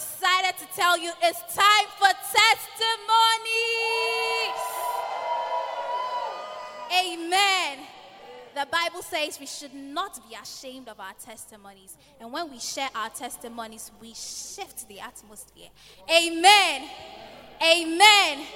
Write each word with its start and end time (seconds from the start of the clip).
Excited 0.00 0.56
to 0.56 0.66
tell 0.74 0.98
you 0.98 1.12
it's 1.22 1.40
time 1.54 1.86
for 1.98 2.08
testimonies. 2.32 2.70
Amen. 6.90 7.86
The 8.54 8.66
Bible 8.70 9.02
says 9.02 9.38
we 9.38 9.46
should 9.46 9.74
not 9.74 10.18
be 10.26 10.36
ashamed 10.42 10.88
of 10.88 10.98
our 10.98 11.12
testimonies. 11.22 11.98
And 12.18 12.32
when 12.32 12.50
we 12.50 12.58
share 12.58 12.88
our 12.94 13.10
testimonies, 13.10 13.90
we 14.00 14.14
shift 14.14 14.88
the 14.88 15.00
atmosphere. 15.00 15.68
Amen. 16.10 16.88
Amen. 17.62 18.46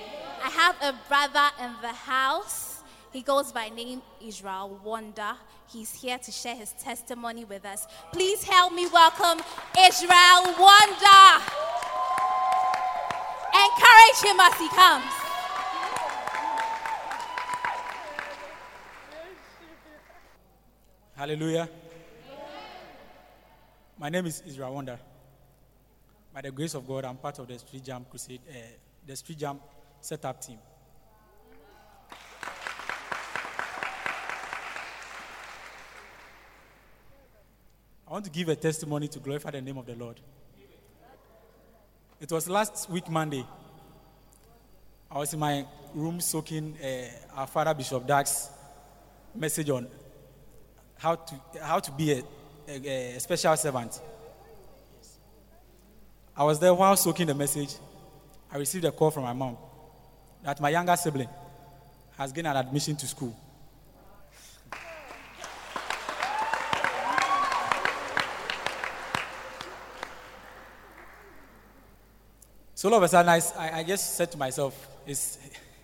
I 0.42 0.50
have 0.50 0.76
a 0.82 0.94
brother 1.08 1.50
in 1.62 1.72
the 1.82 1.92
house. 1.92 2.82
He 3.12 3.20
goes 3.20 3.52
by 3.52 3.68
name 3.68 4.00
Israel 4.24 4.80
Wonder. 4.82 5.34
He's 5.74 5.92
here 5.92 6.18
to 6.18 6.30
share 6.30 6.54
his 6.54 6.70
testimony 6.74 7.44
with 7.44 7.64
us. 7.64 7.88
Please 8.12 8.44
help 8.44 8.72
me 8.72 8.86
welcome 8.86 9.42
Israel 9.76 10.54
Wonder. 10.56 11.42
Encourage 13.52 14.20
him 14.22 14.38
as 14.38 14.54
he 14.56 14.68
comes. 14.68 15.04
Hallelujah. 21.16 21.68
My 23.98 24.10
name 24.10 24.26
is 24.26 24.44
Israel 24.46 24.74
Wonder. 24.74 25.00
By 26.32 26.42
the 26.42 26.52
grace 26.52 26.74
of 26.74 26.86
God, 26.86 27.04
I'm 27.04 27.16
part 27.16 27.40
of 27.40 27.48
the 27.48 27.58
Street 27.58 27.82
Jam 27.82 28.06
Crusade, 28.08 28.40
uh, 28.48 28.54
the 29.04 29.16
Street 29.16 29.38
Jam 29.38 29.58
setup 30.00 30.40
team. 30.40 30.58
I 38.06 38.12
want 38.12 38.24
to 38.26 38.30
give 38.30 38.48
a 38.50 38.56
testimony 38.56 39.08
to 39.08 39.18
glorify 39.18 39.50
the 39.50 39.62
name 39.62 39.78
of 39.78 39.86
the 39.86 39.94
Lord. 39.94 40.20
It 42.20 42.30
was 42.30 42.48
last 42.48 42.88
week, 42.90 43.08
Monday. 43.08 43.44
I 45.10 45.18
was 45.18 45.32
in 45.32 45.40
my 45.40 45.66
room 45.94 46.20
soaking 46.20 46.76
uh, 46.82 47.40
our 47.40 47.46
father, 47.46 47.72
Bishop 47.72 48.06
Dag's 48.06 48.50
message 49.34 49.70
on 49.70 49.86
how 50.98 51.14
to, 51.14 51.34
how 51.62 51.78
to 51.78 51.90
be 51.92 52.12
a, 52.12 52.22
a, 52.68 53.16
a 53.16 53.20
special 53.20 53.56
servant. 53.56 54.00
I 56.36 56.44
was 56.44 56.58
there 56.58 56.74
while 56.74 56.96
soaking 56.96 57.28
the 57.28 57.34
message. 57.34 57.74
I 58.52 58.58
received 58.58 58.84
a 58.84 58.92
call 58.92 59.10
from 59.10 59.22
my 59.22 59.32
mom 59.32 59.56
that 60.42 60.60
my 60.60 60.68
younger 60.70 60.96
sibling 60.96 61.28
has 62.18 62.32
gained 62.32 62.48
an 62.48 62.56
admission 62.56 62.96
to 62.96 63.06
school. 63.06 63.36
So 72.84 72.90
all 72.90 72.98
of 72.98 73.02
a 73.02 73.08
sudden, 73.08 73.30
I, 73.30 73.78
I 73.78 73.82
just 73.82 74.14
said 74.14 74.30
to 74.32 74.36
myself, 74.36 74.88
it's, 75.06 75.38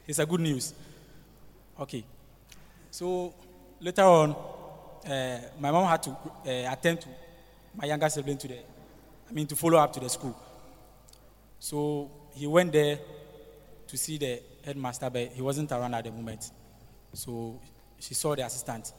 it's 0.06 0.18
a 0.18 0.26
good 0.26 0.40
news. 0.40 0.74
Okay. 1.80 2.04
So 2.90 3.32
later 3.80 4.02
on, 4.02 4.36
uh, 5.10 5.40
my 5.58 5.70
mom 5.70 5.88
had 5.88 6.02
to 6.02 6.10
uh, 6.10 6.70
attend 6.70 7.00
to 7.00 7.08
my 7.74 7.86
younger 7.86 8.06
sibling 8.10 8.36
to 8.36 8.48
the, 8.48 8.58
I 8.58 9.32
mean, 9.32 9.46
to 9.46 9.56
follow 9.56 9.78
up 9.78 9.94
to 9.94 10.00
the 10.00 10.10
school. 10.10 10.36
So 11.58 12.10
he 12.34 12.46
went 12.46 12.70
there 12.70 12.98
to 13.88 13.96
see 13.96 14.18
the 14.18 14.42
headmaster, 14.62 15.08
but 15.08 15.28
he 15.28 15.40
wasn't 15.40 15.72
around 15.72 15.94
at 15.94 16.04
the 16.04 16.10
moment. 16.10 16.50
So 17.14 17.58
she 17.98 18.12
saw 18.12 18.34
the 18.34 18.44
assistant, 18.44 18.92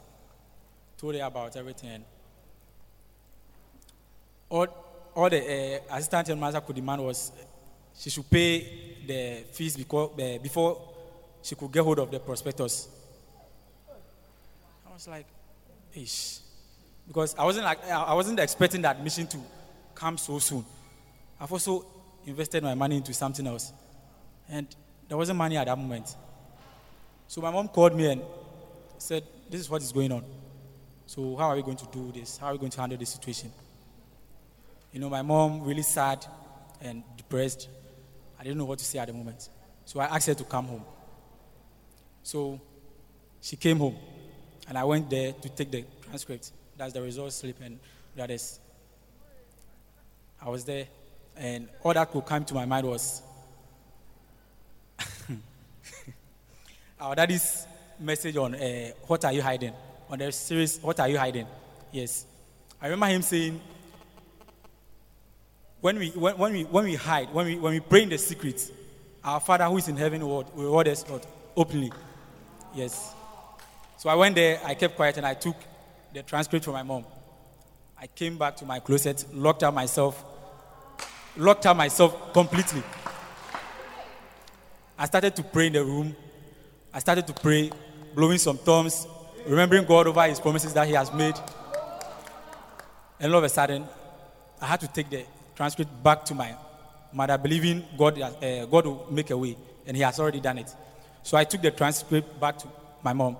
told 0.98 1.14
her 1.14 1.22
about 1.22 1.56
everything. 1.56 2.04
All, 4.48 4.66
all 5.14 5.30
the 5.30 5.38
uh, 5.38 5.94
assistant 5.96 6.26
headmaster 6.26 6.60
could 6.62 6.74
demand 6.74 7.04
was 7.04 7.30
she 7.96 8.10
should 8.10 8.28
pay 8.28 8.96
the 9.06 9.44
fees 9.52 9.76
because, 9.76 10.10
uh, 10.18 10.38
before 10.42 10.80
she 11.42 11.54
could 11.54 11.72
get 11.72 11.82
hold 11.82 11.98
of 11.98 12.10
the 12.10 12.20
prospectus. 12.20 12.88
I 14.88 14.92
was 14.92 15.08
like, 15.08 15.26
ish. 15.94 16.38
Because 17.06 17.34
I 17.36 17.44
wasn't, 17.44 17.64
like, 17.64 17.84
I 17.88 18.14
wasn't 18.14 18.38
expecting 18.38 18.82
the 18.82 18.90
admission 18.90 19.26
to 19.28 19.38
come 19.94 20.16
so 20.16 20.38
soon. 20.38 20.64
I've 21.40 21.50
also 21.50 21.84
invested 22.24 22.62
my 22.62 22.74
money 22.74 22.96
into 22.96 23.12
something 23.12 23.46
else. 23.46 23.72
And 24.48 24.66
there 25.08 25.16
wasn't 25.16 25.38
money 25.38 25.56
at 25.56 25.66
that 25.66 25.76
moment. 25.76 26.14
So 27.26 27.40
my 27.40 27.50
mom 27.50 27.68
called 27.68 27.96
me 27.96 28.10
and 28.10 28.22
said, 28.98 29.24
This 29.50 29.62
is 29.62 29.70
what 29.70 29.82
is 29.82 29.90
going 29.92 30.12
on. 30.12 30.24
So, 31.06 31.36
how 31.36 31.48
are 31.48 31.56
we 31.56 31.62
going 31.62 31.76
to 31.76 31.86
do 31.92 32.12
this? 32.12 32.38
How 32.38 32.46
are 32.46 32.52
we 32.52 32.58
going 32.58 32.70
to 32.70 32.80
handle 32.80 32.96
this 32.98 33.10
situation? 33.10 33.52
You 34.92 35.00
know, 35.00 35.10
my 35.10 35.22
mom 35.22 35.62
really 35.62 35.82
sad 35.82 36.24
and 36.80 37.02
depressed. 37.16 37.68
I 38.42 38.44
didn't 38.46 38.58
know 38.58 38.64
what 38.64 38.80
to 38.80 38.84
say 38.84 38.98
at 38.98 39.06
the 39.06 39.12
moment. 39.12 39.48
So 39.84 40.00
I 40.00 40.06
asked 40.06 40.26
her 40.26 40.34
to 40.34 40.42
come 40.42 40.64
home. 40.64 40.84
So 42.24 42.60
she 43.40 43.54
came 43.54 43.78
home, 43.78 43.96
and 44.68 44.76
I 44.76 44.82
went 44.82 45.08
there 45.08 45.32
to 45.32 45.48
take 45.48 45.70
the 45.70 45.84
transcript. 46.08 46.50
That's 46.76 46.92
the 46.92 47.02
result 47.02 47.32
slip 47.32 47.60
and 47.62 47.78
that 48.16 48.32
is. 48.32 48.58
I 50.44 50.48
was 50.48 50.64
there, 50.64 50.88
and 51.36 51.68
all 51.84 51.94
that 51.94 52.10
could 52.10 52.26
come 52.26 52.44
to 52.46 52.54
my 52.54 52.64
mind 52.64 52.84
was 52.84 53.22
our 57.00 57.14
daddy's 57.14 57.64
message 58.00 58.36
on 58.36 58.56
uh, 58.56 58.90
what 59.06 59.24
are 59.24 59.32
you 59.32 59.40
hiding 59.42 59.72
on 60.10 60.18
the 60.18 60.32
series 60.32 60.80
what 60.80 60.98
are 60.98 61.08
you 61.08 61.16
hiding 61.16 61.46
yes 61.92 62.26
i 62.80 62.86
remember 62.86 63.06
him 63.06 63.22
saying 63.22 63.60
when 65.82 65.98
we, 65.98 66.10
when, 66.10 66.38
when, 66.38 66.52
we, 66.52 66.62
when 66.64 66.84
we 66.84 66.94
hide, 66.94 67.34
when 67.34 67.44
we, 67.44 67.58
when 67.58 67.74
we 67.74 67.80
pray 67.80 68.04
in 68.04 68.08
the 68.08 68.16
secret, 68.16 68.70
our 69.22 69.40
Father 69.40 69.64
who 69.64 69.76
is 69.76 69.88
in 69.88 69.96
heaven 69.96 70.24
will 70.24 70.44
reward 70.54 70.86
us 70.86 71.06
not 71.08 71.26
openly. 71.56 71.92
Yes. 72.72 73.12
So 73.98 74.08
I 74.08 74.14
went 74.14 74.36
there, 74.36 74.60
I 74.64 74.74
kept 74.74 74.94
quiet, 74.94 75.16
and 75.16 75.26
I 75.26 75.34
took 75.34 75.56
the 76.14 76.22
transcript 76.22 76.64
from 76.64 76.74
my 76.74 76.84
mom. 76.84 77.04
I 77.98 78.06
came 78.06 78.38
back 78.38 78.56
to 78.56 78.64
my 78.64 78.78
closet, 78.78 79.26
locked 79.34 79.64
out 79.64 79.74
myself, 79.74 80.24
locked 81.36 81.66
out 81.66 81.76
myself 81.76 82.32
completely. 82.32 82.82
I 84.96 85.06
started 85.06 85.34
to 85.34 85.42
pray 85.42 85.66
in 85.66 85.72
the 85.72 85.84
room. 85.84 86.14
I 86.94 87.00
started 87.00 87.26
to 87.26 87.32
pray, 87.32 87.72
blowing 88.14 88.38
some 88.38 88.58
tongues, 88.58 89.08
remembering 89.48 89.84
God 89.84 90.06
over 90.06 90.22
his 90.28 90.38
promises 90.38 90.74
that 90.74 90.86
he 90.86 90.94
has 90.94 91.12
made. 91.12 91.34
And 93.18 93.32
all 93.32 93.38
of 93.38 93.44
a 93.44 93.48
sudden, 93.48 93.84
I 94.60 94.66
had 94.66 94.80
to 94.80 94.86
take 94.88 95.10
the 95.10 95.24
transcript 95.54 96.02
back 96.02 96.24
to 96.26 96.34
my 96.34 96.54
mother, 97.12 97.38
believing 97.38 97.84
God, 97.96 98.20
uh, 98.20 98.66
God 98.66 98.86
will 98.86 99.06
make 99.10 99.30
a 99.30 99.36
way, 99.36 99.56
and 99.86 99.96
He 99.96 100.02
has 100.02 100.18
already 100.18 100.40
done 100.40 100.58
it. 100.58 100.74
So 101.22 101.36
I 101.36 101.44
took 101.44 101.62
the 101.62 101.70
transcript 101.70 102.40
back 102.40 102.58
to 102.58 102.68
my 103.02 103.12
mom, 103.12 103.36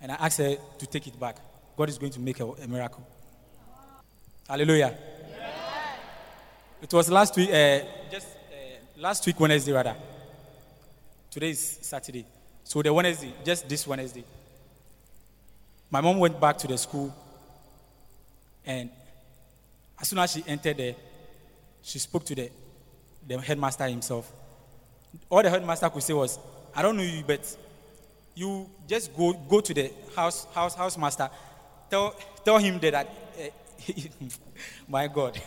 and 0.00 0.12
I 0.12 0.14
asked 0.16 0.38
her 0.38 0.56
to 0.78 0.86
take 0.86 1.06
it 1.06 1.18
back. 1.18 1.36
God 1.76 1.88
is 1.88 1.98
going 1.98 2.12
to 2.12 2.20
make 2.20 2.40
a, 2.40 2.46
a 2.46 2.66
miracle. 2.68 3.06
Hallelujah. 4.48 4.96
Yeah. 5.30 5.50
It 6.82 6.92
was 6.92 7.10
last 7.10 7.36
week, 7.36 7.50
uh, 7.50 7.80
just 8.10 8.26
uh, 8.26 9.00
last 9.00 9.26
week 9.26 9.38
Wednesday 9.38 9.72
rather. 9.72 9.96
Today 11.30 11.50
is 11.50 11.78
Saturday, 11.82 12.26
so 12.64 12.82
the 12.82 12.92
Wednesday, 12.92 13.32
just 13.44 13.68
this 13.68 13.86
Wednesday, 13.86 14.24
my 15.88 16.00
mom 16.00 16.18
went 16.18 16.40
back 16.40 16.58
to 16.58 16.66
the 16.66 16.76
school, 16.76 17.14
and 18.66 18.90
as 20.00 20.08
soon 20.08 20.18
as 20.18 20.32
she 20.32 20.42
entered 20.46 20.78
there, 20.78 20.94
she 21.82 21.98
spoke 21.98 22.24
to 22.24 22.34
the, 22.34 22.50
the 23.26 23.40
headmaster 23.40 23.86
himself. 23.86 24.32
All 25.28 25.42
the 25.42 25.50
headmaster 25.50 25.88
could 25.90 26.02
say 26.02 26.14
was, 26.14 26.38
I 26.74 26.82
don't 26.82 26.96
know 26.96 27.02
you, 27.02 27.22
but 27.26 27.56
you 28.34 28.70
just 28.88 29.14
go, 29.16 29.32
go 29.32 29.60
to 29.60 29.74
the 29.74 29.92
house, 30.16 30.46
house, 30.54 30.74
house 30.74 30.96
master, 30.96 31.28
tell, 31.90 32.14
tell 32.44 32.58
him 32.58 32.78
that, 32.78 32.94
uh, 32.94 33.42
my 34.88 35.06
God. 35.06 35.40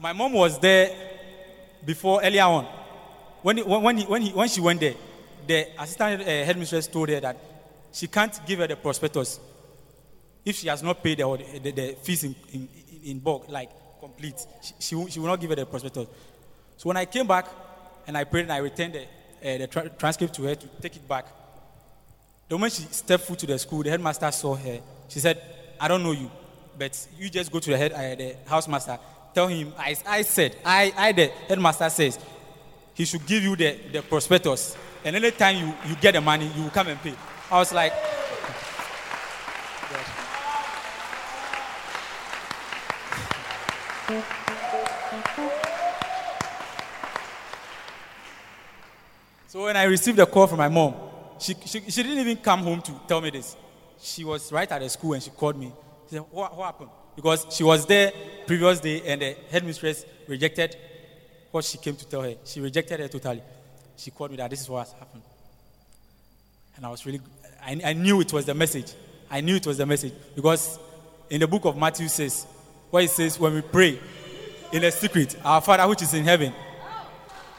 my 0.00 0.14
mom 0.14 0.32
was 0.32 0.58
there 0.58 0.96
before 1.84 2.22
earlier 2.24 2.44
on, 2.44 2.64
when, 3.42 3.58
he, 3.58 3.62
when, 3.62 3.96
he, 3.98 4.04
when, 4.04 4.22
he, 4.22 4.30
when 4.32 4.48
she 4.48 4.60
went 4.60 4.80
there, 4.80 4.94
the 5.50 5.66
assistant 5.82 6.22
uh, 6.22 6.24
headmistress 6.24 6.86
told 6.86 7.08
her 7.08 7.18
that 7.18 7.36
she 7.92 8.06
can't 8.06 8.40
give 8.46 8.60
her 8.60 8.68
the 8.68 8.76
prospectus 8.76 9.40
if 10.44 10.54
she 10.54 10.68
has 10.68 10.80
not 10.80 11.02
paid 11.02 11.18
the, 11.18 11.60
the, 11.60 11.72
the 11.72 11.96
fees 12.00 12.22
in, 12.22 12.36
in, 12.52 12.68
in 13.04 13.18
bulk, 13.18 13.48
like 13.48 13.68
complete. 13.98 14.46
She, 14.62 14.74
she, 14.78 14.94
will, 14.94 15.08
she 15.08 15.18
will 15.18 15.26
not 15.26 15.40
give 15.40 15.50
her 15.50 15.56
the 15.56 15.66
prospectus. 15.66 16.06
So 16.76 16.88
when 16.88 16.96
I 16.96 17.04
came 17.04 17.26
back 17.26 17.46
and 18.06 18.16
I 18.16 18.22
prayed 18.24 18.42
and 18.42 18.52
I 18.52 18.58
returned 18.58 18.94
the, 18.94 19.02
uh, 19.02 19.58
the 19.58 19.66
tra- 19.66 19.88
transcript 19.88 20.34
to 20.34 20.42
her 20.44 20.54
to 20.54 20.66
take 20.80 20.94
it 20.94 21.08
back, 21.08 21.26
the 22.48 22.54
moment 22.54 22.72
she 22.72 22.82
stepped 22.84 23.24
foot 23.24 23.40
to 23.40 23.46
the 23.46 23.58
school, 23.58 23.82
the 23.82 23.90
headmaster 23.90 24.30
saw 24.30 24.54
her. 24.54 24.80
She 25.08 25.18
said, 25.18 25.42
I 25.80 25.88
don't 25.88 26.04
know 26.04 26.12
you, 26.12 26.30
but 26.78 27.08
you 27.18 27.28
just 27.28 27.50
go 27.50 27.58
to 27.58 27.70
the 27.70 27.76
head, 27.76 27.92
uh, 27.92 28.14
the 28.14 28.36
housemaster, 28.48 29.00
tell 29.34 29.48
him, 29.48 29.72
I, 29.76 29.96
I 30.06 30.22
said, 30.22 30.56
I, 30.64 30.92
I, 30.96 31.12
the 31.12 31.26
headmaster 31.48 31.90
says, 31.90 32.20
he 32.94 33.04
should 33.04 33.26
give 33.26 33.42
you 33.42 33.56
the, 33.56 33.78
the 33.92 34.02
prospectus. 34.02 34.76
And 35.04 35.16
anytime 35.16 35.56
you, 35.56 35.74
you 35.88 35.96
get 35.96 36.14
the 36.14 36.20
money, 36.20 36.50
you 36.54 36.62
will 36.64 36.70
come 36.70 36.88
and 36.88 37.00
pay. 37.00 37.14
I 37.50 37.58
was 37.58 37.72
like, 37.72 37.92
So 49.46 49.64
when 49.64 49.76
I 49.76 49.82
received 49.84 50.18
a 50.20 50.26
call 50.26 50.46
from 50.46 50.58
my 50.58 50.68
mom, 50.68 50.94
she, 51.40 51.54
she, 51.66 51.80
she 51.80 52.02
didn't 52.04 52.18
even 52.18 52.36
come 52.36 52.60
home 52.60 52.80
to 52.82 52.92
tell 53.08 53.20
me 53.20 53.30
this. 53.30 53.56
She 54.00 54.24
was 54.24 54.52
right 54.52 54.70
at 54.70 54.80
the 54.80 54.88
school 54.88 55.14
and 55.14 55.22
she 55.22 55.30
called 55.30 55.56
me. 55.56 55.72
She 56.08 56.14
said, 56.14 56.24
what, 56.30 56.56
what 56.56 56.66
happened? 56.66 56.90
Because 57.16 57.46
she 57.50 57.64
was 57.64 57.84
there 57.86 58.12
previous 58.46 58.78
day 58.78 59.02
and 59.02 59.20
the 59.20 59.36
headmistress 59.50 60.04
rejected 60.28 60.76
what 61.50 61.64
she 61.64 61.78
came 61.78 61.96
to 61.96 62.06
tell 62.06 62.22
her. 62.22 62.34
She 62.44 62.60
rejected 62.60 63.00
her 63.00 63.08
totally. 63.08 63.42
She 64.00 64.10
called 64.10 64.30
me 64.30 64.38
that 64.38 64.48
this 64.48 64.62
is 64.62 64.68
what 64.70 64.86
has 64.86 64.92
happened. 64.92 65.22
And 66.74 66.86
I 66.86 66.88
was 66.88 67.04
really, 67.04 67.20
I, 67.62 67.78
I 67.84 67.92
knew 67.92 68.22
it 68.22 68.32
was 68.32 68.46
the 68.46 68.54
message. 68.54 68.94
I 69.30 69.42
knew 69.42 69.56
it 69.56 69.66
was 69.66 69.76
the 69.76 69.84
message. 69.84 70.14
Because 70.34 70.78
in 71.28 71.40
the 71.40 71.46
book 71.46 71.66
of 71.66 71.76
Matthew 71.76 72.08
says, 72.08 72.46
where 72.88 73.02
it 73.02 73.10
says, 73.10 73.38
when 73.38 73.54
we 73.54 73.60
pray 73.60 74.00
in 74.72 74.84
a 74.84 74.90
secret, 74.90 75.36
our 75.44 75.60
Father 75.60 75.86
which 75.86 76.00
is 76.00 76.14
in 76.14 76.24
heaven 76.24 76.54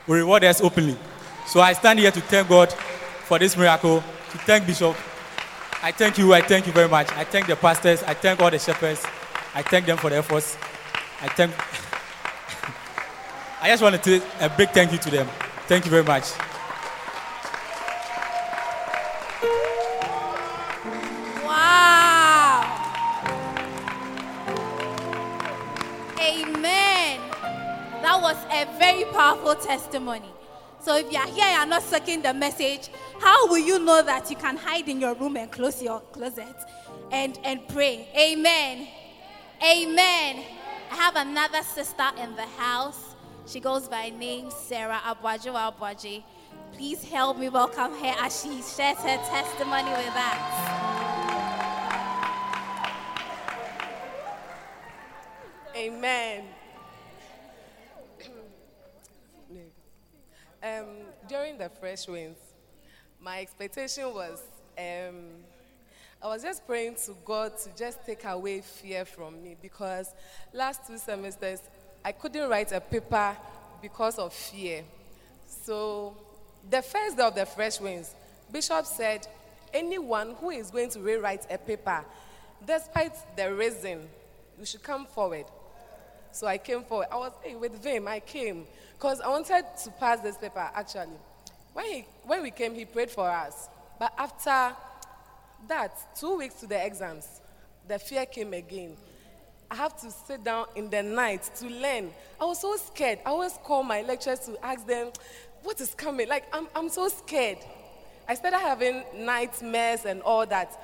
will 0.08 0.16
reward 0.16 0.44
us 0.44 0.62
openly. 0.62 0.98
So 1.46 1.62
I 1.62 1.74
stand 1.74 2.00
here 2.00 2.10
to 2.10 2.22
thank 2.22 2.50
God 2.50 2.74
for 2.74 3.38
this 3.38 3.56
miracle, 3.56 4.04
to 4.32 4.38
thank 4.40 4.66
Bishop. 4.66 4.96
I 5.84 5.92
thank 5.92 6.18
you, 6.18 6.34
I 6.34 6.42
thank 6.42 6.66
you 6.66 6.74
very 6.74 6.90
much. 6.90 7.12
I 7.12 7.24
thank 7.24 7.46
the 7.46 7.56
pastors, 7.56 8.02
I 8.02 8.16
thank 8.16 8.40
all 8.40 8.50
the 8.50 8.58
shepherds, 8.58 9.06
I 9.54 9.62
thank 9.62 9.86
them 9.86 9.98
for 9.98 10.10
their 10.10 10.20
efforts. 10.20 10.58
I 11.22 11.28
thank. 11.28 11.54
I 13.62 13.68
just 13.68 13.84
want 13.84 14.02
to 14.02 14.20
say 14.20 14.26
a 14.40 14.50
big 14.50 14.72
thank 14.72 14.92
you 14.92 14.98
to 14.98 15.12
them. 15.12 15.30
Thank 15.72 15.86
you 15.86 15.92
very 15.92 16.04
much. 16.04 16.26
Wow. 21.46 22.92
Amen. 26.20 27.22
That 28.02 28.20
was 28.22 28.36
a 28.52 28.66
very 28.78 29.06
powerful 29.14 29.56
testimony. 29.56 30.28
So 30.82 30.98
if 30.98 31.10
you 31.10 31.18
are 31.18 31.28
here 31.28 31.46
and 31.46 31.70
not 31.70 31.84
sucking 31.84 32.24
the 32.24 32.34
message, 32.34 32.90
how 33.22 33.48
will 33.48 33.58
you 33.58 33.80
know 33.80 34.02
that 34.02 34.30
you 34.30 34.36
can 34.36 34.58
hide 34.58 34.90
in 34.90 35.00
your 35.00 35.14
room 35.14 35.38
and 35.38 35.50
close 35.50 35.82
your 35.82 36.02
closet 36.12 36.54
and, 37.14 37.40
and 37.46 37.66
pray? 37.70 38.10
Amen. 38.14 38.90
Amen. 39.64 40.44
I 40.92 40.96
have 40.96 41.16
another 41.16 41.64
sister 41.64 42.10
in 42.22 42.36
the 42.36 42.48
house. 42.58 43.11
She 43.46 43.60
goes 43.60 43.88
by 43.88 44.10
name 44.10 44.50
Sarah 44.52 45.02
Abwajo 45.04 45.54
Abwaji. 45.54 46.24
Please 46.74 47.04
help 47.04 47.38
me 47.38 47.50
welcome 47.50 47.92
her 47.94 48.16
as 48.20 48.42
she 48.42 48.62
shares 48.62 48.98
her 49.00 49.18
testimony 49.18 49.90
with 49.92 50.16
us. 50.16 50.92
Amen. 55.76 56.44
um, 60.64 60.86
during 61.28 61.58
the 61.58 61.70
fresh 61.70 62.08
winds, 62.08 62.40
my 63.20 63.42
expectation 63.42 64.14
was 64.14 64.42
um, 64.78 65.44
I 66.24 66.28
was 66.28 66.44
just 66.44 66.68
praying 66.68 66.98
to 67.06 67.16
God 67.26 67.58
to 67.64 67.70
just 67.76 68.06
take 68.06 68.24
away 68.26 68.62
fear 68.62 69.06
from 69.06 69.42
me 69.42 69.58
because 69.60 70.14
last 70.54 70.86
two 70.86 71.00
semesters 71.00 71.62
I 72.04 72.12
couldn't 72.12 72.50
write 72.50 72.72
a 72.72 72.82
paper 72.82 73.36
because 73.82 74.18
of 74.18 74.34
fear. 74.34 74.84
So 75.48 76.16
the 76.70 76.82
first 76.82 77.18
day 77.18 77.24
of 77.24 77.36
the 77.36 77.46
fresh 77.46 77.80
winds, 77.80 78.16
Bishop 78.52 78.86
said, 78.86 79.28
anyone 79.74 80.36
who 80.40 80.50
is 80.50 80.72
going 80.72 80.90
to 80.92 81.00
rewrite 81.00 81.46
a 81.50 81.58
paper, 81.58 82.04
despite 82.66 83.14
the 83.36 83.54
reason, 83.54 84.08
you 84.60 84.66
should 84.66 84.84
come 84.84 85.06
forward. 85.06 85.46
So 86.32 86.48
I 86.48 86.58
came 86.58 86.84
forward. 86.84 87.08
I 87.12 87.18
was 87.18 87.34
hey, 87.44 87.56
with 87.56 87.82
Vim, 87.84 88.08
I 88.08 88.20
came 88.20 88.66
because 88.94 89.22
I 89.22 89.30
wanted 89.30 89.66
to 89.84 89.92
pass 89.92 90.20
this 90.22 90.38
paper 90.38 90.70
actually. 90.74 91.18
When, 91.74 91.86
he, 91.86 92.06
when 92.24 92.42
we 92.42 92.52
came, 92.52 92.74
he 92.74 92.86
prayed 92.86 93.12
for 93.12 93.30
us. 93.30 93.70
But 94.00 94.14
after 94.18 94.76
that, 95.68 95.96
two 96.18 96.38
weeks 96.38 96.56
to 96.56 96.68
the 96.68 96.84
exams, 96.86 97.28
the 97.88 98.00
fear 98.00 98.26
came 98.26 98.54
again. 98.54 98.98
I 99.72 99.76
have 99.76 99.96
to 100.02 100.12
sit 100.12 100.44
down 100.44 100.66
in 100.76 100.90
the 100.90 101.02
night 101.02 101.50
to 101.56 101.68
learn. 101.70 102.12
I 102.42 102.44
was 102.44 102.60
so 102.60 102.76
scared. 102.76 103.20
I 103.26 103.30
always 103.30 103.58
call 103.64 103.84
my 103.84 104.02
lecturers 104.02 104.40
to 104.40 104.66
ask 104.66 104.86
them, 104.86 105.12
what 105.64 105.80
is 105.80 105.96
coming? 105.96 106.28
Like, 106.28 106.44
I'm, 106.54 106.68
I'm 106.76 106.90
so 106.90 107.08
scared. 107.08 107.60
I 108.28 108.36
started 108.36 108.60
having 108.60 109.06
nightmares 109.16 110.04
and 110.04 110.22
all 110.24 110.46
that. 110.48 110.78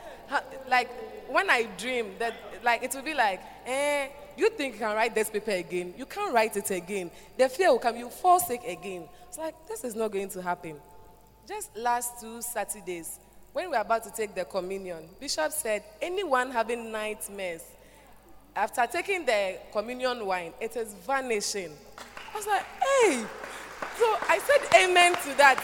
Like, 0.70 0.90
when 1.30 1.50
I 1.50 1.64
dream, 1.78 2.14
that, 2.20 2.34
like, 2.64 2.82
it 2.82 2.96
will 2.96 3.02
be 3.02 3.14
like, 3.14 3.42
eh, 3.66 4.08
you 4.38 4.50
think 4.52 4.76
you 4.76 4.80
can 4.80 4.96
write 4.96 5.14
this 5.14 5.30
paper 5.30 5.52
again? 5.52 5.94
You 5.98 6.06
can't 6.06 6.34
write 6.34 6.56
it 6.56 6.72
again. 6.72 7.12
The 7.38 7.50
fear 7.50 7.72
will 7.72 7.80
come, 7.80 7.98
you 7.98 8.10
fall 8.10 8.40
sick 8.40 8.62
again. 8.66 9.04
It's 9.28 9.38
like, 9.38 9.56
this 9.68 9.84
is 9.84 9.96
not 9.96 10.12
going 10.14 10.30
to 10.30 10.42
happen. 10.42 10.78
Just 11.46 11.76
last 11.76 12.22
two 12.22 12.42
Saturdays, 12.42 13.20
when 13.52 13.66
we 13.66 13.72
were 13.76 13.82
about 13.82 14.06
to 14.06 14.12
take 14.12 14.34
the 14.34 14.46
communion, 14.46 15.10
Bishop 15.20 15.52
said, 15.52 15.84
anyone 16.02 16.52
having 16.52 16.90
nightmares, 16.90 17.64
after 18.58 18.88
taking 18.88 19.24
the 19.26 19.60
communion 19.72 20.26
wine, 20.26 20.52
it 20.60 20.76
is 20.76 20.94
vanishing. 21.06 21.72
I 22.34 22.38
was 22.38 22.48
like, 22.48 22.64
hey. 22.64 23.24
So 23.98 24.18
I 24.28 24.40
said 24.40 24.84
amen 24.84 25.14
to 25.14 25.38
that. 25.38 25.64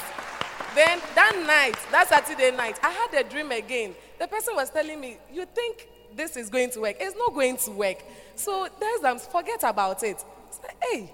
Then 0.76 1.00
that 1.16 1.36
night, 1.46 1.78
that 1.92 2.08
Saturday 2.08 2.56
night, 2.56 2.80
I 2.84 2.90
had 2.90 3.14
a 3.14 3.28
dream 3.28 3.52
again. 3.52 3.96
The 4.20 4.28
person 4.28 4.56
was 4.56 4.70
telling 4.70 5.00
me, 5.00 5.18
you 5.32 5.46
think 5.46 5.88
this 6.16 6.38
is 6.38 6.50
going 6.50 6.70
to 6.72 6.82
work? 6.82 6.96
It's 7.00 7.18
not 7.18 7.34
going 7.34 7.58
to 7.58 7.72
work. 7.72 7.98
So 8.36 8.68
there's 8.80 9.04
um, 9.04 9.18
forget 9.18 9.64
about 9.64 10.04
it. 10.04 10.24
It's 10.48 10.60
like, 10.62 10.78
hey. 10.92 11.12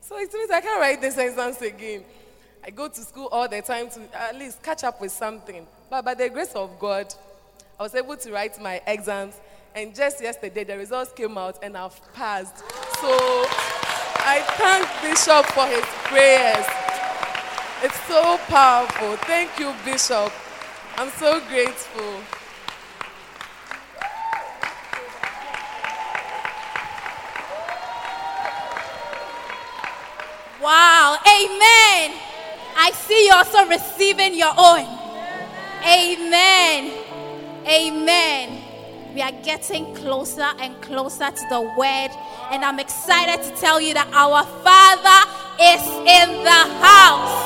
So 0.00 0.18
it 0.18 0.32
means 0.32 0.50
I 0.50 0.60
can't 0.60 0.80
write 0.80 1.00
this 1.00 1.16
exams 1.16 1.62
again. 1.62 2.02
I 2.64 2.70
go 2.70 2.88
to 2.88 3.00
school 3.00 3.28
all 3.30 3.48
the 3.48 3.62
time 3.62 3.90
to 3.90 4.00
at 4.20 4.36
least 4.36 4.62
catch 4.62 4.82
up 4.82 5.00
with 5.00 5.12
something. 5.12 5.66
But 5.88 6.04
by 6.04 6.14
the 6.14 6.28
grace 6.28 6.52
of 6.54 6.78
God, 6.78 7.12
I 7.78 7.84
was 7.84 7.94
able 7.94 8.16
to 8.16 8.32
write 8.32 8.60
my 8.60 8.80
exams. 8.86 9.34
And 9.74 9.94
just 9.94 10.20
yesterday, 10.20 10.64
the 10.64 10.76
results 10.76 11.12
came 11.12 11.38
out 11.38 11.58
and 11.62 11.76
I've 11.76 11.98
passed. 12.12 12.58
So 13.00 13.46
I 14.24 14.44
thank 14.58 14.86
Bishop 15.00 15.46
for 15.52 15.66
his 15.66 15.84
prayers. 16.04 16.66
It's 17.82 17.98
so 18.06 18.38
powerful. 18.48 19.16
Thank 19.26 19.58
you, 19.58 19.72
Bishop. 19.84 20.30
I'm 20.96 21.08
so 21.10 21.40
grateful. 21.48 22.20
Wow. 30.62 31.16
Amen. 31.26 32.20
I 32.76 32.92
see 32.94 33.26
you 33.26 33.32
also 33.34 33.66
receiving 33.66 34.34
your 34.34 34.52
own. 34.56 34.86
Amen. 35.84 36.92
Amen. 37.66 38.61
We 39.14 39.20
are 39.20 39.32
getting 39.42 39.94
closer 39.94 40.48
and 40.58 40.80
closer 40.80 41.30
to 41.30 41.44
the 41.50 41.60
word. 41.60 42.10
And 42.50 42.64
I'm 42.64 42.78
excited 42.78 43.44
to 43.44 43.60
tell 43.60 43.78
you 43.78 43.92
that 43.92 44.08
our 44.14 44.42
Father 44.64 45.20
is 45.60 45.84
in 46.08 46.40
the 46.40 46.62
house. 46.80 47.36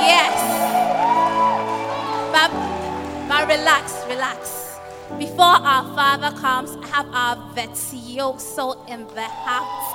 Yes. 0.00 0.32
But, 2.32 2.50
but 3.28 3.46
relax, 3.46 3.92
relax. 4.08 4.78
Before 5.18 5.60
our 5.60 5.84
Father 5.94 6.34
comes, 6.40 6.70
I 6.82 6.86
have 6.88 7.08
our 7.12 7.36
virtuoso 7.54 8.80
in 8.88 9.06
the 9.08 9.28
house. 9.28 9.86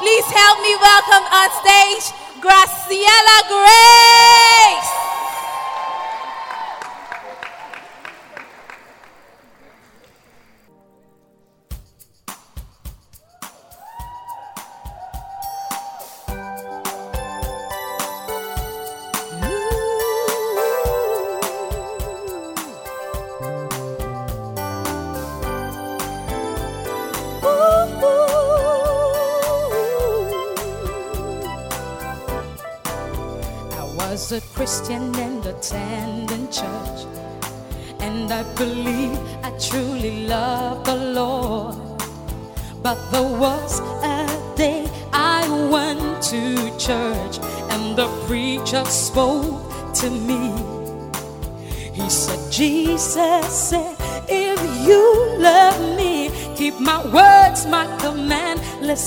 Please 0.00 0.24
help 0.24 0.60
me 0.62 0.72
welcome 0.80 1.24
on 1.36 1.48
stage 1.60 2.16
Graciela 2.40 3.38
Grace. 3.52 4.95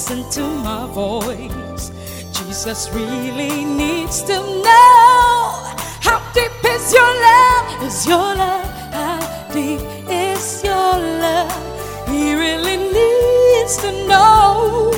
Listen 0.10 0.44
to 0.44 0.50
my 0.64 0.88
voice. 0.88 1.92
Jesus 2.34 2.90
really 2.94 3.64
needs 3.66 4.24
to 4.24 4.34
know 4.34 5.76
how 6.02 6.20
deep 6.34 6.52
is 6.66 6.94
your 6.94 7.14
love, 7.22 7.84
is 7.84 8.08
your 8.08 8.36
love, 8.36 8.66
how 8.92 9.48
deep 9.54 9.82
is 10.10 10.64
your 10.64 10.98
love. 11.24 12.08
He 12.08 12.34
really 12.34 12.78
needs 12.78 13.78
to 13.78 13.92
know 14.08 14.92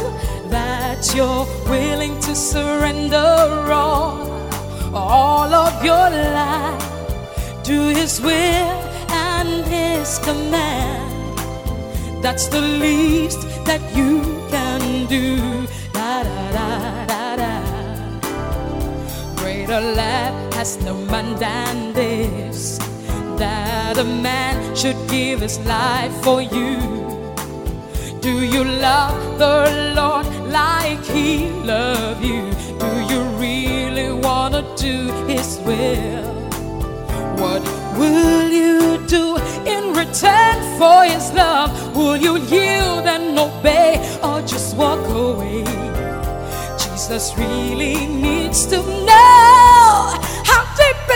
that 0.49 1.13
you're 1.13 1.45
willing 1.69 2.17
to 2.21 2.33
surrender 2.33 3.71
all, 3.71 4.29
all 4.95 5.53
of 5.53 5.83
your 5.83 6.09
life 6.39 7.63
to 7.63 7.73
His 7.89 8.21
will 8.21 8.77
and 9.11 9.65
His 9.65 10.19
command. 10.19 11.11
That's 12.23 12.47
the 12.47 12.61
least 12.61 13.41
that 13.65 13.81
you 13.95 14.20
has 20.61 20.77
no 20.85 20.93
man 21.13 21.35
than 21.39 21.91
this. 21.91 22.77
That 23.41 23.97
a 23.97 24.03
man 24.03 24.75
should 24.75 24.99
give 25.09 25.41
his 25.41 25.57
life 25.65 26.13
for 26.21 26.39
you. 26.39 26.77
Do 28.21 28.33
you 28.53 28.63
love 28.63 29.39
the 29.39 29.55
Lord 29.97 30.27
like 30.59 31.03
He 31.15 31.49
loved 31.71 32.23
you? 32.23 32.43
Do 32.83 32.91
you 33.11 33.21
really 33.45 34.13
want 34.13 34.53
to 34.53 34.63
do 34.87 34.97
His 35.31 35.49
will? 35.65 36.29
What 37.41 37.63
will 37.97 38.47
you 38.61 39.03
do 39.17 39.25
in 39.65 39.83
return 40.03 40.57
for 40.77 40.99
His 41.13 41.33
love? 41.33 41.71
Will 41.95 42.17
you 42.17 42.33
yield 42.55 43.05
and 43.15 43.39
obey 43.47 43.97
or 44.21 44.37
just 44.53 44.77
walk 44.77 45.03
away? 45.09 45.63
Jesus 46.83 47.33
really 47.35 48.05
needs 48.05 48.67
to 48.67 48.77
know 49.07 49.60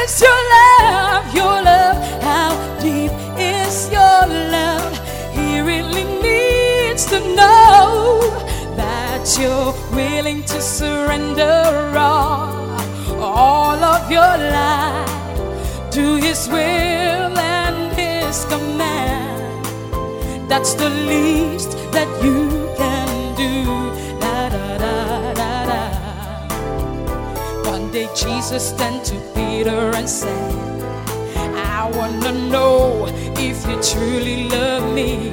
is 0.04 0.22
your 0.22 0.42
love, 0.56 1.34
your 1.34 1.62
love, 1.72 1.98
how 2.22 2.52
deep 2.80 3.12
is 3.38 3.90
your 3.92 4.22
love. 4.56 4.94
He 5.34 5.60
really 5.62 6.06
needs 6.22 7.06
to 7.08 7.20
know 7.36 8.20
that 8.75 9.24
you're 9.40 9.74
willing 9.96 10.44
to 10.44 10.62
surrender 10.62 11.94
all, 11.98 12.80
all 13.22 13.84
of 13.84 14.12
your 14.12 14.38
life 14.60 15.92
to 15.92 16.16
His 16.18 16.48
will 16.48 17.38
and 17.38 17.94
His 17.98 18.46
command. 18.46 19.66
That's 20.50 20.74
the 20.74 20.90
least 20.90 21.72
that 21.92 22.10
you 22.24 22.65
day 27.96 28.10
Jesus 28.14 28.74
turned 28.74 29.06
to 29.06 29.16
Peter 29.34 29.80
and 29.96 30.10
said, 30.10 30.52
I 31.56 31.90
wanna 31.96 32.34
know 32.52 33.06
if 33.38 33.58
you 33.68 33.78
truly 33.92 34.50
love 34.50 34.94
me. 34.94 35.32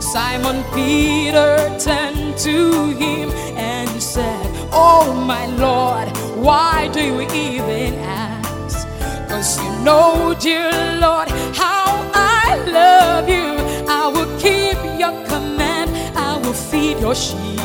Simon 0.00 0.64
Peter 0.74 1.52
turned 1.78 2.38
to 2.38 2.56
him 3.02 3.28
and 3.58 3.90
said, 4.02 4.46
Oh 4.72 5.12
my 5.12 5.44
Lord, 5.66 6.08
why 6.46 6.88
do 6.94 7.02
you 7.04 7.20
even 7.46 7.92
ask? 8.24 8.88
Cause 9.28 9.62
you 9.62 9.70
know, 9.84 10.34
dear 10.40 10.72
Lord, 10.98 11.28
how 11.62 11.84
I 12.14 12.56
love 12.80 13.28
you. 13.28 13.48
I 13.86 14.06
will 14.14 14.32
keep 14.40 14.78
your 14.98 15.14
command, 15.28 15.90
I 16.16 16.38
will 16.38 16.54
feed 16.70 17.00
your 17.00 17.14
sheep. 17.14 17.60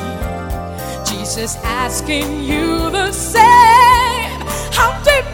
Jesus 1.10 1.56
asking 1.64 2.44
you 2.44 2.92
the 2.92 3.14
same. 3.14 3.65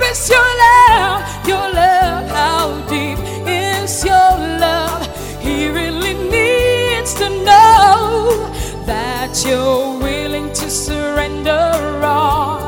Is 0.04 0.30
your 0.30 0.52
love? 0.66 1.48
Your 1.48 1.68
love, 1.74 2.28
how 2.30 2.86
deep 2.90 3.18
is 3.48 4.04
your 4.04 4.32
love? 4.60 5.08
He 5.40 5.70
really 5.70 6.16
needs 6.30 7.14
to 7.14 7.30
know 7.30 8.52
that 8.86 9.44
you're 9.46 10.00
willing 10.00 10.52
to 10.54 10.70
surrender 10.70 12.02
all, 12.04 12.60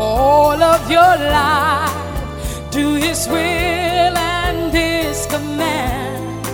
all 0.00 0.60
of 0.60 0.90
your 0.90 1.14
life 1.40 2.70
to 2.72 2.94
His 2.94 3.28
will 3.28 4.16
and 4.16 4.72
His 4.72 5.26
command. 5.26 6.44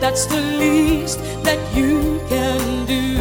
That's 0.00 0.26
the 0.26 0.40
least 0.58 1.20
that 1.44 1.60
you 1.76 2.20
can 2.28 2.86
do. 2.86 3.13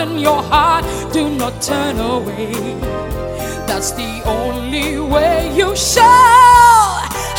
Harden 0.00 0.18
your 0.18 0.42
heart, 0.42 0.84
do 1.12 1.28
not 1.36 1.60
turn 1.60 1.98
away. 1.98 2.52
That's 3.66 3.92
the 3.92 4.22
only 4.24 4.98
way 4.98 5.54
you 5.54 5.76
show 5.76 6.00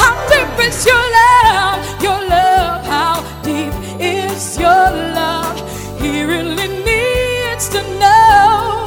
how 0.02 0.14
deep 0.30 0.68
is 0.68 0.86
your 0.86 1.06
love, 1.20 2.04
your 2.04 2.22
love, 2.30 2.86
how 2.86 3.16
deep 3.42 3.74
is 4.00 4.58
your 4.58 4.86
love. 5.18 5.58
He 6.00 6.24
really 6.24 6.68
needs 6.86 7.68
to 7.70 7.82
know 8.02 8.86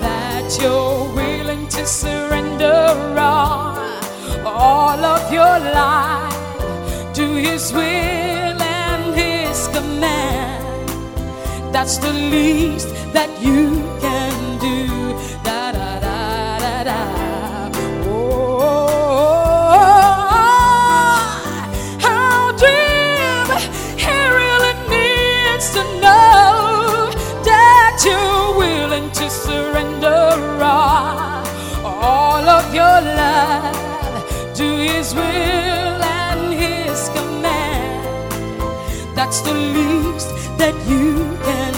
that 0.00 0.58
you're 0.60 1.04
willing 1.14 1.68
to 1.68 1.86
surrender 1.86 2.94
all, 3.18 3.76
all 4.46 5.04
of 5.04 5.32
your 5.32 5.58
life 5.82 7.14
to 7.14 7.26
His 7.34 7.72
will 7.72 7.82
and 7.82 9.14
His 9.14 9.68
command. 9.68 10.88
That's 11.72 11.98
the 11.98 12.12
least 12.12 12.89
that 13.12 13.30
you 13.42 13.82
can 14.00 14.58
do. 14.58 14.86
Da 15.44 15.72
da 15.72 16.00
da 16.00 16.58
da 16.64 16.84
da. 16.84 17.00
Oh, 18.06 18.16
how 22.06 22.52
deep 22.64 23.48
He 24.04 24.16
really 24.38 24.74
needs 24.94 25.66
to 25.76 25.82
know 26.04 27.10
that 27.44 27.94
you're 28.06 28.58
willing 28.58 29.10
to 29.12 29.26
surrender 29.30 30.32
all, 30.62 31.44
all 31.84 32.48
of 32.48 32.74
your 32.74 33.00
life 33.22 34.54
to 34.54 34.64
His 34.64 35.14
will 35.14 35.22
and 35.22 36.54
His 36.54 37.08
command. 37.10 38.30
That's 39.16 39.40
the 39.42 39.54
least 39.54 40.28
that 40.58 40.74
you 40.88 41.36
can 41.44 41.69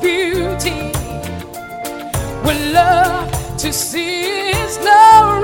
beauty, 0.00 0.92
we 2.46 2.72
love 2.72 3.30
to 3.58 3.72
see 3.72 4.52
His 4.52 4.78
glory. 4.78 5.35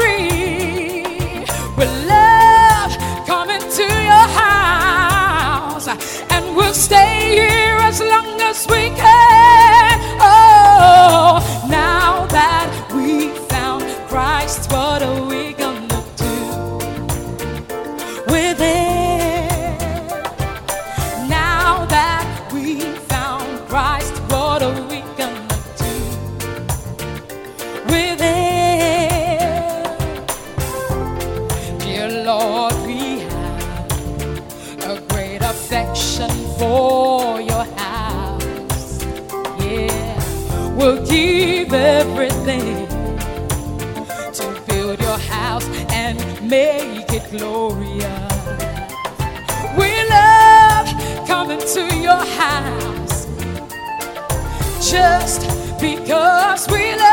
gloria. 47.33 48.29
We 49.79 49.91
love 50.09 50.89
coming 51.27 51.61
to 51.75 51.83
your 51.97 52.23
house 52.37 53.27
just 54.91 55.41
because 55.81 56.69
we 56.69 56.95
love. 56.97 57.12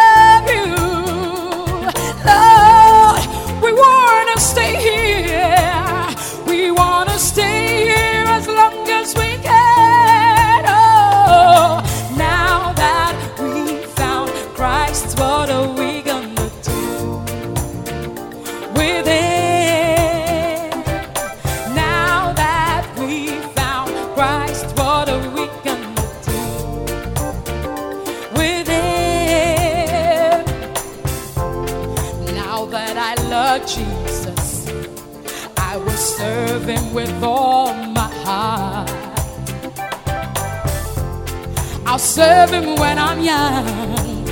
serve 42.19 42.49
him 42.49 42.75
when 42.75 42.97
I'm 42.99 43.21
young, 43.21 44.27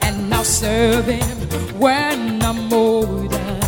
and 0.00 0.32
I'll 0.32 0.42
serve 0.42 1.04
him 1.04 1.36
when 1.78 2.40
I'm 2.40 2.72
older. 2.72 3.60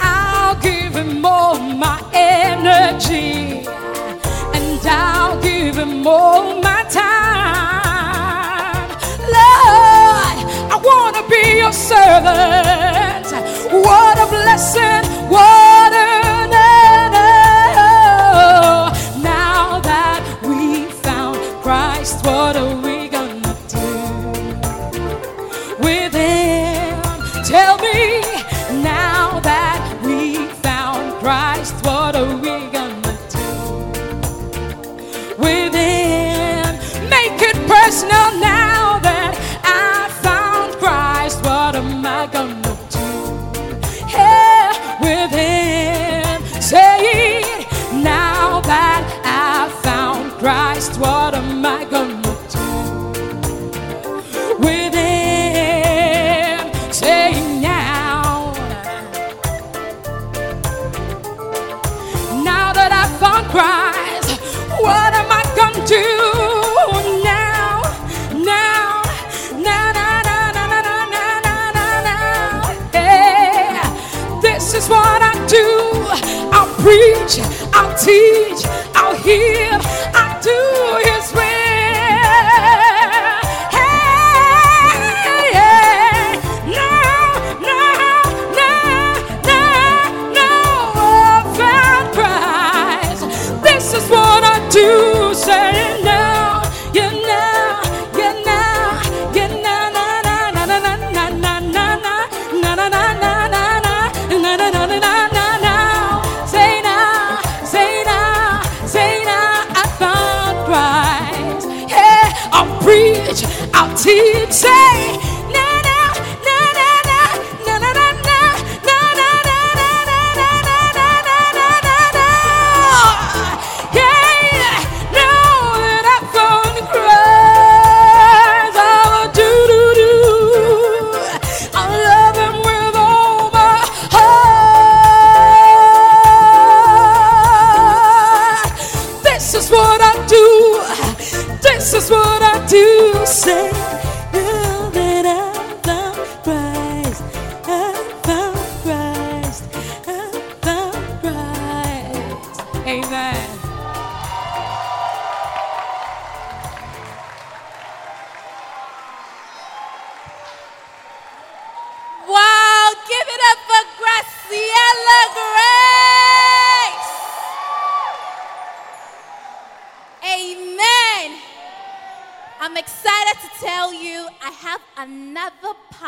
I'll 0.00 0.54
give 0.60 0.94
him 0.94 1.26
all 1.26 1.58
my 1.58 1.98
energy, 2.12 3.66
and 4.56 4.80
I'll 4.86 5.42
give 5.42 5.76
him 5.76 6.06
all 6.06 6.62
my 6.62 6.82
time. 7.02 8.88
Lord, 9.36 10.38
I 10.74 10.76
want 10.88 11.16
to 11.16 11.24
be 11.34 11.42
your 11.62 11.72
servant. 11.72 13.26
What 13.72 14.14
a 14.24 14.26
blessing. 14.28 14.85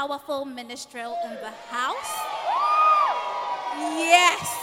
Powerful 0.09 0.47
minstrel 0.47 1.14
in 1.27 1.35
the 1.35 1.53
house. 1.68 2.12
Yes. 3.77 4.57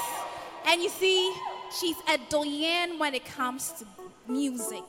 And 0.66 0.82
you 0.82 0.90
see, 0.90 1.32
she's 1.80 1.98
a 2.12 2.18
doyen 2.30 2.98
when 2.98 3.14
it 3.14 3.26
comes 3.26 3.72
to 3.74 3.86
music, 4.28 4.84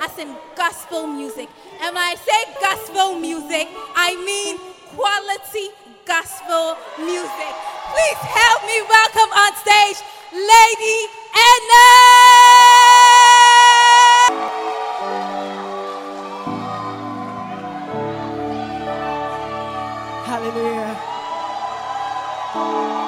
as 0.00 0.18
in 0.18 0.34
gospel 0.56 1.06
music. 1.06 1.50
And 1.82 1.94
when 1.94 2.02
I 2.02 2.14
say 2.14 2.40
gospel 2.62 3.20
music, 3.20 3.68
I 3.94 4.16
mean 4.24 4.56
quality 4.96 5.68
gospel 6.06 6.78
music. 6.98 7.52
Please 7.92 8.20
help 8.40 8.64
me 8.64 8.80
welcome 8.88 9.30
on 9.36 9.52
stage 9.56 10.00
Lady 10.32 11.12
Anna. 11.36 12.59
Build 22.52 22.99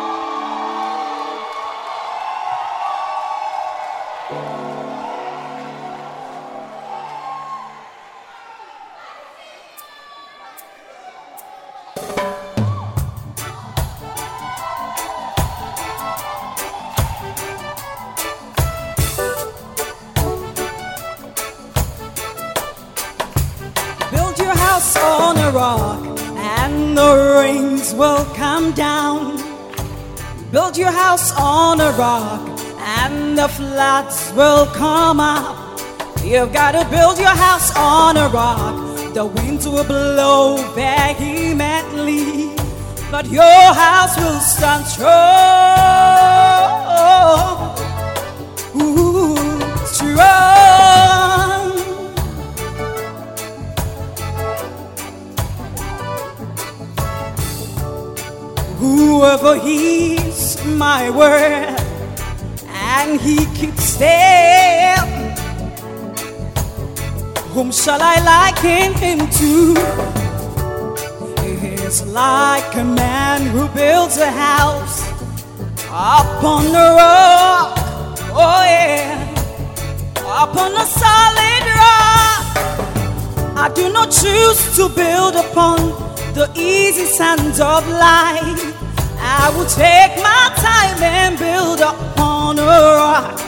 Build 30.73 30.85
your 30.87 30.93
house 30.93 31.33
on 31.33 31.83
a 31.83 31.91
rock, 31.99 32.49
and 32.79 33.37
the 33.37 33.47
floods 33.47 34.33
will 34.35 34.65
come 34.69 35.21
up. 35.21 35.79
You've 36.25 36.51
got 36.51 36.73
to 36.73 36.89
build 36.89 37.19
your 37.19 37.29
house 37.29 37.77
on 37.77 38.17
a 38.17 38.31
rock. 38.31 39.13
The 39.13 39.27
winds 39.27 39.69
will 39.69 39.85
blow 39.85 40.57
vehemently, 40.75 42.57
but 43.11 43.27
your 43.27 43.75
house 43.75 44.17
will 44.17 44.41
stand 44.41 44.87
strong. 44.87 45.13
Ooh, 48.81 49.37
strong. 49.85 50.53
Whoever 58.79 59.61
heeds 59.61 60.32
my 60.79 61.11
word 61.11 61.77
and 62.69 63.21
he 63.21 63.47
keeps 63.55 63.85
still, 63.85 65.07
whom 67.55 67.71
shall 67.71 68.01
I 68.01 68.17
liken 68.35 68.95
him 68.95 69.19
to? 69.39 69.75
He's 71.61 72.03
like 72.05 72.75
a 72.77 72.85
man 72.85 73.43
who 73.47 73.69
builds 73.69 74.17
a 74.17 74.31
house 74.31 75.03
upon 75.89 76.65
the 76.67 76.97
rock. 76.99 77.79
Oh 78.35 78.63
yeah, 78.65 79.31
upon 80.45 80.73
a 80.73 80.87
solid 80.87 81.65
rock. 81.83 82.45
I 83.57 83.71
do 83.75 83.93
not 83.93 84.11
choose 84.11 84.77
to 84.77 84.89
build 84.89 85.37
upon 85.37 85.77
the 86.35 86.51
easy 86.57 87.05
sands 87.05 87.61
of 87.61 87.87
life. 87.89 88.72
I 89.35 89.49
will 89.57 89.67
take 89.67 90.15
my 90.23 90.45
time 90.69 91.03
and 91.03 91.39
build 91.39 91.81
upon 91.81 92.59
a 92.59 92.67
rock. 93.01 93.39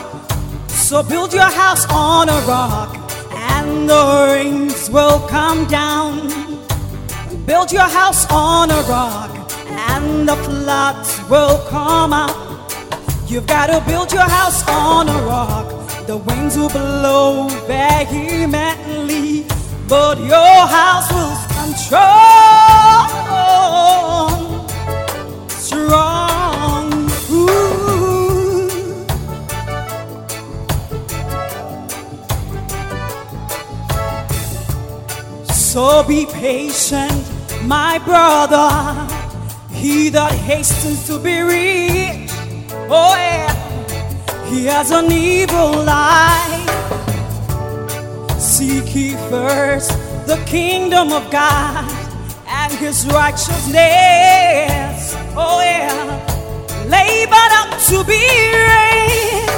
So 0.71 1.03
build 1.03 1.35
your 1.35 1.53
house 1.63 1.85
on 1.91 2.31
a 2.31 2.41
rock, 2.49 2.91
and 3.53 3.89
the 3.89 4.05
rains 4.33 4.89
will 4.89 5.21
come 5.29 5.67
down. 5.67 6.29
Build 7.45 7.71
your 7.71 7.91
house 8.01 8.25
on 8.31 8.71
a 8.71 8.81
rock, 8.89 9.31
and 9.91 10.27
the 10.27 10.37
floods 10.37 11.21
will 11.29 11.59
come 11.69 12.15
out. 12.15 12.35
You've 13.29 13.47
got 13.47 13.67
to 13.67 13.81
build 13.87 14.11
your 14.11 14.29
house 14.39 14.67
on 14.67 15.09
a 15.11 15.21
rock. 15.35 15.69
The 16.07 16.17
winds 16.17 16.57
will 16.57 16.71
blow 16.71 17.49
vehemently, 17.67 19.47
but 19.87 20.19
your 20.19 20.61
house 20.79 21.13
will 21.13 21.35
stand 21.45 21.77
So 35.75 36.05
be 36.05 36.25
patient, 36.27 37.27
my 37.65 37.99
brother. 37.99 38.71
He 39.73 40.09
that 40.11 40.31
hastens 40.31 41.05
to 41.09 41.19
be 41.19 41.41
rich, 41.41 42.31
oh 42.89 43.17
yeah, 43.19 43.53
he 44.45 44.67
has 44.67 44.93
an 44.93 45.11
evil 45.11 45.73
life. 45.83 46.71
Seek 48.39 48.95
ye 48.95 49.17
first 49.29 49.91
the 50.29 50.41
kingdom 50.47 51.13
of 51.13 51.29
God 51.33 51.91
and 52.47 52.73
his 52.75 53.05
righteousness. 53.09 55.17
Oh 55.35 55.61
yeah, 55.61 56.07
labor 56.87 57.51
up 57.59 57.77
to 57.91 58.05
be 58.05 58.23
rich. 58.71 59.51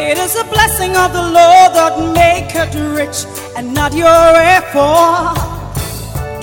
It 0.00 0.16
is 0.16 0.34
a 0.34 0.44
blessing 0.44 0.96
of 0.96 1.12
the 1.12 1.20
Lord 1.20 1.74
that 1.76 1.98
maketh 2.14 2.74
rich 2.96 3.26
and 3.60 3.74
not 3.74 3.92
your 3.92 4.32
effort. 4.56 5.36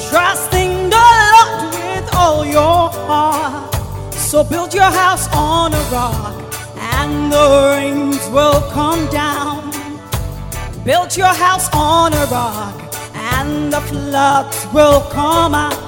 Trusting 0.10 0.74
the 0.96 1.08
Lord 1.34 1.74
with 1.74 2.08
all 2.16 2.46
your 2.46 2.84
heart. 3.10 3.74
So 4.14 4.44
build 4.44 4.72
your 4.72 4.92
house 5.04 5.26
on 5.34 5.74
a 5.74 5.84
rock, 5.98 6.36
and 7.00 7.32
the 7.34 7.46
rains 7.74 8.24
will 8.30 8.62
come 8.70 9.08
down. 9.10 9.72
Build 10.86 11.18
your 11.18 11.34
house 11.46 11.68
on 11.74 12.14
a 12.14 12.26
rock, 12.28 12.78
and 13.32 13.74
the 13.74 13.82
floods 13.90 14.68
will 14.72 15.02
come 15.10 15.56
out. 15.56 15.82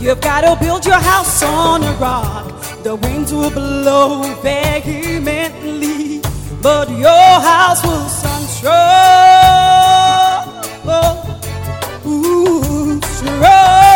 You've 0.00 0.22
got 0.22 0.40
to 0.46 0.56
build 0.64 0.86
your 0.86 1.02
house 1.12 1.42
on 1.42 1.82
a 1.82 1.92
rock. 2.06 2.46
The 2.84 2.94
winds 2.94 3.34
will 3.34 3.50
blow 3.50 4.22
vehemently, 4.40 6.22
but 6.62 6.88
your 6.88 7.32
house 7.50 7.84
will 7.84 8.08
stand 8.08 8.46
strong. 8.56 10.17
Ooh, 13.20 13.87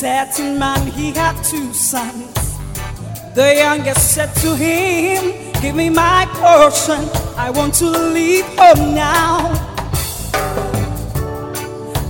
certain 0.00 0.58
man, 0.58 0.86
he 0.86 1.12
had 1.12 1.36
two 1.44 1.74
sons. 1.74 2.32
The 3.34 3.56
youngest 3.56 4.14
said 4.14 4.34
to 4.36 4.56
him, 4.56 5.52
Give 5.60 5.74
me 5.76 5.90
my 5.90 6.24
portion, 6.40 7.02
I 7.36 7.50
want 7.50 7.74
to 7.82 7.90
leave 7.90 8.46
home 8.56 8.94
now. 8.94 9.52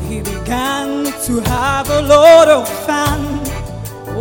He 0.09 0.21
began 0.21 1.07
to 1.27 1.41
have 1.41 1.91
a 1.91 2.03
lot 2.03 2.47
of 2.47 2.69
fun 2.87 3.23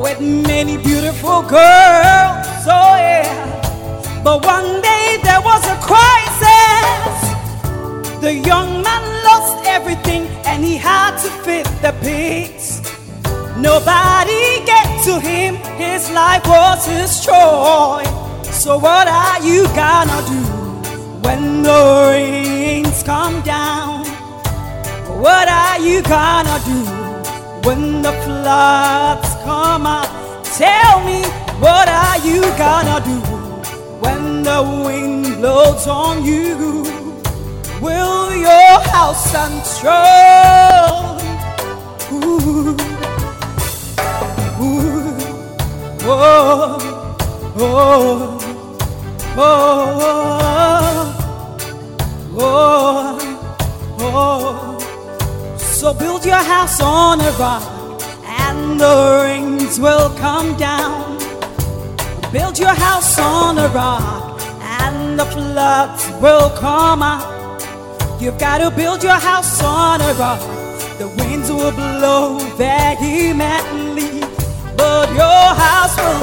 with 0.01 0.19
many 0.19 0.77
beautiful 0.77 1.43
girls. 1.43 2.65
Oh, 2.65 2.95
yeah. 2.97 4.21
But 4.23 4.43
one 4.47 4.81
day 4.81 5.19
there 5.21 5.41
was 5.41 5.63
a 5.67 5.77
crisis. 5.89 7.17
The 8.19 8.33
young 8.33 8.81
man 8.81 9.03
lost 9.23 9.63
everything 9.67 10.25
and 10.47 10.65
he 10.65 10.75
had 10.75 11.17
to 11.21 11.29
fit 11.43 11.65
the 11.83 11.93
pigs. 12.01 12.88
Nobody 13.61 14.63
get 14.65 15.03
to 15.03 15.19
him, 15.19 15.55
his 15.77 16.09
life 16.11 16.47
was 16.47 16.87
destroyed. 16.87 18.07
So 18.45 18.77
what 18.77 19.07
are 19.07 19.41
you 19.43 19.65
gonna 19.75 20.21
do 20.33 20.41
when 21.27 21.61
the 21.63 22.07
rains 22.09 23.03
come 23.03 23.41
down? 23.41 24.05
What 25.19 25.49
are 25.49 25.79
you 25.79 26.01
gonna 26.03 26.59
do 26.65 26.85
when 27.67 28.01
the 28.01 28.13
floods 28.23 29.29
come 29.43 29.85
up? 29.85 30.07
Tell 30.55 31.03
me, 31.03 31.23
what 31.59 31.89
are 31.89 32.17
you 32.19 32.41
gonna 32.57 33.03
do 33.03 33.19
when 33.99 34.41
the 34.43 34.61
wind 34.85 35.35
blows 35.35 35.85
on 35.85 36.23
you? 36.23 36.83
Will 37.81 38.35
your 38.35 38.79
house 38.93 39.29
stand 39.29 39.59
oh, 46.11 46.77
oh, 47.57 48.39
oh, 49.37 49.99
oh, 52.37 53.19
oh. 53.99 54.79
So 55.57 55.93
build 55.93 56.25
your 56.25 56.35
house 56.35 56.81
on 56.81 57.21
a 57.21 57.31
rock, 57.33 58.01
and 58.25 58.79
the 58.79 59.21
rains 59.23 59.79
will 59.79 60.09
come 60.17 60.57
down. 60.57 61.17
Build 62.31 62.57
your 62.59 62.73
house 62.73 63.17
on 63.19 63.57
a 63.57 63.67
rock, 63.69 64.41
and 64.81 65.19
the 65.19 65.25
floods 65.25 66.09
will 66.21 66.49
come 66.57 67.03
out. 67.03 67.61
You've 68.19 68.37
got 68.37 68.57
to 68.57 68.69
build 68.71 69.03
your 69.03 69.13
house 69.13 69.61
on 69.63 70.01
a 70.01 70.13
rock. 70.15 70.41
The 70.97 71.07
winds 71.07 71.49
will 71.49 71.71
blow 71.71 72.39
vehemently, 72.57 73.68
but 74.79 75.09
your 75.21 75.47
house 75.63 75.95
will. 75.97 76.19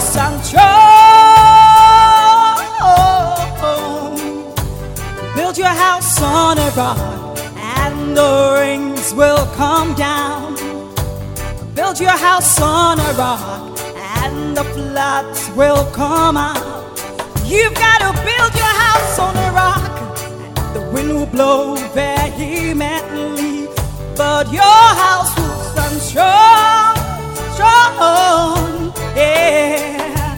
Build 5.37 5.59
your 5.59 5.77
house 5.85 6.23
on 6.23 6.59
a 6.59 6.71
rock, 6.71 7.39
and 7.57 8.17
the 8.17 8.57
rains 8.61 9.13
will 9.15 9.47
come 9.63 9.95
down. 9.95 10.55
Build 11.75 12.01
your 12.01 12.19
house 12.29 12.61
on 12.61 12.99
a 12.99 13.13
rock, 13.25 13.79
and 14.23 14.57
the 14.57 14.65
floods 14.75 15.51
will 15.59 15.85
come 15.93 16.37
out. 16.37 16.65
You've 17.45 17.75
got 17.75 17.99
to 18.05 18.11
build 18.29 18.53
your 18.63 18.75
house 18.85 19.19
on 19.19 19.35
a 19.37 19.51
rock. 19.63 19.85
The 20.75 20.83
wind 20.93 21.11
will 21.17 21.31
blow 21.37 21.77
vehemently, 21.95 23.69
but 24.17 24.45
your 24.53 24.85
house 25.05 25.31
will 25.37 25.59
stand 25.73 26.01
strong, 26.11 26.96
strong. 27.57 28.93
Yeah, 29.17 30.37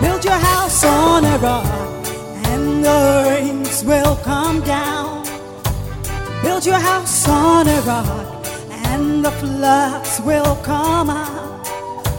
build 0.00 0.24
your 0.24 0.40
house 0.50 0.82
on 0.84 1.24
a 1.24 1.36
rock, 1.38 2.06
and 2.50 2.84
the 2.84 3.00
rains 3.28 3.84
will 3.84 4.16
come 4.16 4.60
down. 4.62 5.24
Build 6.42 6.64
your 6.64 6.80
house 6.90 7.28
on 7.28 7.68
a 7.68 7.80
rock, 7.82 8.46
and 8.90 9.24
the 9.24 9.30
floods 9.40 10.20
will 10.24 10.56
come 10.62 11.10
out. 11.10 11.68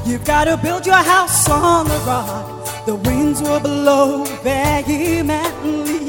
You've 0.05 0.25
got 0.25 0.45
to 0.45 0.57
build 0.57 0.85
your 0.85 1.03
house 1.13 1.49
on 1.49 1.87
the 1.87 1.99
rock. 2.05 2.85
The 2.85 2.95
winds 2.95 3.41
will 3.41 3.59
blow 3.59 4.23
vehemently, 4.43 6.05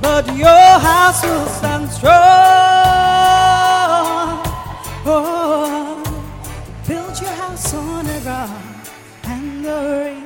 but 0.00 0.24
your 0.34 0.78
house 0.90 1.22
will 1.22 1.46
stand 1.46 1.90
strong. 1.90 2.22
Oh, 5.06 6.03
and 8.26 9.64
the. 9.64 10.16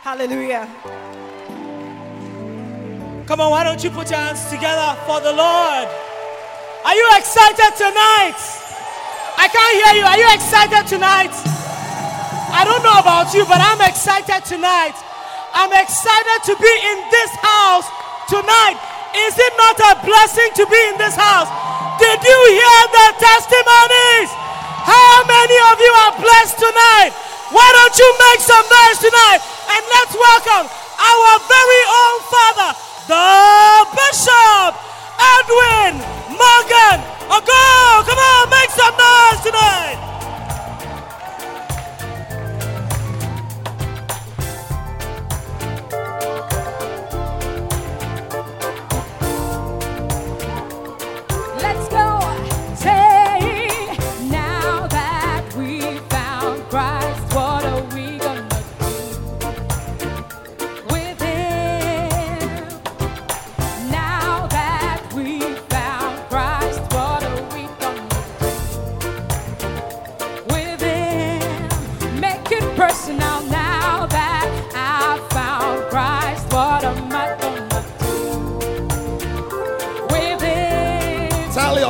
Hallelujah. 0.00 0.64
Come 3.26 3.40
on, 3.40 3.50
why 3.50 3.62
don't 3.64 3.82
you 3.84 3.90
put 3.90 4.10
your 4.10 4.18
hands 4.18 4.44
together 4.48 4.96
for 5.04 5.20
the 5.20 5.32
Lord? 5.32 5.88
Are 6.84 6.96
you 6.96 7.06
excited 7.16 7.76
tonight? 7.76 8.40
I 9.36 9.46
can't 9.52 9.74
hear 9.84 9.92
you. 10.00 10.04
Are 10.08 10.18
you 10.18 10.28
excited 10.32 10.88
tonight? 10.88 11.32
I 12.52 12.64
don't 12.64 12.82
know 12.82 12.98
about 12.98 13.32
you, 13.32 13.44
but 13.44 13.60
I'm 13.60 13.80
excited 13.84 14.44
tonight. 14.44 14.96
I'm 15.52 15.72
excited 15.76 16.38
to 16.50 16.54
be 16.56 16.72
in 16.88 16.98
this 17.12 17.32
house 17.40 17.86
tonight. 18.32 18.80
Is 19.28 19.36
it 19.36 19.52
not 19.60 19.76
a 19.76 19.92
blessing 20.04 20.50
to 20.56 20.64
be 20.66 20.80
in 20.88 20.96
this 20.96 21.14
house? 21.14 21.48
Did 22.00 22.16
you 22.16 22.38
hear 22.56 22.80
the 22.96 23.06
testimonies? 23.20 24.41
How 24.82 25.22
many 25.24 25.58
of 25.70 25.76
you 25.78 25.92
are 26.06 26.14
blessed 26.18 26.58
tonight? 26.58 27.14
Why 27.54 27.68
don't 27.70 27.96
you 27.98 28.10
make 28.30 28.40
some 28.42 28.66
noise 28.66 28.98
tonight 28.98 29.40
and 29.70 29.82
let's 29.94 30.14
welcome 30.14 30.66
our 30.98 31.30
very 31.46 31.82
own 31.86 32.18
father, 32.26 32.70
the 33.06 33.28
Bishop 33.94 34.70
Edwin 35.22 36.02
Morgan 36.34 36.98
Ogo. 37.30 38.06
Come 38.06 38.18
on, 38.18 38.50
make 38.50 38.70
some 38.70 38.94
noise 38.98 39.40
tonight. 39.46 40.11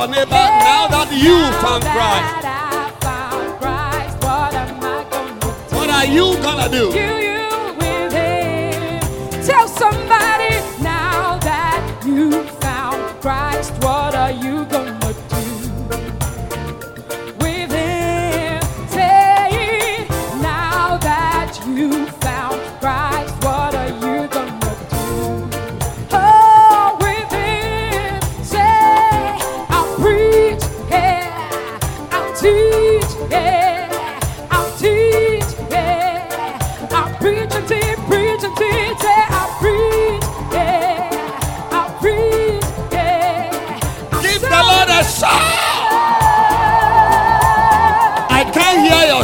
Neighbor 0.07 0.31
now 0.31 0.87
that 0.89 1.09
you 1.13 1.37
found 1.63 1.83
Christ. 1.83 2.43
What 5.73 5.89
are 5.89 6.05
you 6.05 6.35
gonna 6.41 6.69
do? 6.69 7.12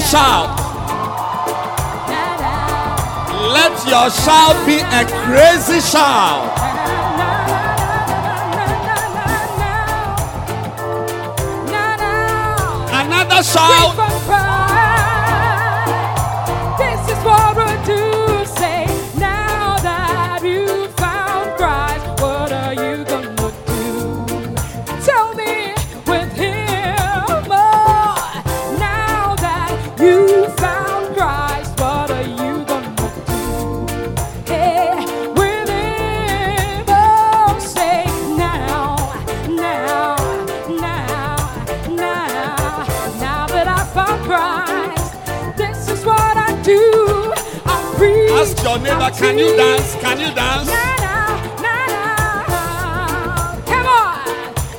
Shout. 0.09 0.49
Let 3.53 3.73
your 3.85 4.09
shout 4.09 4.57
be 4.65 4.79
a 4.79 5.05
crazy 5.25 5.79
shout. 5.81 6.49
Another 12.91 13.43
shout. 13.43 14.18
Can 49.19 49.37
you 49.37 49.55
dance? 49.55 49.95
Can 49.95 50.19
you 50.19 50.31
dance? 50.33 50.67
Na, 50.67 50.95
na, 51.05 51.15
na, 51.61 51.75
na. 52.51 52.61
Come 53.65 53.87
on. 53.87 54.19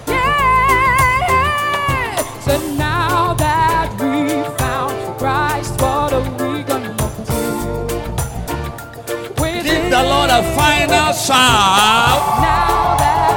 Yeah. 0.08 2.22
So 2.46 2.52
now 2.76 3.34
that 3.34 3.88
we 4.00 4.12
found 4.58 4.96
Christ, 5.18 5.72
what 5.80 6.12
are 6.12 6.22
we 6.38 6.62
gonna 6.62 6.94
do? 6.96 7.04
With 9.42 9.64
Give 9.64 9.74
it 9.74 9.90
the 9.90 10.02
Lord 10.02 10.30
a 10.30 10.42
final 10.56 11.12
shout. 11.12 12.22
now 12.40 12.96
that 13.02 13.28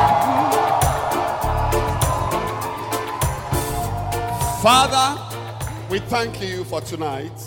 Father, 4.61 5.07
we 5.89 5.99
thank 5.99 6.41
you 6.41 6.63
for 6.63 6.79
tonight. 6.81 7.42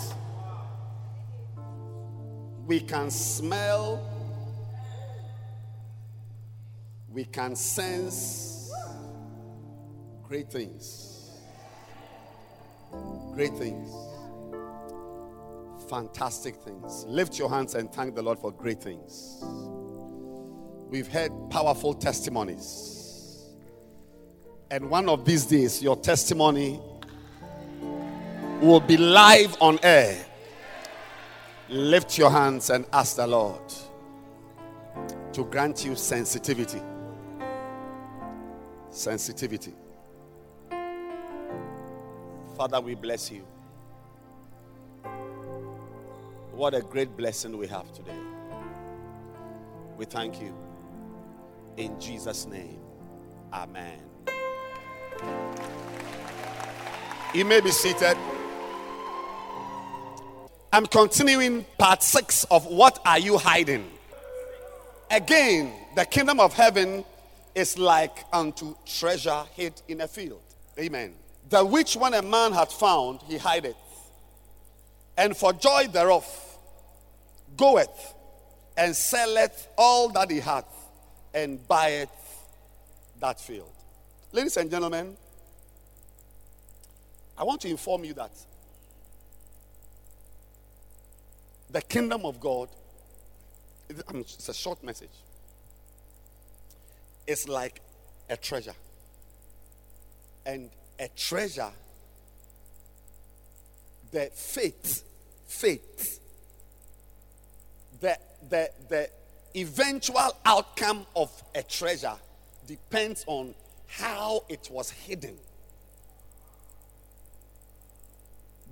Can 2.97 3.11
smell, 3.11 4.01
we 7.09 7.25
can 7.25 7.55
sense 7.55 8.71
great 10.23 10.49
things. 10.49 11.29
Great 13.35 13.53
things. 13.53 13.87
Fantastic 15.87 16.55
things. 16.55 17.05
Lift 17.05 17.37
your 17.37 17.51
hands 17.51 17.75
and 17.75 17.93
thank 17.93 18.15
the 18.15 18.23
Lord 18.23 18.39
for 18.39 18.51
great 18.51 18.81
things. 18.81 19.43
We've 20.89 21.07
heard 21.07 21.31
powerful 21.51 21.93
testimonies. 21.93 23.45
And 24.71 24.89
one 24.89 25.07
of 25.07 25.23
these 25.23 25.45
days, 25.45 25.83
your 25.83 25.97
testimony 25.97 26.79
will 28.59 28.79
be 28.79 28.97
live 28.97 29.55
on 29.61 29.77
air. 29.83 30.26
Lift 31.69 32.17
your 32.17 32.29
hands 32.29 32.69
and 32.69 32.85
ask 32.93 33.17
the 33.17 33.27
Lord 33.27 33.61
to 35.33 35.43
grant 35.43 35.83
you 35.85 35.95
sensitivity. 35.95 36.81
Sensitivity. 38.89 39.73
Father, 42.55 42.79
we 42.79 42.95
bless 42.95 43.29
you. 43.29 43.45
What 46.53 46.73
a 46.73 46.81
great 46.81 47.15
blessing 47.17 47.57
we 47.57 47.67
have 47.67 47.91
today. 47.91 48.17
We 49.97 50.05
thank 50.05 50.41
you. 50.41 50.55
In 51.75 51.99
Jesus' 51.99 52.47
name, 52.47 52.79
Amen. 53.53 53.99
You 57.33 57.45
may 57.45 57.61
be 57.61 57.71
seated. 57.71 58.17
I'm 60.77 60.85
continuing 60.85 61.65
part 61.79 62.03
six 62.03 62.43
of 62.51 62.67
What 62.67 62.99
Are 63.03 63.17
You 63.17 63.39
Hiding? 63.39 63.89
Again, 65.09 65.73
the 65.95 66.05
kingdom 66.05 66.39
of 66.39 66.53
heaven 66.53 67.03
is 67.55 67.79
like 67.79 68.25
unto 68.31 68.75
treasure 68.85 69.43
hid 69.55 69.81
in 69.87 70.01
a 70.01 70.07
field. 70.07 70.43
Amen. 70.77 71.15
The 71.49 71.65
which 71.65 71.95
when 71.95 72.13
a 72.13 72.21
man 72.21 72.51
had 72.51 72.67
found, 72.67 73.21
he 73.23 73.39
hideth, 73.39 73.75
and 75.17 75.35
for 75.35 75.51
joy 75.51 75.87
thereof 75.91 76.27
goeth 77.57 78.13
and 78.77 78.95
selleth 78.95 79.69
all 79.79 80.09
that 80.09 80.29
he 80.29 80.39
hath 80.39 80.71
and 81.33 81.67
buyeth 81.67 82.11
that 83.19 83.41
field. 83.41 83.73
Ladies 84.31 84.57
and 84.57 84.69
gentlemen, 84.69 85.17
I 87.35 87.43
want 87.43 87.61
to 87.61 87.67
inform 87.67 88.05
you 88.05 88.13
that 88.13 88.29
the 91.69 91.81
kingdom 91.81 92.25
of 92.25 92.39
God, 92.39 92.69
it's 93.89 94.49
a 94.49 94.53
short 94.53 94.83
message, 94.83 95.09
it's 97.25 97.47
like 97.47 97.81
a 98.29 98.37
treasure. 98.37 98.75
And 100.45 100.69
a 100.97 101.09
treasure, 101.09 101.71
the 104.11 104.31
faith, 104.33 105.03
faith, 105.45 106.21
the, 107.99 108.17
the, 108.49 108.69
the 108.87 109.09
eventual 109.55 110.31
outcome 110.45 111.05
of 111.15 111.29
a 111.53 111.63
treasure 111.63 112.15
depends 112.65 113.23
on 113.27 113.53
how 113.87 114.43
it 114.49 114.69
was 114.71 114.89
hidden. 114.89 115.37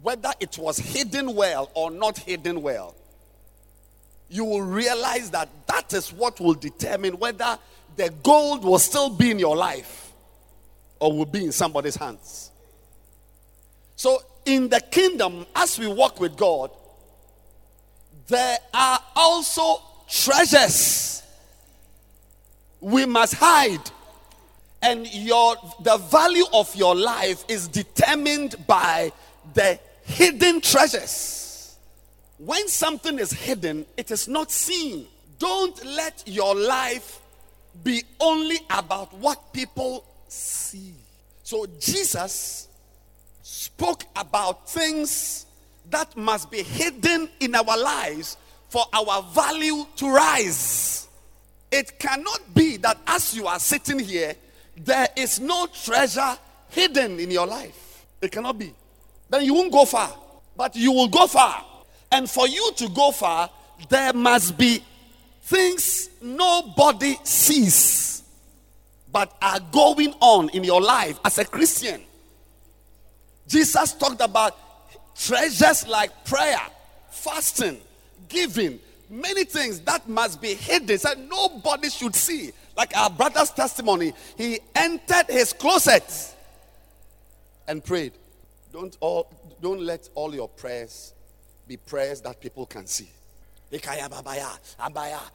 Whether 0.05 0.29
it 0.39 0.55
was 0.59 0.77
hidden 0.77 1.33
well 1.33 1.71
or 1.73 1.89
not 1.89 2.15
hidden 2.19 2.61
well, 2.61 2.93
you 4.29 4.45
will 4.45 4.61
realize 4.61 5.31
that 5.31 5.49
that 5.65 5.91
is 5.93 6.13
what 6.13 6.39
will 6.39 6.53
determine 6.53 7.17
whether 7.17 7.57
the 7.95 8.13
gold 8.21 8.63
will 8.63 8.77
still 8.77 9.09
be 9.09 9.31
in 9.31 9.39
your 9.39 9.55
life 9.55 10.11
or 10.99 11.11
will 11.11 11.25
be 11.25 11.45
in 11.45 11.51
somebody's 11.51 11.95
hands. 11.95 12.51
So, 13.95 14.21
in 14.45 14.69
the 14.69 14.79
kingdom, 14.79 15.47
as 15.55 15.79
we 15.79 15.87
walk 15.87 16.19
with 16.19 16.37
God, 16.37 16.69
there 18.27 18.59
are 18.75 18.99
also 19.15 19.81
treasures 20.07 21.23
we 22.79 23.07
must 23.07 23.33
hide 23.33 23.89
and 24.83 25.11
your 25.15 25.55
the 25.81 25.97
value 25.97 26.45
of 26.53 26.75
your 26.75 26.93
life 26.93 27.43
is 27.47 27.67
determined 27.67 28.55
by 28.67 29.11
the 29.55 29.79
hidden 30.05 30.61
treasures 30.61 31.77
when 32.37 32.67
something 32.67 33.19
is 33.19 33.31
hidden 33.31 33.85
it 33.97 34.11
is 34.11 34.27
not 34.27 34.51
seen 34.51 35.05
don't 35.39 35.83
let 35.85 36.23
your 36.25 36.55
life 36.55 37.19
be 37.83 38.03
only 38.19 38.57
about 38.69 39.13
what 39.15 39.51
people 39.53 40.05
see 40.27 40.93
so 41.43 41.65
jesus 41.79 42.67
spoke 43.41 44.03
about 44.15 44.69
things 44.69 45.45
that 45.89 46.15
must 46.15 46.49
be 46.49 46.63
hidden 46.63 47.29
in 47.39 47.53
our 47.55 47.77
lives 47.77 48.37
for 48.69 48.83
our 48.93 49.21
value 49.33 49.85
to 49.95 50.13
rise 50.13 51.05
it 51.75 51.99
cannot 51.99 52.53
be 52.53 52.77
that 52.77 52.97
as 53.05 53.35
you 53.35 53.47
are 53.47 53.59
sitting 53.59 53.99
here, 53.99 54.33
there 54.77 55.09
is 55.15 55.41
no 55.41 55.67
treasure 55.67 56.37
hidden 56.69 57.19
in 57.19 57.29
your 57.31 57.45
life. 57.45 58.05
It 58.21 58.31
cannot 58.31 58.57
be. 58.57 58.73
Then 59.29 59.43
you 59.43 59.53
won't 59.53 59.71
go 59.71 59.85
far. 59.85 60.13
But 60.55 60.75
you 60.75 60.91
will 60.91 61.07
go 61.07 61.27
far. 61.27 61.63
And 62.11 62.29
for 62.29 62.47
you 62.47 62.71
to 62.77 62.89
go 62.89 63.11
far, 63.11 63.49
there 63.89 64.13
must 64.13 64.57
be 64.57 64.83
things 65.41 66.09
nobody 66.21 67.17
sees 67.23 68.05
but 69.15 69.33
are 69.41 69.61
going 69.71 70.13
on 70.19 70.49
in 70.49 70.61
your 70.65 70.81
life 70.81 71.17
as 71.23 71.37
a 71.37 71.45
Christian. 71.45 72.01
Jesus 73.47 73.93
talked 73.93 74.19
about 74.19 74.57
treasures 75.15 75.87
like 75.87 76.25
prayer, 76.25 76.59
fasting, 77.11 77.79
giving, 78.27 78.77
many 79.09 79.45
things 79.45 79.79
that 79.79 80.09
must 80.09 80.41
be 80.41 80.53
hidden 80.53 80.97
that 81.01 81.17
nobody 81.17 81.89
should 81.89 82.13
see. 82.13 82.51
Like 82.75 82.95
our 82.97 83.09
brother's 83.09 83.51
testimony, 83.51 84.13
he 84.37 84.59
entered 84.75 85.27
his 85.29 85.53
closet 85.53 86.03
and 87.69 87.81
prayed. 87.81 88.11
Don't 88.75 88.97
all 88.99 89.31
don't 89.61 89.79
let 89.79 90.09
all 90.15 90.35
your 90.35 90.49
prayers 90.49 91.13
be 91.65 91.77
prayers 91.77 92.19
that 92.19 92.41
people 92.41 92.65
can 92.65 92.85
see. 92.85 93.07
Abaya, 93.71 95.29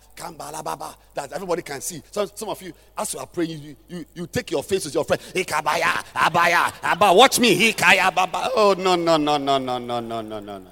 that 1.15 1.33
everybody 1.33 1.63
can 1.63 1.81
see. 1.81 2.03
Some, 2.11 2.29
some 2.35 2.51
of 2.51 2.61
you, 2.61 2.75
as 2.99 3.15
you 3.15 3.21
are 3.21 3.27
praying, 3.27 3.63
you, 3.63 3.77
you, 3.89 4.05
you 4.15 4.27
take 4.27 4.51
your 4.51 4.63
face 4.63 4.85
with 4.85 4.93
your 4.93 5.05
friend. 5.05 5.23
Ikabaya, 5.35 6.05
abaya, 6.13 6.71
abba. 6.83 7.15
Watch 7.15 7.41
me. 7.41 7.73
Ikaya 7.73 8.15
baba. 8.15 8.51
Oh 8.55 8.75
no 8.77 8.95
no 8.95 9.17
no 9.17 9.39
no 9.39 9.57
no 9.57 9.79
no 9.79 10.01
no 10.01 10.21
no 10.21 10.41
no 10.41 10.59
no. 10.59 10.71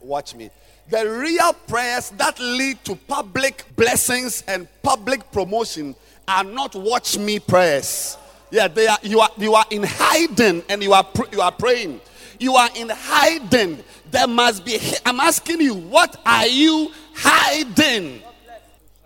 Watch 0.00 0.34
me. 0.34 0.50
The 0.90 1.08
real 1.08 1.52
prayers 1.68 2.10
that 2.16 2.40
lead 2.40 2.84
to 2.86 2.96
public 2.96 3.64
blessings 3.76 4.42
and 4.48 4.66
public 4.82 5.30
promotion 5.30 5.94
are 6.26 6.42
not 6.42 6.74
watch 6.74 7.16
me 7.16 7.38
prayers. 7.38 8.16
Yeah, 8.50 8.68
they 8.68 8.86
are. 8.86 8.98
You 9.02 9.20
are 9.20 9.30
you 9.36 9.54
are 9.54 9.66
in 9.70 9.82
hiding 9.84 10.62
and 10.68 10.82
you 10.82 10.92
are 10.92 11.06
you 11.32 11.40
are 11.40 11.52
praying. 11.52 12.00
You 12.38 12.54
are 12.54 12.70
in 12.76 12.88
hiding. 12.90 13.82
There 14.10 14.26
must 14.26 14.64
be. 14.64 14.78
I'm 15.04 15.20
asking 15.20 15.60
you, 15.60 15.74
what 15.74 16.16
are 16.24 16.46
you 16.46 16.92
hiding 17.14 18.22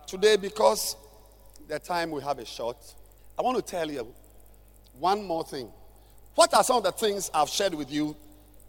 today? 0.07 0.36
Because 0.36 0.97
the 1.66 1.78
time 1.78 2.11
we 2.11 2.22
have 2.22 2.38
is 2.38 2.49
short. 2.49 2.76
I 3.38 3.43
want 3.43 3.57
to 3.57 3.62
tell 3.62 3.90
you 3.90 4.07
one 4.99 5.24
more 5.24 5.45
thing. 5.45 5.68
What 6.34 6.55
are 6.55 6.62
some 6.62 6.78
of 6.78 6.84
the 6.84 6.93
things 6.93 7.30
I've 7.34 7.49
shared 7.49 7.74
with 7.74 7.90
you 7.90 8.16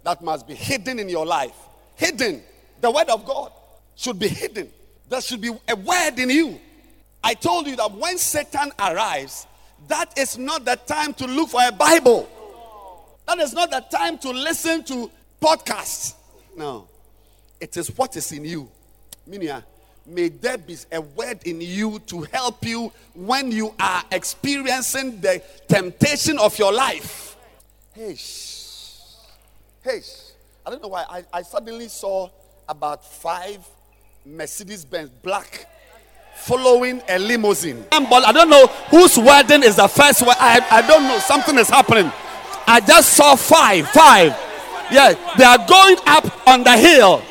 that 0.03 0.21
must 0.21 0.47
be 0.47 0.55
hidden 0.55 0.99
in 0.99 1.09
your 1.09 1.25
life? 1.25 1.55
Hidden. 1.95 2.41
The 2.81 2.91
word 2.91 3.09
of 3.09 3.25
God 3.25 3.51
should 3.95 4.19
be 4.19 4.27
hidden. 4.27 4.69
There 5.09 5.21
should 5.21 5.41
be 5.41 5.51
a 5.67 5.75
word 5.75 6.17
in 6.17 6.29
you. 6.29 6.59
I 7.23 7.33
told 7.35 7.67
you 7.67 7.75
that 7.75 7.91
when 7.91 8.17
Satan 8.17 8.71
arrives, 8.79 9.47
that 9.87 10.17
is 10.17 10.37
not 10.37 10.65
the 10.65 10.75
time 10.75 11.13
to 11.15 11.25
look 11.25 11.49
for 11.49 11.61
a 11.65 11.71
Bible. 11.71 12.29
That 13.27 13.39
is 13.39 13.53
not 13.53 13.71
the 13.71 13.79
time 13.95 14.17
to 14.19 14.31
listen 14.31 14.83
to 14.85 15.09
podcasts. 15.41 16.15
No. 16.55 16.87
It 17.59 17.77
is 17.77 17.95
what 17.97 18.15
is 18.17 18.31
in 18.31 18.45
you. 18.45 18.69
Minia, 19.29 19.63
may 20.05 20.29
there 20.29 20.57
be 20.57 20.77
a 20.91 20.99
word 20.99 21.39
in 21.45 21.61
you 21.61 21.99
to 21.99 22.21
help 22.23 22.65
you 22.65 22.91
when 23.13 23.51
you 23.51 23.73
are 23.79 24.03
experiencing 24.11 25.21
the 25.21 25.41
temptation 25.67 26.37
of 26.39 26.57
your 26.59 26.73
life. 26.73 27.37
Hey, 27.93 28.17
hey. 29.83 30.01
I 30.65 30.69
don't 30.69 30.81
know 30.81 30.89
why. 30.89 31.05
I, 31.09 31.23
I 31.31 31.41
suddenly 31.41 31.87
saw 31.87 32.29
about 32.67 33.05
five 33.05 33.59
Mercedes 34.25 34.85
Benz 34.85 35.09
black 35.09 35.67
following 36.35 37.01
a 37.07 37.17
limousine. 37.19 37.85
I 37.91 38.31
don't 38.31 38.49
know 38.49 38.67
whose 38.89 39.17
wedding 39.17 39.63
is 39.63 39.77
the 39.77 39.87
first 39.87 40.21
one. 40.25 40.35
I, 40.39 40.65
I 40.69 40.81
don't 40.87 41.03
know. 41.03 41.19
Something 41.19 41.57
is 41.57 41.69
happening. 41.69 42.11
I 42.67 42.79
just 42.79 43.13
saw 43.13 43.35
five. 43.35 43.87
Five. 43.89 44.31
Yeah, 44.91 45.13
they 45.37 45.43
are 45.43 45.57
going 45.67 45.97
up 46.05 46.47
on 46.47 46.63
the 46.63 46.77
hill. 46.77 47.21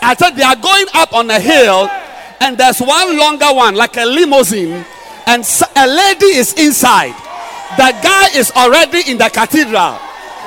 I 0.00 0.14
said 0.18 0.30
they 0.30 0.42
are 0.42 0.56
going 0.56 0.86
up 0.94 1.12
on 1.12 1.26
the 1.26 1.38
hill, 1.38 1.88
and 2.40 2.58
there's 2.58 2.80
one 2.80 3.16
longer 3.16 3.52
one, 3.52 3.74
like 3.74 3.96
a 3.96 4.04
limousine, 4.04 4.84
and 5.26 5.44
a 5.76 5.86
lady 5.86 6.36
is 6.36 6.52
inside. 6.54 7.14
The 7.76 7.90
guy 8.02 8.28
is 8.38 8.50
already 8.52 9.10
in 9.10 9.18
the 9.18 9.30
cathedral. 9.30 9.98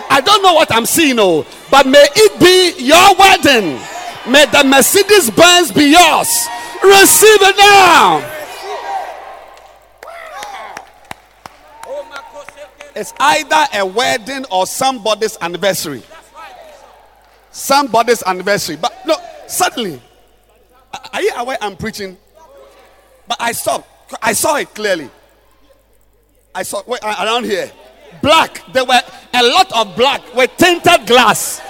I 0.09 0.21
don't 0.23 0.41
know 0.41 0.53
what 0.53 0.71
I'm 0.71 0.85
seeing, 0.85 1.17
oh, 1.19 1.45
but 1.69 1.85
may 1.85 2.05
it 2.15 2.39
be 2.39 2.85
your 2.85 3.15
wedding. 3.15 3.79
May 4.29 4.45
the 4.45 4.63
Mercedes 4.63 5.29
Benz 5.31 5.71
be 5.71 5.91
yours. 5.91 6.47
Receive 6.83 7.41
it 7.41 7.57
now. 7.57 8.33
It's 12.95 13.13
either 13.19 13.65
a 13.75 13.85
wedding 13.85 14.45
or 14.49 14.65
somebody's 14.65 15.37
anniversary. 15.39 16.01
Somebody's 17.51 18.23
anniversary. 18.23 18.75
But 18.75 18.93
no, 19.05 19.15
suddenly, 19.45 20.01
are 21.13 21.21
you 21.21 21.31
aware 21.37 21.57
I'm 21.61 21.75
preaching? 21.75 22.17
But 23.27 23.37
I 23.39 23.51
saw, 23.51 23.83
I 24.21 24.33
saw 24.33 24.55
it 24.55 24.73
clearly. 24.73 25.09
I 26.55 26.63
saw 26.63 26.81
wait, 26.87 27.03
around 27.03 27.43
here, 27.43 27.71
black. 28.21 28.63
There 28.73 28.85
were 28.85 29.01
a 29.33 29.43
lot 29.43 29.71
of 29.75 29.95
black 29.95 30.33
with 30.33 30.49
tinted 30.57 31.05
glass. 31.05 31.61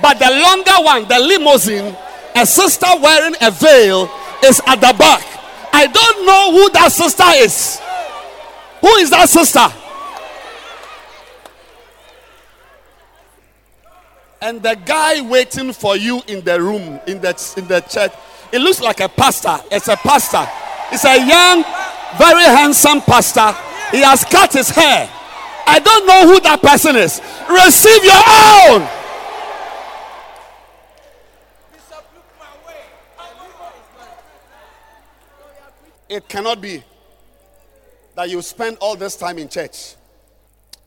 But 0.00 0.18
the 0.18 0.30
longer 0.30 0.84
one, 0.84 1.08
the 1.08 1.18
limousine, 1.18 1.96
a 2.36 2.46
sister 2.46 2.86
wearing 3.02 3.34
a 3.40 3.50
veil 3.50 4.06
is 4.44 4.60
at 4.66 4.76
the 4.76 4.94
back. 4.98 5.24
I 5.72 5.86
don't 5.86 6.26
know 6.26 6.52
who 6.52 6.70
that 6.70 6.90
sister 6.92 7.24
is. 7.36 7.80
Who 8.80 8.88
is 8.96 9.10
that 9.10 9.28
sister? 9.28 9.68
And 14.42 14.62
the 14.62 14.74
guy 14.74 15.20
waiting 15.20 15.72
for 15.72 15.96
you 15.96 16.22
in 16.26 16.42
the 16.42 16.60
room, 16.60 16.98
in 17.06 17.20
the, 17.20 17.54
in 17.58 17.68
the 17.68 17.80
church, 17.80 18.12
it 18.52 18.58
looks 18.60 18.80
like 18.80 19.00
a 19.00 19.08
pastor. 19.08 19.58
It's 19.70 19.88
a 19.88 19.96
pastor. 19.96 20.48
It's 20.92 21.04
a 21.04 21.16
young, 21.18 21.62
very 22.18 22.44
handsome 22.44 23.00
pastor. 23.02 23.52
He 23.90 24.02
has 24.02 24.24
cut 24.24 24.52
his 24.52 24.70
hair. 24.70 25.08
I 25.66 25.78
don't 25.78 26.06
know 26.06 26.32
who 26.32 26.40
that 26.40 26.62
person 26.62 26.96
is. 26.96 27.20
Receive 27.48 28.02
your 28.02 28.24
own. 28.74 28.99
It 36.10 36.28
cannot 36.28 36.60
be 36.60 36.82
that 38.16 38.28
you 38.28 38.42
spend 38.42 38.78
all 38.80 38.96
this 38.96 39.14
time 39.14 39.38
in 39.38 39.48
church 39.48 39.94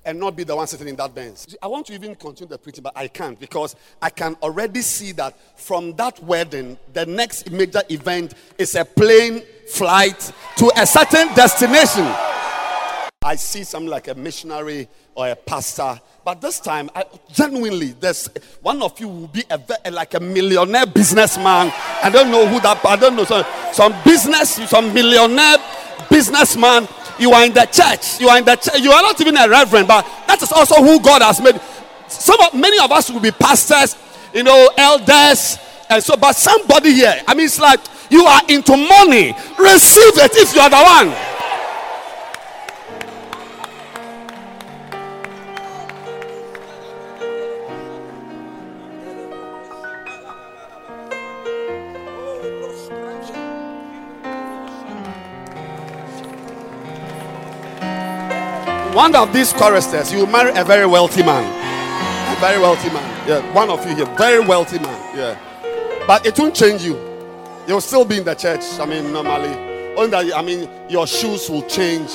and 0.06 0.20
not 0.20 0.36
be 0.36 0.44
the 0.44 0.54
one 0.54 0.68
sitting 0.68 0.90
in 0.90 0.98
that 0.98 1.16
bench. 1.16 1.56
I 1.62 1.68
want 1.68 1.86
to 1.86 1.94
even 1.94 2.14
continue 2.16 2.50
the 2.50 2.58
preaching, 2.58 2.84
but 2.84 2.92
I 2.94 3.08
can't 3.08 3.40
because 3.40 3.78
I 4.02 4.10
can 4.10 4.36
already 4.42 4.82
see 4.82 5.14
that 5.14 5.40
from 5.58 5.96
that 5.96 6.22
wedding, 6.22 6.78
the 6.92 7.06
next 7.06 7.50
major 7.50 7.82
event 7.90 8.34
is 8.58 8.76
a 8.76 8.84
plane 8.84 9.44
flight 9.70 10.34
to 10.58 10.70
a 10.76 10.86
certain 10.86 11.34
destination. 11.36 12.04
I 13.24 13.36
see 13.36 13.64
something 13.64 13.90
like 13.90 14.10
a 14.10 14.16
missionary 14.16 14.90
or 15.16 15.30
a 15.30 15.36
pastor, 15.36 16.00
but 16.26 16.42
this 16.42 16.60
time, 16.60 16.90
I, 16.94 17.06
genuinely, 17.32 17.94
there's 17.94 18.30
one 18.62 18.82
of 18.82 19.00
you 19.00 19.08
will 19.08 19.28
be 19.28 19.44
a, 19.50 19.92
like 19.92 20.14
a 20.14 20.20
millionaire 20.20 20.86
businessman. 20.86 21.72
I 22.04 22.10
don't 22.10 22.30
know 22.32 22.46
who 22.46 22.60
that. 22.60 22.84
I 22.86 22.98
don't 22.98 23.16
know 23.16 23.24
some, 23.24 23.46
some 23.72 23.94
business, 24.04 24.56
some 24.70 24.94
millionaire 24.94 25.58
businessman. 26.10 26.88
You 27.18 27.32
are 27.32 27.46
in 27.46 27.54
the 27.54 27.66
church. 27.66 28.20
You 28.20 28.28
are 28.28 28.38
in 28.38 28.46
the 28.46 28.58
church. 28.58 28.80
You 28.82 28.92
are 28.92 29.02
not 29.02 29.20
even 29.22 29.38
a 29.38 29.48
reverend, 29.48 29.88
but 29.88 30.04
that 30.28 30.42
is 30.42 30.52
also 30.52 30.76
who 30.84 31.00
God 31.00 31.22
has 31.22 31.42
made. 31.42 31.60
Some 32.10 32.40
of, 32.42 32.54
many 32.54 32.78
of 32.80 32.92
us 32.92 33.10
will 33.10 33.22
be 33.22 33.32
pastors, 33.32 33.96
you 34.34 34.44
know, 34.44 34.70
elders, 34.78 35.58
and 35.90 36.04
so. 36.04 36.18
But 36.18 36.34
somebody 36.34 36.94
here, 36.94 37.22
I 37.26 37.34
mean, 37.36 37.46
it's 37.46 37.60
like 37.60 37.80
you 38.10 38.26
are 38.26 38.42
into 38.50 38.76
money. 38.76 39.32
Receive 39.58 40.18
it 40.20 40.36
if 40.36 40.54
you 40.56 40.62
are 40.62 40.70
the 40.70 40.84
one. 40.84 41.33
One 59.04 59.18
of 59.18 59.34
these 59.34 59.52
choristers, 59.52 60.14
you 60.14 60.20
will 60.20 60.28
marry 60.28 60.54
a 60.56 60.64
very 60.64 60.86
wealthy 60.86 61.24
man. 61.24 61.44
A 61.44 62.40
very 62.40 62.58
wealthy 62.58 62.88
man. 62.88 63.28
Yeah, 63.28 63.54
one 63.54 63.70
of 63.70 63.86
you 63.86 63.94
here, 63.98 64.06
very 64.16 64.40
wealthy 64.40 64.80
man. 64.80 65.18
Yeah. 65.18 66.06
But 66.08 66.26
it 66.26 66.40
won't 66.40 66.56
change 66.56 66.84
you. 66.84 66.96
You'll 67.68 67.82
still 67.82 68.06
be 68.06 68.20
in 68.20 68.24
the 68.24 68.34
church. 68.34 68.62
I 68.80 68.86
mean, 68.86 69.12
normally. 69.12 69.50
Only 69.98 70.10
that, 70.12 70.34
I 70.34 70.42
mean, 70.42 70.70
your 70.90 71.06
shoes 71.06 71.50
will 71.50 71.64
change, 71.64 72.12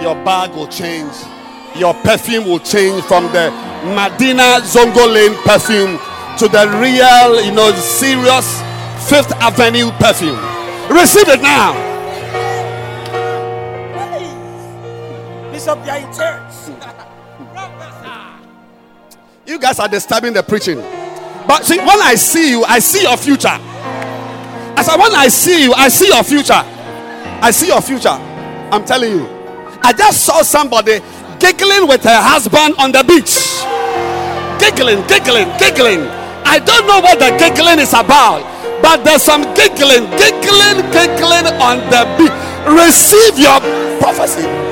your 0.00 0.14
bag 0.24 0.52
will 0.54 0.68
change, 0.68 1.12
your 1.74 1.94
perfume 1.94 2.44
will 2.44 2.60
change 2.60 3.02
from 3.02 3.24
the 3.32 3.50
Madina 3.82 4.60
Zongo 4.62 5.12
Lane 5.12 5.34
perfume 5.42 5.98
to 6.38 6.46
the 6.46 6.78
real, 6.78 7.44
you 7.44 7.50
know, 7.50 7.72
serious 7.72 8.62
Fifth 9.10 9.32
Avenue 9.42 9.90
perfume. 9.98 10.38
Receive 10.96 11.26
it 11.26 11.42
now. 11.42 11.97
In 15.76 16.12
church. 16.14 16.52
Hmm. 16.64 18.42
you 19.46 19.58
guys 19.58 19.78
are 19.78 19.88
disturbing 19.88 20.32
the 20.32 20.42
preaching. 20.42 20.78
But 21.46 21.64
see, 21.64 21.78
when 21.78 22.00
I 22.00 22.14
see 22.14 22.50
you, 22.50 22.64
I 22.64 22.78
see 22.78 23.02
your 23.02 23.16
future. 23.16 23.56
As 24.78 24.88
I 24.88 24.96
when 24.96 25.14
I 25.14 25.28
see 25.28 25.64
you, 25.64 25.72
I 25.74 25.88
see 25.88 26.08
your 26.08 26.22
future. 26.22 26.62
I 27.40 27.50
see 27.50 27.68
your 27.68 27.80
future. 27.80 28.16
I'm 28.70 28.84
telling 28.84 29.12
you. 29.12 29.26
I 29.82 29.92
just 29.92 30.24
saw 30.24 30.42
somebody 30.42 31.00
giggling 31.38 31.88
with 31.88 32.02
her 32.04 32.20
husband 32.20 32.74
on 32.78 32.92
the 32.92 33.02
beach. 33.04 33.64
Giggling, 34.60 35.06
giggling, 35.06 35.48
giggling. 35.58 36.06
I 36.44 36.58
don't 36.58 36.86
know 36.86 37.00
what 37.00 37.18
the 37.18 37.36
giggling 37.38 37.78
is 37.78 37.92
about, 37.92 38.42
but 38.82 39.04
there's 39.04 39.22
some 39.22 39.42
giggling, 39.54 40.04
giggling, 40.16 40.84
giggling 40.92 41.46
on 41.60 41.78
the 41.92 42.04
beach. 42.16 42.32
Receive 42.68 43.38
your 43.38 43.60
prophecy. 44.00 44.67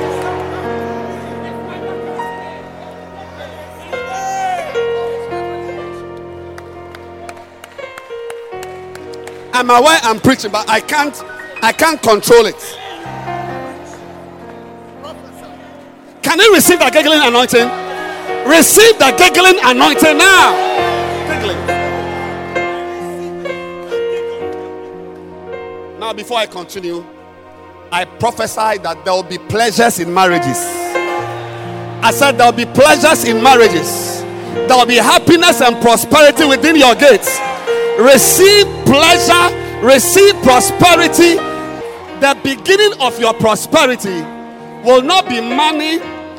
I'm 9.56 9.70
aware 9.70 9.98
I'm 10.02 10.20
preaching, 10.20 10.52
but 10.52 10.68
I 10.68 10.80
can't 10.80 11.16
I 11.62 11.72
can't 11.72 12.02
control 12.02 12.44
it. 12.44 12.60
Can 16.22 16.38
you 16.38 16.52
receive 16.52 16.78
the 16.78 16.90
giggling 16.90 17.20
anointing? 17.22 17.66
Receive 18.46 18.98
the 18.98 19.14
giggling 19.16 19.58
anointing 19.64 20.18
now. 20.18 20.52
Giggling. 21.32 21.66
Now, 26.00 26.12
before 26.12 26.36
I 26.36 26.44
continue, 26.44 27.02
I 27.90 28.04
prophesy 28.04 28.76
that 28.82 29.04
there 29.06 29.14
will 29.14 29.22
be 29.22 29.38
pleasures 29.38 30.00
in 30.00 30.12
marriages. 30.12 30.58
I 32.04 32.10
said 32.14 32.32
there 32.32 32.46
will 32.52 32.58
be 32.58 32.66
pleasures 32.66 33.24
in 33.24 33.42
marriages. 33.42 34.20
There 34.20 34.76
will 34.76 34.84
be 34.84 34.96
happiness 34.96 35.62
and 35.62 35.80
prosperity 35.80 36.44
within 36.44 36.76
your 36.76 36.94
gates 36.94 37.40
receive 37.98 38.66
pleasure, 38.84 39.84
receive 39.84 40.34
prosperity. 40.42 41.36
The 42.20 42.38
beginning 42.42 43.00
of 43.00 43.18
your 43.20 43.34
prosperity 43.34 44.20
will 44.84 45.02
not 45.02 45.28
be 45.28 45.40
money 45.40 45.98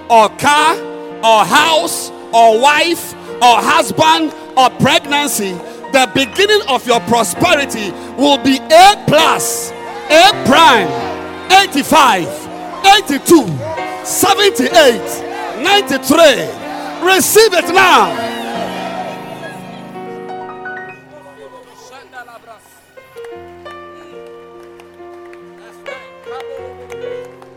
or 0.09 0.29
car 0.37 0.75
or 1.23 1.45
house 1.45 2.09
or 2.33 2.59
wife 2.59 3.13
or 3.41 3.61
husband 3.61 4.33
or 4.57 4.69
pregnancy. 4.81 5.51
The 5.93 6.09
beginning 6.13 6.61
of 6.67 6.85
your 6.85 6.99
prosperity 7.01 7.91
will 8.17 8.37
be 8.37 8.57
A 8.57 9.03
plus, 9.07 9.71
A 10.09 10.31
prime, 10.45 10.89
85, 11.51 12.27
82, 13.03 13.47
78, 14.05 15.63
93. 15.63 17.05
Receive 17.05 17.53
it 17.53 17.73
now. 17.73 18.37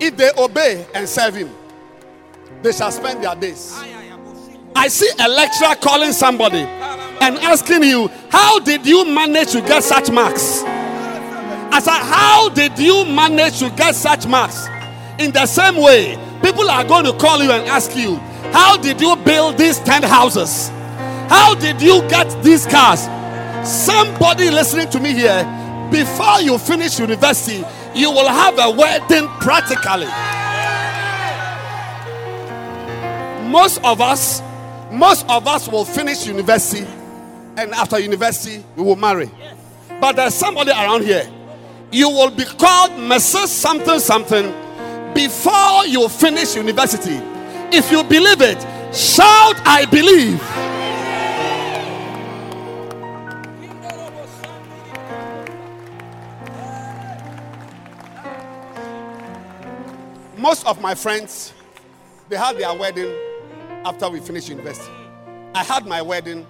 If 0.00 0.16
they 0.16 0.30
obey 0.38 0.86
and 0.94 1.08
serve 1.08 1.34
him, 1.34 1.50
they 2.62 2.72
shall 2.72 2.90
spend 2.90 3.22
their 3.22 3.34
days. 3.34 3.78
I 4.74 4.88
see 4.88 5.10
a 5.18 5.28
lecturer 5.28 5.74
calling 5.74 6.12
somebody 6.12 6.58
and 6.58 7.36
asking 7.36 7.82
you, 7.82 8.08
How 8.30 8.58
did 8.60 8.86
you 8.86 9.04
manage 9.04 9.52
to 9.52 9.60
get 9.60 9.84
such 9.84 10.10
marks? 10.10 10.62
I 10.64 11.80
said, 11.80 12.00
How 12.02 12.48
did 12.48 12.78
you 12.78 13.04
manage 13.04 13.58
to 13.58 13.70
get 13.70 13.94
such 13.94 14.26
marks? 14.26 14.66
In 15.18 15.32
the 15.32 15.44
same 15.44 15.76
way, 15.76 16.16
people 16.42 16.70
are 16.70 16.84
going 16.84 17.04
to 17.04 17.12
call 17.12 17.42
you 17.42 17.50
and 17.50 17.68
ask 17.68 17.94
you, 17.94 18.16
How 18.52 18.76
did 18.78 19.00
you 19.00 19.16
build 19.16 19.58
these 19.58 19.78
10 19.80 20.02
houses? 20.02 20.70
How 21.28 21.54
did 21.54 21.80
you 21.82 22.00
get 22.08 22.42
these 22.42 22.66
cars? 22.66 23.02
Somebody 23.68 24.50
listening 24.50 24.88
to 24.90 24.98
me 24.98 25.12
here, 25.12 25.44
before 25.92 26.40
you 26.40 26.56
finish 26.56 26.98
university, 26.98 27.62
you 27.94 28.10
will 28.10 28.28
have 28.28 28.58
a 28.58 28.70
wedding 28.70 29.28
practically. 29.40 30.06
Most 33.50 33.82
of 33.82 34.00
us, 34.00 34.42
most 34.92 35.26
of 35.28 35.46
us 35.46 35.68
will 35.68 35.84
finish 35.84 36.26
university, 36.26 36.86
and 37.56 37.72
after 37.72 37.98
university, 37.98 38.64
we 38.76 38.82
will 38.82 38.96
marry. 38.96 39.30
But 40.00 40.16
there's 40.16 40.34
somebody 40.34 40.70
around 40.70 41.02
here. 41.02 41.28
You 41.92 42.08
will 42.08 42.30
be 42.30 42.44
called 42.44 42.92
Mrs. 42.92 43.48
Something 43.48 43.98
Something 43.98 44.54
before 45.14 45.86
you 45.86 46.08
finish 46.08 46.54
university. 46.54 47.18
If 47.72 47.90
you 47.90 48.04
believe 48.04 48.40
it, 48.40 48.60
shout, 48.94 49.56
I 49.66 49.86
believe. 49.90 50.40
Most 60.40 60.66
of 60.66 60.80
my 60.80 60.94
friends, 60.94 61.52
they 62.30 62.36
had 62.36 62.56
their 62.56 62.72
wedding 62.72 63.14
after 63.84 64.08
we 64.08 64.20
finished 64.20 64.48
university. 64.48 64.90
I 65.54 65.62
had 65.62 65.84
my 65.86 66.00
wedding 66.00 66.46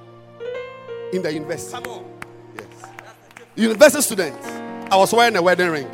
in 1.13 1.23
the 1.23 1.33
university. 1.33 1.91
Yes. 2.55 2.67
University 3.57 4.03
student. 4.03 4.41
I 4.93 4.97
was 4.97 5.13
wearing 5.13 5.35
a 5.35 5.43
wedding 5.43 5.71
ring. 5.71 5.91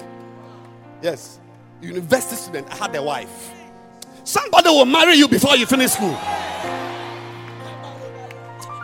Yes. 1.00 1.40
University 1.80 2.36
student. 2.36 2.70
I 2.70 2.76
had 2.76 2.94
a 2.96 3.02
wife. 3.02 3.50
Somebody 4.24 4.68
will 4.68 4.84
marry 4.84 5.14
you 5.14 5.26
before 5.26 5.56
you 5.56 5.64
finish 5.64 5.92
school. 5.92 6.16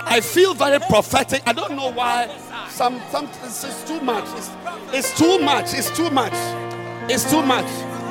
I 0.05 0.21
feel 0.23 0.55
very 0.55 0.79
prophetic. 0.81 1.43
I 1.47 1.53
don't 1.53 1.77
know 1.77 1.93
why. 1.93 2.35
Some, 2.71 2.99
some, 3.11 3.29
it's 3.43 3.85
too 3.87 4.01
much. 4.01 4.25
It's, 4.39 4.51
it's 4.95 5.19
too 5.19 5.39
much. 5.39 5.75
It's 5.75 5.95
too 5.95 6.09
much. 6.09 6.35
It's 6.35 6.51
too 6.51 6.63
much. 6.63 7.11
It's 7.11 7.31
too 7.31 7.43
much. 7.43 8.02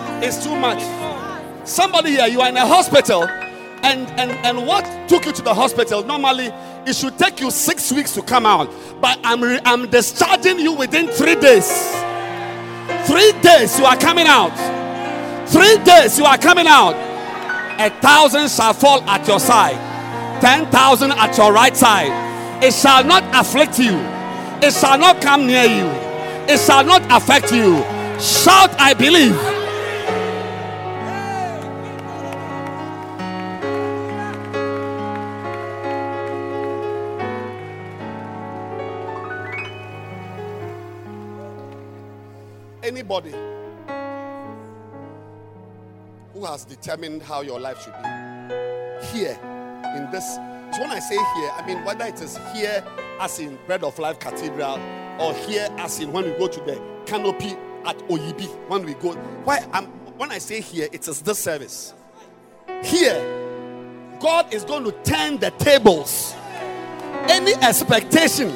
Somebody 1.66 2.12
here, 2.12 2.28
you 2.28 2.42
are 2.42 2.50
in 2.50 2.58
a 2.58 2.66
hospital, 2.66 3.24
and 3.24 4.08
and 4.20 4.32
and 4.46 4.68
what 4.68 4.86
took 5.10 5.26
you 5.26 5.32
to 5.32 5.42
the 5.42 5.54
hospital? 5.54 6.04
Normally, 6.04 6.52
it 6.86 6.96
should 6.96 7.18
take 7.18 7.40
you 7.40 7.50
six 7.50 7.92
weeks 7.92 8.14
to 8.14 8.22
come 8.22 8.46
out, 8.46 8.70
but 9.02 9.20
I'm 9.24 9.42
re- 9.44 9.60
I'm 9.66 9.90
discharging 9.90 10.60
you 10.60 10.74
within 10.74 11.08
three 11.08 11.36
days. 11.36 11.68
Three 13.08 13.32
days 13.42 13.80
you 13.80 13.86
are 13.86 13.98
coming 13.98 14.28
out. 14.28 14.54
Three 15.50 15.78
days 15.84 16.20
you 16.20 16.26
are 16.26 16.38
coming 16.38 16.68
out. 16.68 16.94
A 17.80 17.90
thousand 18.02 18.50
shall 18.50 18.74
fall 18.74 19.02
at 19.10 19.28
your 19.28 19.40
side, 19.40 19.78
ten 20.40 20.66
thousand 20.68 21.14
at 21.14 21.36
your 21.38 21.52
right 21.52 21.76
side. 21.76 22.64
It 22.64 22.74
shall 22.74 23.04
not 23.04 23.24
afflict 23.34 23.80
you. 23.80 23.98
It 24.62 24.74
shall 24.74 25.00
not 25.00 25.20
come 25.20 25.48
near 25.48 25.66
you. 25.66 25.88
It 26.48 26.60
shall 26.60 26.84
not 26.84 27.02
affect 27.12 27.52
you. 27.52 27.82
Shout, 28.20 28.70
I 28.80 28.94
believe. 28.94 29.61
Who 46.34 46.46
has 46.46 46.64
determined 46.64 47.22
how 47.24 47.42
your 47.42 47.60
life 47.60 47.82
should 47.82 47.94
be 47.94 48.10
here 49.08 49.38
in 49.96 50.10
this. 50.12 50.36
So 50.36 50.82
when 50.82 50.92
I 50.92 51.00
say 51.00 51.16
here, 51.16 51.52
I 51.54 51.64
mean 51.68 51.84
whether 51.84 52.06
it 52.06 52.22
is 52.22 52.38
here 52.54 52.84
as 53.20 53.40
in 53.40 53.58
Bread 53.68 53.84
of 53.84 54.00
Life 54.00 54.20
Cathedral 54.20 54.80
or 55.20 55.34
here 55.34 55.68
as 55.78 56.00
in 56.00 56.14
when 56.14 56.24
we 56.24 56.32
go 56.32 56.48
to 56.48 56.60
the 56.62 56.82
canopy 57.06 57.58
at 57.86 57.98
Oyibi 58.08 58.48
when 58.70 58.86
we 58.86 58.94
go. 58.94 59.14
Why 59.44 59.66
I'm 59.74 59.88
when 60.18 60.32
I 60.32 60.38
say 60.38 60.62
here, 60.62 60.88
it 60.92 61.08
is 61.08 61.22
this 61.22 61.40
service. 61.40 61.96
Here, 62.84 63.20
God 64.20 64.54
is 64.54 64.64
going 64.64 64.84
to 64.84 64.92
turn 65.04 65.40
the 65.40 65.50
tables. 65.52 66.36
Any 67.28 67.56
expectation 67.56 68.54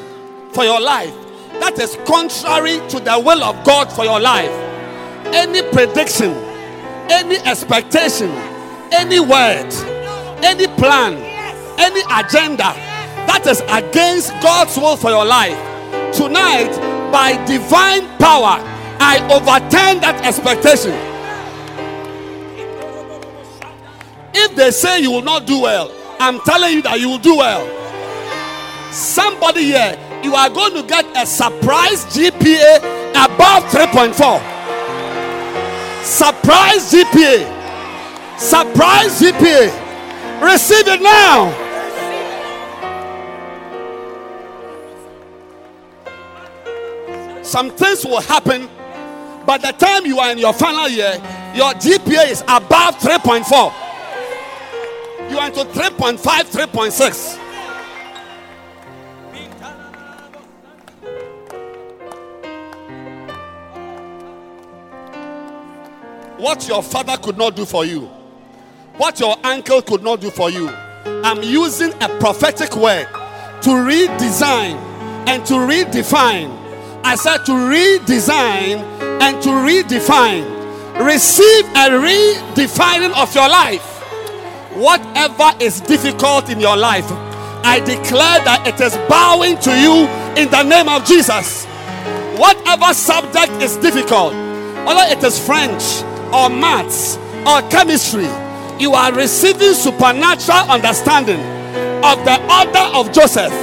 for 0.53 0.63
your 0.63 0.79
life 0.79 1.24
that 1.59 1.79
is 1.79 1.97
contrary 2.05 2.79
to 2.89 2.99
the 2.99 3.19
will 3.19 3.43
of 3.43 3.63
God 3.65 3.91
for 3.91 4.03
your 4.03 4.19
life, 4.19 4.51
any 5.33 5.61
prediction, 5.71 6.31
any 7.09 7.37
expectation, 7.37 8.29
any 8.91 9.19
word, 9.19 9.71
any 10.43 10.67
plan, 10.79 11.15
any 11.79 12.01
agenda 12.11 12.73
that 13.27 13.45
is 13.47 13.61
against 13.69 14.31
God's 14.41 14.77
will 14.77 14.97
for 14.97 15.09
your 15.09 15.25
life, 15.25 15.57
tonight, 16.15 16.71
by 17.11 17.43
divine 17.45 18.07
power, 18.17 18.61
I 18.99 19.19
overturn 19.31 20.01
that 20.01 20.25
expectation. 20.25 20.93
If 24.33 24.55
they 24.55 24.71
say 24.71 25.01
you 25.01 25.11
will 25.11 25.21
not 25.21 25.45
do 25.45 25.61
well, 25.61 25.91
I'm 26.19 26.39
telling 26.41 26.73
you 26.73 26.81
that 26.83 26.99
you 26.99 27.09
will 27.09 27.19
do 27.19 27.37
well. 27.37 27.65
Somebody 28.91 29.63
here, 29.63 29.97
you 30.25 30.33
are 30.33 30.49
going 30.49 30.73
to 30.73 30.81
get 30.87 31.05
a 31.15 31.23
surprise 31.25 32.03
GPA 32.05 32.79
above 33.11 33.63
3.4. 33.69 34.41
Surprise 36.03 36.91
GPA. 36.91 37.45
Surprise 38.39 39.21
GPA. 39.21 39.69
Receive 40.41 40.87
it 40.87 41.01
now. 41.01 41.53
Some 47.43 47.69
things 47.69 48.03
will 48.03 48.21
happen 48.21 48.67
by 49.45 49.59
the 49.59 49.73
time 49.73 50.07
you 50.07 50.17
are 50.17 50.31
in 50.31 50.39
your 50.39 50.53
final 50.53 50.89
year, 50.89 51.13
your 51.53 51.71
GPA 51.73 52.31
is 52.31 52.41
above 52.41 52.97
3.4. 52.97 53.71
You 55.29 55.37
are 55.37 55.47
into 55.47 55.65
3.5, 55.65 56.17
3.6. 56.17 57.44
What 66.37 66.67
your 66.67 66.83
father 66.83 67.15
could 67.17 67.37
not 67.37 67.55
do 67.55 67.65
for 67.65 67.85
you, 67.85 68.09
what 68.97 69.19
your 69.21 69.37
uncle 69.43 69.81
could 69.81 70.03
not 70.03 70.19
do 70.19 70.29
for 70.29 70.49
you, 70.49 70.69
I'm 70.69 71.41
using 71.41 71.93
a 72.01 72.09
prophetic 72.19 72.75
word 72.75 73.07
to 73.61 73.69
redesign 73.69 74.75
and 75.27 75.45
to 75.45 75.53
redefine. 75.53 76.51
I 77.05 77.15
said 77.15 77.45
to 77.45 77.51
redesign 77.51 78.79
and 79.21 79.41
to 79.43 79.49
redefine. 79.49 80.43
Receive 81.05 81.65
a 81.67 81.89
redefining 81.89 83.15
of 83.15 83.33
your 83.33 83.47
life. 83.47 83.83
Whatever 84.75 85.51
is 85.61 85.79
difficult 85.81 86.49
in 86.49 86.59
your 86.59 86.75
life, 86.75 87.05
I 87.63 87.79
declare 87.79 88.43
that 88.43 88.67
it 88.67 88.81
is 88.81 88.97
bowing 89.07 89.57
to 89.59 89.71
you 89.71 90.07
in 90.35 90.49
the 90.51 90.63
name 90.63 90.89
of 90.89 91.05
Jesus. 91.05 91.65
Whatever 92.37 92.93
subject 92.93 93.53
is 93.63 93.77
difficult, 93.77 94.33
whether 94.85 95.11
it 95.15 95.23
is 95.23 95.39
French 95.39 96.03
or 96.33 96.49
maths 96.49 97.17
or 97.45 97.61
chemistry, 97.69 98.29
you 98.79 98.93
are 98.93 99.13
receiving 99.13 99.73
supernatural 99.73 100.69
understanding 100.69 101.39
of 102.03 102.23
the 102.25 102.37
order 102.51 102.97
of 102.97 103.11
Joseph, 103.13 103.53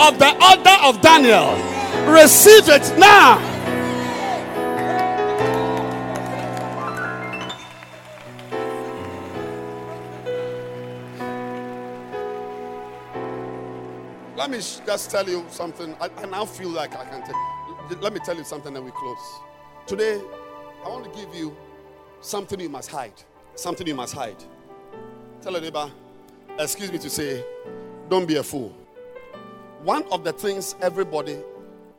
of 0.00 0.18
the 0.18 0.32
order 0.42 0.76
of 0.82 1.00
Daniel. 1.00 1.54
Receive 2.10 2.68
it 2.68 2.98
now. 2.98 3.38
Let 14.36 14.50
me 14.50 14.58
just 14.58 15.10
tell 15.10 15.28
you 15.28 15.44
something. 15.48 15.96
I, 16.00 16.08
I 16.16 16.26
now 16.26 16.44
feel 16.44 16.68
like 16.68 16.94
I 16.94 17.04
can 17.04 17.22
tell. 17.22 18.00
Let 18.00 18.12
me 18.12 18.20
tell 18.24 18.36
you 18.36 18.44
something 18.44 18.76
and 18.76 18.84
we 18.84 18.92
close. 18.92 19.40
Today, 19.86 20.20
I 20.84 20.88
want 20.88 21.04
to 21.04 21.20
give 21.20 21.34
you 21.34 21.56
something 22.26 22.58
you 22.58 22.68
must 22.68 22.90
hide. 22.90 23.12
Something 23.54 23.86
you 23.86 23.94
must 23.94 24.12
hide. 24.12 24.42
Tell 25.40 25.54
a 25.54 25.60
neighbor, 25.60 25.88
excuse 26.58 26.90
me 26.90 26.98
to 26.98 27.08
say, 27.08 27.44
don't 28.08 28.26
be 28.26 28.36
a 28.36 28.42
fool. 28.42 28.74
One 29.82 30.02
of 30.10 30.24
the 30.24 30.32
things 30.32 30.74
everybody 30.82 31.38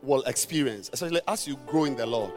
will 0.03 0.21
experience, 0.23 0.89
especially 0.91 1.21
as 1.27 1.47
you 1.47 1.57
grow 1.65 1.85
in 1.85 1.95
the 1.95 2.05
Lord, 2.05 2.33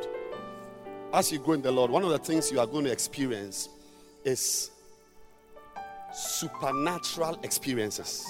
as 1.12 1.32
you 1.32 1.41
grow 1.41 1.55
in 1.55 1.62
the 1.62 1.72
Lord, 1.72 1.91
one 1.91 2.05
of 2.05 2.11
the 2.11 2.18
things 2.18 2.53
you 2.53 2.61
are 2.61 2.66
going 2.66 2.84
to 2.84 2.93
experience 2.93 3.68
is 4.24 4.70
supernatural 6.12 7.41
experiences. 7.43 8.24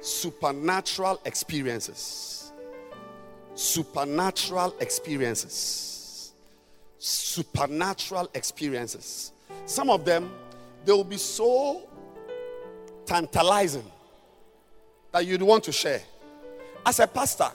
Supernatural 0.00 1.20
experiences. 1.24 2.52
Supernatural 3.54 4.74
experiences. 4.80 5.89
Supernatural 7.02 8.30
experiences. 8.34 9.32
Some 9.64 9.88
of 9.88 10.04
them, 10.04 10.30
they 10.84 10.92
will 10.92 11.02
be 11.02 11.16
so 11.16 11.88
tantalizing 13.06 13.90
that 15.10 15.26
you'd 15.26 15.42
want 15.42 15.64
to 15.64 15.72
share. 15.72 16.02
As 16.84 17.00
a 17.00 17.06
pastor, 17.06 17.50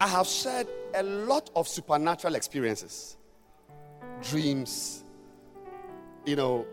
I 0.00 0.06
have 0.06 0.26
shared 0.26 0.68
a 0.94 1.02
lot 1.02 1.50
of 1.56 1.66
supernatural 1.66 2.36
experiences, 2.36 3.16
dreams, 4.22 5.02
you 6.24 6.36
know, 6.36 6.64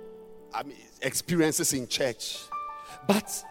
I 0.54 0.64
mean, 0.64 0.78
experiences 1.02 1.74
in 1.74 1.88
church. 1.88 2.38
But 3.08 3.44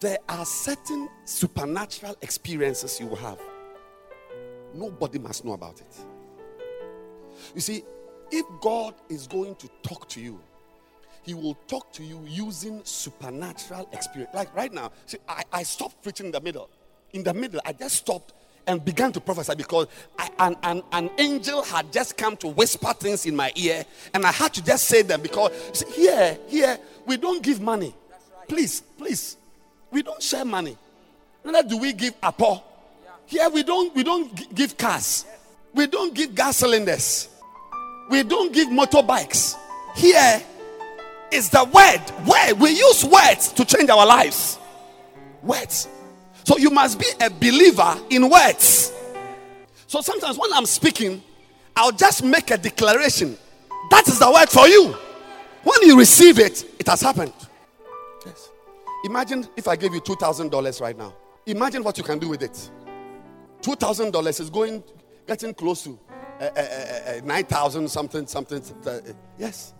there 0.00 0.18
are 0.28 0.46
certain 0.46 1.08
supernatural 1.24 2.16
experiences 2.22 2.98
you 2.98 3.06
will 3.06 3.16
have. 3.16 3.38
Nobody 4.74 5.18
must 5.18 5.44
know 5.44 5.52
about 5.52 5.80
it. 5.80 5.96
You 7.54 7.60
see, 7.60 7.84
if 8.30 8.46
God 8.60 8.94
is 9.08 9.26
going 9.26 9.54
to 9.56 9.68
talk 9.82 10.08
to 10.10 10.20
you, 10.20 10.40
He 11.22 11.34
will 11.34 11.54
talk 11.66 11.92
to 11.94 12.04
you 12.04 12.20
using 12.26 12.80
supernatural 12.84 13.88
experience. 13.92 14.34
Like 14.34 14.54
right 14.54 14.72
now, 14.72 14.92
see, 15.06 15.18
I, 15.28 15.42
I 15.52 15.62
stopped 15.62 16.02
preaching 16.02 16.26
in 16.26 16.32
the 16.32 16.40
middle. 16.40 16.68
In 17.12 17.22
the 17.22 17.34
middle, 17.34 17.60
I 17.64 17.72
just 17.72 17.96
stopped 17.96 18.32
and 18.66 18.84
began 18.84 19.12
to 19.12 19.20
prophesy 19.20 19.54
because 19.54 19.86
I, 20.18 20.28
an, 20.40 20.56
an, 20.62 20.82
an 20.92 21.10
angel 21.18 21.62
had 21.62 21.92
just 21.92 22.16
come 22.16 22.36
to 22.38 22.48
whisper 22.48 22.92
things 22.94 23.24
in 23.26 23.36
my 23.36 23.52
ear, 23.54 23.84
and 24.12 24.24
I 24.24 24.32
had 24.32 24.52
to 24.54 24.64
just 24.64 24.86
say 24.86 25.02
them 25.02 25.22
because 25.22 25.52
see, 25.72 25.86
here, 25.92 26.38
here, 26.48 26.78
we 27.06 27.16
don't 27.16 27.42
give 27.42 27.60
money. 27.60 27.94
Please, 28.48 28.80
please, 28.98 29.36
we 29.90 30.02
don't 30.02 30.22
share 30.22 30.44
money. 30.44 30.76
Neither 31.44 31.68
do 31.68 31.76
we 31.78 31.92
give 31.92 32.14
a 32.22 32.26
apple. 32.26 32.64
Here 33.26 33.48
we 33.50 33.62
don't 33.62 33.94
we 33.94 34.02
don't 34.02 34.54
give 34.54 34.76
cars. 34.76 35.26
We 35.76 35.86
don't 35.86 36.14
give 36.14 36.34
gas 36.34 36.56
cylinders. 36.56 37.28
We 38.10 38.22
don't 38.22 38.52
give 38.52 38.68
motorbikes. 38.68 39.56
Here 39.94 40.42
is 41.30 41.50
the 41.50 41.64
word. 41.64 42.26
Word. 42.26 42.60
We 42.60 42.70
use 42.70 43.04
words 43.04 43.52
to 43.52 43.64
change 43.64 43.90
our 43.90 44.06
lives. 44.06 44.58
Words. 45.42 45.88
So 46.44 46.56
you 46.56 46.70
must 46.70 46.98
be 46.98 47.06
a 47.20 47.28
believer 47.28 47.98
in 48.10 48.28
words. 48.30 48.92
So 49.86 50.00
sometimes 50.00 50.38
when 50.38 50.52
I'm 50.52 50.66
speaking, 50.66 51.22
I'll 51.76 51.92
just 51.92 52.24
make 52.24 52.50
a 52.50 52.56
declaration. 52.56 53.36
That 53.90 54.08
is 54.08 54.18
the 54.18 54.30
word 54.30 54.48
for 54.48 54.66
you. 54.66 54.96
When 55.62 55.82
you 55.82 55.98
receive 55.98 56.38
it, 56.38 56.64
it 56.78 56.86
has 56.86 57.00
happened. 57.00 57.34
Yes. 58.24 58.50
Imagine 59.04 59.48
if 59.56 59.68
I 59.68 59.76
gave 59.76 59.92
you 59.92 60.00
$2,000 60.00 60.80
right 60.80 60.96
now. 60.96 61.14
Imagine 61.44 61.84
what 61.84 61.98
you 61.98 62.04
can 62.04 62.18
do 62.18 62.28
with 62.28 62.42
it. 62.42 62.70
$2,000 63.62 64.40
is 64.40 64.50
going, 64.50 64.82
getting 65.26 65.54
close 65.54 65.82
to 65.84 65.98
uh, 66.40 66.44
uh, 66.44 66.60
uh, 66.60 67.18
uh, 67.18 67.20
9,000 67.24 67.88
something, 67.88 68.26
something. 68.26 68.62
uh, 68.86 68.98
yes. 69.38 69.74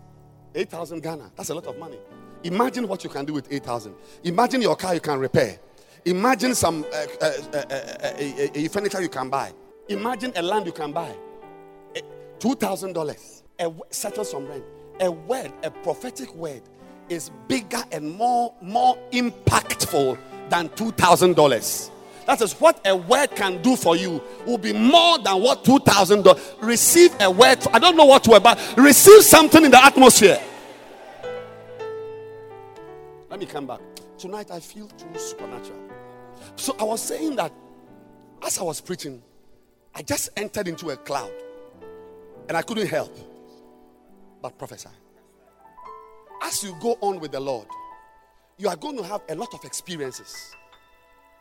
8,000 0.55 1.01
Ghana. 1.03 1.31
That's 1.35 1.49
a 1.49 1.55
lot 1.55 1.67
of 1.67 1.77
money. 1.77 1.99
Imagine 2.43 2.87
what 2.87 3.03
you 3.03 3.09
can 3.09 3.25
do 3.25 3.33
with 3.33 3.51
8,000. 3.51 3.93
Imagine 4.23 4.61
your 4.61 4.75
car 4.75 4.93
you 4.93 4.99
can 4.99 5.19
repair. 5.19 5.59
Imagine 6.05 6.55
some 6.55 6.83
uh, 6.93 6.97
uh, 6.97 7.25
uh, 7.25 7.29
uh, 7.53 7.57
uh, 7.69 8.07
uh, 8.09 8.65
uh, 8.65 8.69
furniture 8.69 9.01
you 9.01 9.09
can 9.09 9.29
buy. 9.29 9.51
Imagine 9.89 10.31
a 10.35 10.41
land 10.41 10.65
you 10.65 10.71
can 10.71 10.91
buy. 10.91 11.15
Eh, 11.95 12.01
$2,000. 12.39 13.43
A 13.59 13.73
Settle 13.89 14.23
some 14.23 14.47
rent. 14.47 14.63
A 14.99 15.11
word, 15.11 15.51
a 15.63 15.71
prophetic 15.71 16.33
word, 16.35 16.61
is 17.09 17.29
bigger 17.47 17.83
and 17.91 18.11
more, 18.15 18.53
more 18.61 18.97
impactful 19.11 20.17
than 20.49 20.69
$2,000. 20.69 21.91
That 22.27 22.41
is 22.41 22.53
what 22.59 22.85
a 22.85 22.93
word 22.93 23.27
can 23.35 23.61
do 23.61 23.77
for 23.77 23.95
you 23.95 24.21
will 24.45 24.57
be 24.57 24.73
more 24.73 25.17
than 25.17 25.41
what 25.41 25.63
$2,000. 25.63 26.61
Receive 26.61 27.15
a 27.21 27.31
word. 27.31 27.65
I 27.71 27.79
don't 27.79 27.95
know 27.95 28.05
what 28.05 28.27
word, 28.27 28.43
but 28.43 28.59
receive 28.75 29.23
something 29.23 29.63
in 29.63 29.71
the 29.71 29.83
atmosphere. 29.83 30.37
Let 33.29 33.39
me 33.39 33.45
come 33.45 33.65
back. 33.65 33.79
Tonight 34.17 34.51
I 34.51 34.59
feel 34.59 34.87
too 34.87 35.17
supernatural. 35.17 35.79
So 36.57 36.75
I 36.77 36.83
was 36.83 37.01
saying 37.01 37.37
that 37.37 37.53
as 38.43 38.59
I 38.59 38.63
was 38.63 38.81
preaching, 38.81 39.23
I 39.95 40.01
just 40.01 40.29
entered 40.35 40.67
into 40.67 40.89
a 40.89 40.97
cloud 40.97 41.31
and 42.49 42.57
I 42.57 42.61
couldn't 42.61 42.87
help 42.87 43.17
but 44.41 44.57
prophesy. 44.57 44.89
As 46.43 46.61
you 46.61 46.75
go 46.81 46.97
on 46.99 47.21
with 47.21 47.31
the 47.31 47.39
Lord, 47.39 47.67
you 48.57 48.67
are 48.67 48.75
going 48.75 48.97
to 48.97 49.03
have 49.03 49.21
a 49.29 49.35
lot 49.35 49.53
of 49.53 49.63
experiences 49.63 50.53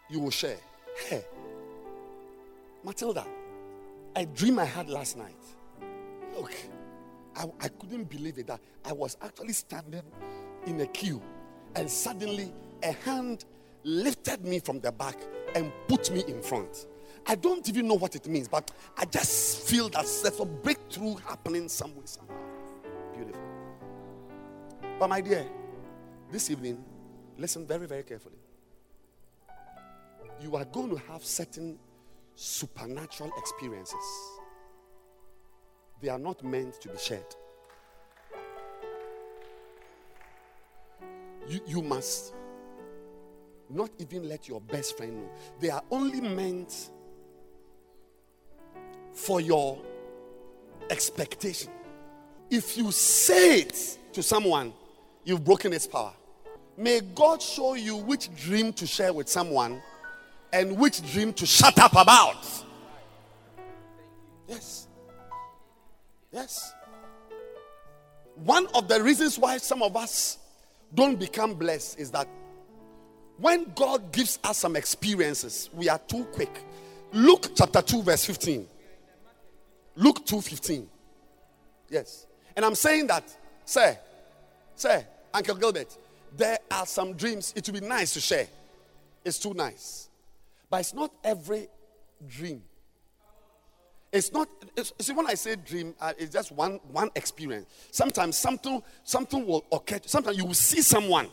you 0.09 0.20
will 0.20 0.30
share. 0.30 0.59
Hey, 0.97 1.24
Matilda, 2.82 3.24
a 4.16 4.26
dream 4.26 4.59
I 4.59 4.64
had 4.64 4.88
last 4.88 5.16
night. 5.16 5.36
Look, 6.34 6.53
I, 7.36 7.44
I 7.61 7.68
couldn't 7.68 8.05
believe 8.05 8.38
it 8.38 8.47
that 8.49 8.61
I 8.84 8.92
was 8.92 9.16
actually 9.22 9.53
standing 9.53 10.03
in 10.66 10.80
a 10.80 10.86
queue 10.86 11.22
and 11.74 11.88
suddenly 11.90 12.53
a 12.82 12.92
hand 12.92 13.44
lifted 13.84 14.44
me 14.44 14.59
from 14.59 14.80
the 14.80 14.90
back 14.90 15.16
and 15.55 15.70
put 15.86 16.11
me 16.11 16.24
in 16.26 16.42
front. 16.42 16.86
I 17.26 17.34
don't 17.34 17.68
even 17.68 17.86
know 17.86 17.94
what 17.94 18.14
it 18.16 18.26
means, 18.26 18.49
but 18.49 18.70
I 18.97 19.05
just 19.05 19.68
feel 19.68 19.88
that 19.90 20.07
there's 20.22 20.40
a 20.40 20.44
breakthrough 20.44 21.16
happening 21.16 21.68
somewhere, 21.68 22.07
somehow. 22.07 22.34
Beautiful. 23.14 23.40
But 24.99 25.09
my 25.09 25.20
dear, 25.20 25.47
this 26.30 26.51
evening, 26.51 26.82
listen 27.36 27.66
very, 27.66 27.86
very 27.86 28.03
carefully. 28.03 28.38
You 30.41 30.57
are 30.57 30.64
going 30.64 30.91
to 30.91 30.97
have 31.11 31.24
certain 31.24 31.78
supernatural 32.34 33.32
experiences. 33.39 33.95
They 36.01 36.09
are 36.09 36.18
not 36.18 36.45
meant 36.45 36.80
to 36.82 36.89
be 36.89 36.99
shared. 36.99 37.24
You, 41.49 41.61
you 41.66 41.82
must 41.82 42.34
not 43.70 43.91
even 43.99 44.28
let 44.28 44.49
your 44.49 44.61
best 44.61 44.97
friend 44.97 45.16
know. 45.16 45.30
They 45.61 45.70
are 45.70 45.82
only 45.91 46.20
meant 46.20 46.91
for 49.12 49.41
your 49.41 49.80
expectation. 50.91 51.72
If 52.51 52.76
you 52.76 52.93
say 52.93 53.61
it 53.61 53.99
to 54.12 54.22
someone, 54.22 54.72
you've 55.24 55.45
broken 55.45 55.72
its 55.72 55.87
power. 55.87 56.12
May 56.76 57.01
God 57.01 57.41
show 57.41 57.74
you 57.74 57.97
which 57.97 58.34
dream 58.37 58.72
to 58.74 58.87
share 58.87 59.12
with 59.12 59.28
someone 59.28 59.80
and 60.57 60.79
which 60.79 61.07
dream 61.13 61.35
to 61.35 61.45
shut 61.45 61.79
up 61.79 61.93
about. 61.93 62.47
Yes. 64.49 64.89
Yes. 66.33 66.73
One 68.37 68.67
of 68.75 68.89
the 68.89 69.03
reasons 69.03 69.39
why 69.39 69.59
some 69.59 69.83
of 69.83 69.97
us 69.97 70.39
don't 70.95 71.19
become 71.19 71.55
blessed 71.55 71.99
is 71.99 72.11
that 72.13 72.27
when 73.37 73.71
God 73.75 74.13
gives 74.13 74.39
us 74.45 74.57
some 74.57 74.77
experiences, 74.77 75.69
we 75.75 75.91
are 75.91 75.99
too 75.99 76.25
quick. 76.33 76.65
Luke 77.13 77.51
chapter 77.55 77.83
2, 77.83 78.03
verse 78.03 78.25
15. 78.25 78.67
Luke 79.97 80.25
2 80.25 80.41
15. 80.41 80.89
Yes. 81.91 82.27
And 82.55 82.65
I'm 82.65 82.75
saying 82.75 83.09
that, 83.09 83.25
sir, 83.67 83.99
sir, 84.75 85.07
Uncle 85.35 85.55
Gilbert, 85.57 85.99
there 86.35 86.59
are 86.71 86.87
some 86.87 87.13
dreams. 87.13 87.53
It 87.55 87.69
would 87.69 87.83
be 87.83 87.87
nice 87.87 88.15
to 88.15 88.21
share. 88.21 88.47
It's 89.23 89.39
too 89.39 89.53
nice. 89.53 90.09
But 90.71 90.81
it's 90.81 90.95
not 90.95 91.12
every 91.23 91.69
dream. 92.29 92.62
It's 94.12 94.33
not. 94.33 94.49
It's, 94.77 94.93
see, 95.01 95.12
when 95.12 95.27
I 95.27 95.35
say 95.35 95.57
dream, 95.57 95.95
uh, 96.01 96.12
it's 96.19 96.33
just 96.33 96.53
one 96.53 96.81
one 96.91 97.11
experience. 97.14 97.67
Sometimes 97.91 98.39
something 98.39 98.83
something 99.05 99.47
will 99.47 99.64
occur. 99.71 100.01
Sometimes 100.07 100.37
you 100.37 100.45
will 100.45 100.55
see 100.55 100.81
someone, 100.81 101.29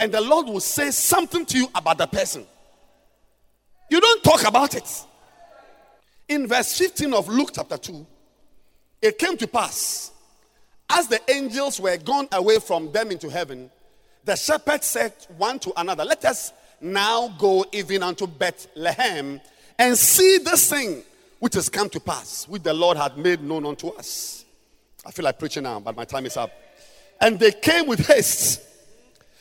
and 0.00 0.12
the 0.12 0.20
Lord 0.20 0.46
will 0.46 0.60
say 0.60 0.90
something 0.90 1.44
to 1.46 1.58
you 1.58 1.68
about 1.74 1.98
the 1.98 2.06
person. 2.06 2.46
You 3.90 4.00
don't 4.00 4.22
talk 4.24 4.46
about 4.46 4.74
it. 4.74 4.88
In 6.28 6.46
verse 6.46 6.78
15 6.78 7.12
of 7.12 7.28
Luke 7.28 7.50
chapter 7.52 7.76
2, 7.76 8.06
it 9.02 9.18
came 9.18 9.36
to 9.36 9.46
pass 9.46 10.12
as 10.92 11.08
the 11.08 11.20
angels 11.30 11.80
were 11.80 11.96
gone 11.96 12.28
away 12.32 12.58
from 12.58 12.92
them 12.92 13.10
into 13.10 13.28
heaven, 13.28 13.70
the 14.24 14.36
shepherds 14.36 14.86
said 14.86 15.12
one 15.36 15.58
to 15.60 15.72
another, 15.80 16.04
Let 16.04 16.24
us 16.24 16.52
now 16.82 17.28
go 17.38 17.64
even 17.72 18.02
unto 18.02 18.26
Bethlehem 18.26 19.40
and 19.78 19.96
see 19.96 20.38
this 20.38 20.68
thing 20.68 21.02
which 21.38 21.54
has 21.54 21.68
come 21.68 21.88
to 21.90 22.00
pass, 22.00 22.46
which 22.48 22.62
the 22.62 22.74
Lord 22.74 22.96
had 22.96 23.16
made 23.16 23.42
known 23.42 23.66
unto 23.66 23.88
us. 23.88 24.44
I 25.04 25.10
feel 25.10 25.24
like 25.24 25.38
preaching 25.38 25.64
now, 25.64 25.80
but 25.80 25.96
my 25.96 26.04
time 26.04 26.26
is 26.26 26.36
up. 26.36 26.52
And 27.20 27.38
they 27.38 27.52
came 27.52 27.86
with 27.86 28.06
haste 28.06 28.62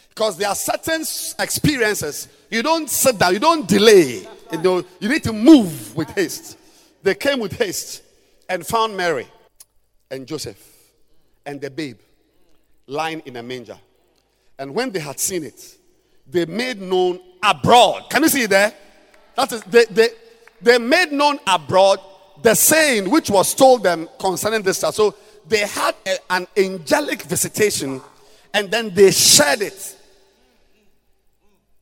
because 0.10 0.38
there 0.38 0.50
are 0.50 0.56
certain 0.56 1.02
experiences 1.40 2.28
you 2.50 2.62
don't 2.64 2.90
sit 2.90 3.18
down, 3.18 3.34
you 3.34 3.40
don't 3.40 3.68
delay. 3.68 4.28
You 4.52 4.58
know, 4.58 4.84
you 5.00 5.10
need 5.10 5.24
to 5.24 5.34
move 5.34 5.96
with 5.96 6.10
haste. 6.12 6.58
They 7.04 7.16
came 7.16 7.40
with 7.40 7.58
haste 7.58 8.04
and 8.50 8.66
found 8.66 8.96
Mary 8.98 9.28
and 10.10 10.28
Joseph 10.28 10.62
and 11.46 11.62
the 11.62 11.70
babe 11.70 12.00
lying 12.88 13.22
in 13.26 13.38
a 13.38 13.44
manger. 13.44 13.78
And 14.60 14.76
when 14.76 14.92
they 14.92 15.00
had 15.00 15.20
seen 15.20 15.44
it, 15.44 15.78
they 16.28 16.46
made 16.46 16.82
known 16.82 17.20
abroad. 17.44 18.10
Can 18.10 18.24
you 18.24 18.30
see 18.30 18.46
there? 18.46 18.74
That 19.36 19.52
is, 19.52 19.62
they, 19.64 19.86
they, 19.86 20.10
they 20.62 20.78
made 20.78 21.12
known 21.12 21.40
abroad 21.48 22.00
the 22.42 22.56
saying 22.56 23.10
which 23.10 23.30
was 23.30 23.54
told 23.54 23.84
them 23.84 24.10
concerning 24.20 24.62
this 24.62 24.82
child. 24.82 24.96
So 24.96 25.16
they 25.48 25.60
had 25.60 25.96
a- 26.06 26.34
an 26.34 26.48
angelic 26.58 27.24
visitation 27.24 28.02
and 28.54 28.70
then 28.70 28.94
they 28.94 29.12
shared 29.12 29.62
it. 29.62 29.98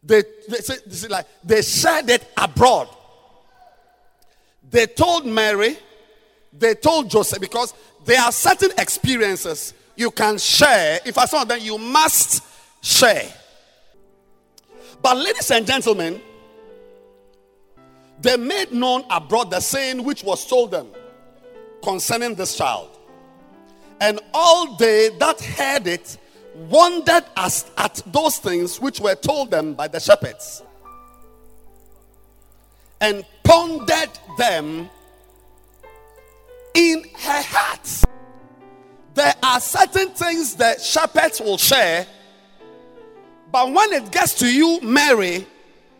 They, 0.03 0.23
they, 0.47 0.57
say, 0.57 1.07
like, 1.07 1.27
they 1.43 1.61
shared 1.61 2.09
it 2.09 2.25
abroad. 2.37 2.87
They 4.69 4.85
told 4.85 5.25
Mary, 5.25 5.77
they 6.53 6.75
told 6.75 7.09
Joseph, 7.09 7.41
because 7.41 7.73
there 8.05 8.21
are 8.21 8.31
certain 8.31 8.71
experiences 8.77 9.73
you 9.95 10.11
can 10.11 10.37
share. 10.37 10.99
If 11.05 11.17
I 11.17 11.25
saw 11.25 11.43
them, 11.43 11.59
you 11.61 11.77
must 11.77 12.43
share. 12.81 13.27
But, 15.01 15.17
ladies 15.17 15.49
and 15.51 15.65
gentlemen, 15.65 16.21
they 18.21 18.35
made 18.37 18.71
known 18.71 19.03
abroad 19.09 19.49
the 19.51 19.59
saying 19.59 20.03
which 20.03 20.23
was 20.23 20.45
told 20.45 20.71
them 20.71 20.87
concerning 21.81 22.35
this 22.35 22.57
child. 22.57 22.97
And 24.01 24.19
all 24.33 24.75
they 24.75 25.09
that 25.19 25.41
heard 25.41 25.87
it 25.87 26.17
wondered 26.55 27.23
at 27.37 28.01
those 28.07 28.37
things 28.37 28.79
which 28.79 28.99
were 28.99 29.15
told 29.15 29.51
them 29.51 29.73
by 29.73 29.87
the 29.87 29.99
shepherds 29.99 30.63
and 33.01 33.23
pondered 33.43 34.09
them 34.37 34.89
in 36.73 37.03
her 37.17 37.41
heart. 37.41 38.03
There 39.13 39.33
are 39.41 39.59
certain 39.59 40.09
things 40.09 40.55
that 40.55 40.81
shepherds 40.81 41.39
will 41.39 41.57
share, 41.57 42.05
but 43.51 43.71
when 43.71 43.93
it 43.93 44.11
gets 44.11 44.33
to 44.35 44.51
you, 44.51 44.79
Mary, 44.81 45.45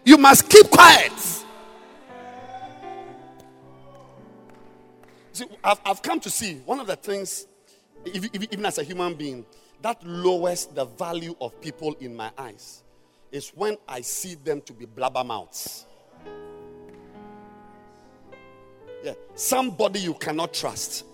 you 0.06 0.18
must 0.18 0.50
keep 0.50 0.70
quiet. 0.70 1.12
See, 5.34 5.46
I've, 5.64 5.80
I've 5.86 6.02
come 6.02 6.20
to 6.22 6.30
see 6.30 6.56
one 6.66 6.80
of 6.80 6.88
the 6.88 6.96
things, 6.96 7.48
even 8.06 8.66
as 8.66 8.78
a 8.78 8.84
human 8.84 9.14
being, 9.14 9.46
that 9.82 10.04
lowers 10.06 10.66
the 10.66 10.86
value 10.86 11.36
of 11.40 11.60
people 11.62 11.96
in 12.00 12.16
my 12.16 12.32
eyes 12.38 12.84
is 13.32 13.50
when 13.50 13.78
I 13.88 14.02
see 14.02 14.36
them 14.36 14.62
to 14.62 14.74
be 14.74 14.86
blabbermouths. 14.86 15.86
Yeah, 19.04 19.14
somebody 19.36 20.02
you 20.02 20.14
cannot 20.14 20.54
trust. 20.54 21.06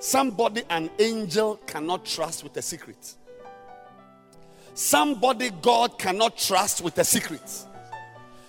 Somebody 0.00 0.62
an 0.70 0.90
angel 0.98 1.56
cannot 1.66 2.04
trust 2.04 2.42
with 2.42 2.56
a 2.56 2.62
secret. 2.62 3.16
Somebody 4.74 5.50
God 5.60 5.98
cannot 5.98 6.38
trust 6.38 6.82
with 6.82 6.96
a 6.98 7.04
secret. 7.04 7.42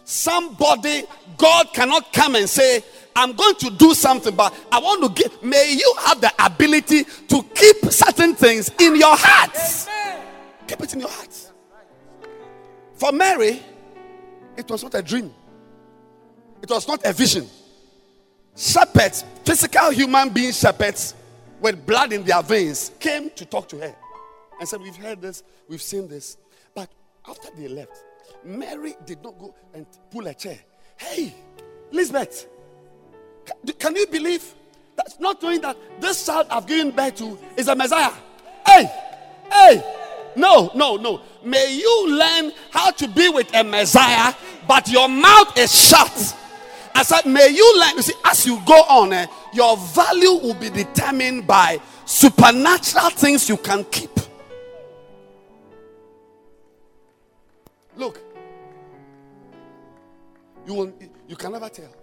Somebody 0.05 1.03
God 1.37 1.73
cannot 1.73 2.11
come 2.13 2.35
and 2.35 2.49
say, 2.49 2.83
I'm 3.15 3.33
going 3.33 3.55
to 3.55 3.69
do 3.69 3.93
something, 3.93 4.35
but 4.35 4.53
I 4.71 4.79
want 4.79 5.03
to 5.15 5.23
give. 5.23 5.43
May 5.43 5.73
you 5.73 5.95
have 6.05 6.19
the 6.19 6.31
ability 6.43 7.03
to 7.03 7.43
keep 7.55 7.91
certain 7.91 8.35
things 8.35 8.71
in 8.79 8.95
your 8.95 9.15
heart. 9.15 9.55
Keep 10.67 10.81
it 10.81 10.93
in 10.93 10.99
your 11.01 11.09
heart. 11.09 11.51
For 12.95 13.11
Mary, 13.11 13.61
it 14.57 14.69
was 14.69 14.83
not 14.83 14.95
a 14.95 15.01
dream, 15.01 15.33
it 16.61 16.69
was 16.69 16.87
not 16.87 17.05
a 17.05 17.13
vision. 17.13 17.47
Shepherds, 18.55 19.25
physical 19.43 19.89
human 19.89 20.29
being 20.29 20.51
shepherds 20.51 21.15
with 21.59 21.85
blood 21.85 22.13
in 22.13 22.23
their 22.23 22.41
veins, 22.43 22.91
came 22.99 23.29
to 23.31 23.45
talk 23.45 23.67
to 23.69 23.79
her 23.79 23.95
and 24.59 24.67
said, 24.67 24.81
We've 24.81 24.95
heard 24.95 25.21
this, 25.21 25.43
we've 25.67 25.81
seen 25.81 26.07
this. 26.07 26.37
But 26.75 26.89
after 27.27 27.49
they 27.57 27.67
left, 27.67 28.03
Mary 28.43 28.95
did 29.05 29.23
not 29.23 29.37
go 29.37 29.53
and 29.73 29.85
pull 30.11 30.27
a 30.27 30.33
chair. 30.33 30.57
Hey, 30.97 31.33
Elizabeth, 31.91 32.47
can 33.79 33.95
you 33.95 34.07
believe 34.07 34.53
that 34.95 35.13
not 35.19 35.41
knowing 35.41 35.61
that 35.61 35.77
this 35.99 36.25
child 36.25 36.47
I've 36.49 36.67
given 36.67 36.91
birth 36.91 37.15
to 37.15 37.37
is 37.57 37.67
a 37.67 37.75
Messiah? 37.75 38.13
Hey, 38.65 38.91
hey, 39.51 39.83
no, 40.35 40.71
no, 40.75 40.95
no. 40.97 41.21
May 41.43 41.75
you 41.75 42.09
learn 42.09 42.51
how 42.71 42.91
to 42.91 43.07
be 43.07 43.29
with 43.29 43.53
a 43.53 43.63
Messiah, 43.63 44.33
but 44.67 44.89
your 44.89 45.07
mouth 45.07 45.57
is 45.57 45.73
shut. 45.73 46.37
I 46.95 47.03
said, 47.03 47.25
may 47.25 47.49
you 47.49 47.79
learn. 47.79 47.95
You 47.95 48.01
see, 48.03 48.13
as 48.23 48.45
you 48.45 48.61
go 48.65 48.81
on, 48.83 49.13
eh, 49.13 49.25
your 49.53 49.77
value 49.77 50.33
will 50.33 50.53
be 50.53 50.69
determined 50.69 51.47
by 51.47 51.79
supernatural 52.05 53.09
things 53.09 53.49
you 53.49 53.57
can 53.57 53.83
keep. 53.85 54.12
Look, 57.95 58.19
you 60.65 60.73
will, 60.73 60.93
you 61.27 61.35
can 61.35 61.51
never 61.51 61.69
tell 61.69 61.93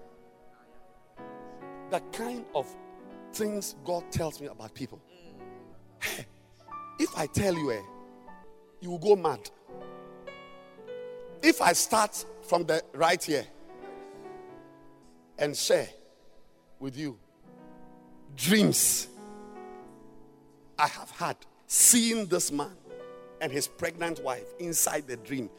the 1.90 2.00
kind 2.12 2.44
of 2.54 2.66
things 3.32 3.74
God 3.84 4.04
tells 4.12 4.40
me 4.40 4.46
about 4.46 4.74
people. 4.74 5.00
If 6.98 7.16
I 7.16 7.26
tell 7.26 7.54
you, 7.54 7.72
eh, 7.72 7.80
you 8.80 8.90
will 8.90 8.98
go 8.98 9.16
mad. 9.16 9.50
If 11.42 11.62
I 11.62 11.72
start 11.72 12.24
from 12.42 12.64
the 12.64 12.82
right 12.92 13.22
here 13.22 13.46
and 15.38 15.56
share 15.56 15.88
with 16.78 16.96
you 16.96 17.18
dreams 18.36 19.08
I 20.78 20.86
have 20.88 21.10
had 21.10 21.36
seeing 21.66 22.26
this 22.26 22.50
man 22.50 22.72
and 23.40 23.52
his 23.52 23.68
pregnant 23.68 24.22
wife 24.22 24.46
inside 24.58 25.06
the 25.06 25.16
dream, 25.18 25.50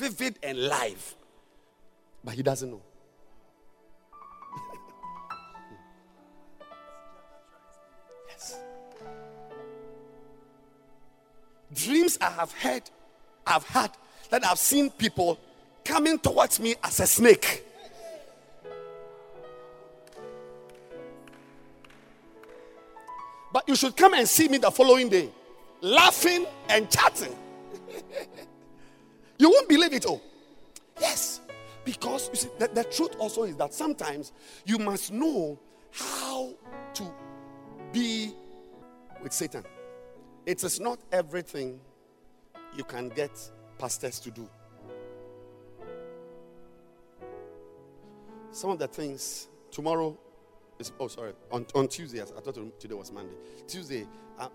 vivid 0.00 0.38
and 0.42 0.58
live, 0.58 1.14
but 2.24 2.34
he 2.34 2.42
doesn't 2.42 2.70
know. 2.70 2.80
yes. 8.28 8.58
Dreams 11.74 12.16
I 12.20 12.30
have 12.30 12.52
heard, 12.52 12.82
I've 13.46 13.66
had 13.66 13.90
that 14.30 14.44
I've 14.46 14.58
seen 14.58 14.90
people 14.90 15.38
coming 15.84 16.18
towards 16.18 16.58
me 16.60 16.74
as 16.82 16.98
a 17.00 17.06
snake. 17.06 17.66
But 23.52 23.68
you 23.68 23.76
should 23.76 23.94
come 23.96 24.14
and 24.14 24.26
see 24.26 24.48
me 24.48 24.56
the 24.58 24.70
following 24.70 25.10
day, 25.10 25.28
laughing 25.82 26.46
and 26.70 26.88
chatting. 26.88 27.36
You 29.40 29.48
won't 29.48 29.68
believe 29.68 29.94
it, 29.94 30.04
oh. 30.06 30.20
Yes. 31.00 31.40
Because 31.82 32.28
you 32.28 32.36
see, 32.36 32.48
the, 32.58 32.68
the 32.68 32.84
truth 32.84 33.16
also 33.18 33.44
is 33.44 33.56
that 33.56 33.72
sometimes 33.72 34.32
you 34.66 34.78
must 34.78 35.12
know 35.12 35.58
how 35.90 36.52
to 36.92 37.10
be 37.90 38.34
with 39.22 39.32
Satan. 39.32 39.64
It 40.44 40.62
is 40.62 40.78
not 40.78 40.98
everything 41.10 41.80
you 42.76 42.84
can 42.84 43.08
get 43.08 43.30
pastors 43.78 44.20
to 44.20 44.30
do. 44.30 44.46
Some 48.52 48.70
of 48.70 48.78
the 48.78 48.88
things 48.88 49.48
tomorrow 49.70 50.18
is, 50.78 50.92
oh, 51.00 51.08
sorry, 51.08 51.32
on, 51.50 51.64
on 51.74 51.88
Tuesday, 51.88 52.20
I 52.20 52.24
thought 52.24 52.78
today 52.78 52.94
was 52.94 53.10
Monday. 53.10 53.36
Tuesday, 53.66 54.06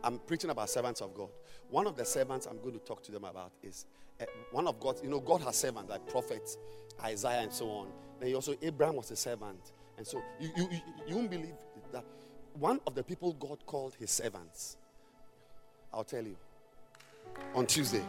I'm 0.04 0.20
preaching 0.20 0.52
about 0.52 0.70
servants 0.70 1.02
of 1.02 1.14
God. 1.16 1.30
One 1.70 1.88
of 1.88 1.96
the 1.96 2.06
servants 2.06 2.46
I'm 2.46 2.60
going 2.60 2.74
to 2.74 2.80
talk 2.80 3.02
to 3.04 3.12
them 3.12 3.24
about 3.24 3.52
is 3.64 3.86
Eh, 4.20 4.26
one 4.52 4.68
of 4.68 4.80
God's, 4.80 5.02
you 5.04 5.10
know, 5.10 5.20
God 5.20 5.42
has 5.42 5.58
servants 5.58 5.90
like 5.90 6.08
prophets, 6.08 6.58
Isaiah, 7.04 7.42
and 7.42 7.52
so 7.52 7.70
on. 7.70 7.88
Then 8.20 8.30
he 8.30 8.36
also, 8.36 8.56
Abraham 8.62 8.96
was 8.96 9.12
a 9.12 9.16
servant. 9.16 9.72
And 9.98 10.06
so 10.06 10.22
you, 10.40 10.50
you, 10.56 10.68
you, 10.72 10.80
you 11.08 11.16
won't 11.16 11.30
believe 11.30 11.56
that 11.92 12.04
one 12.54 12.80
of 12.88 12.96
the 12.96 13.04
people 13.04 13.34
God 13.34 13.66
called 13.66 13.96
his 13.96 14.12
servants, 14.12 14.78
I'll 15.94 16.04
tell 16.04 16.24
you, 16.24 16.38
on 17.54 17.66
Tuesday. 17.66 18.04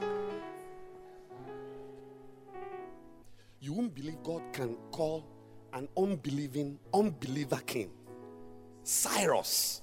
You 3.60 3.72
won't 3.72 3.94
believe 3.94 4.22
God 4.22 4.42
can 4.52 4.76
call 4.92 5.24
an 5.72 5.88
unbelieving, 5.96 6.78
unbeliever 6.94 7.60
king, 7.66 7.90
Cyrus, 8.84 9.82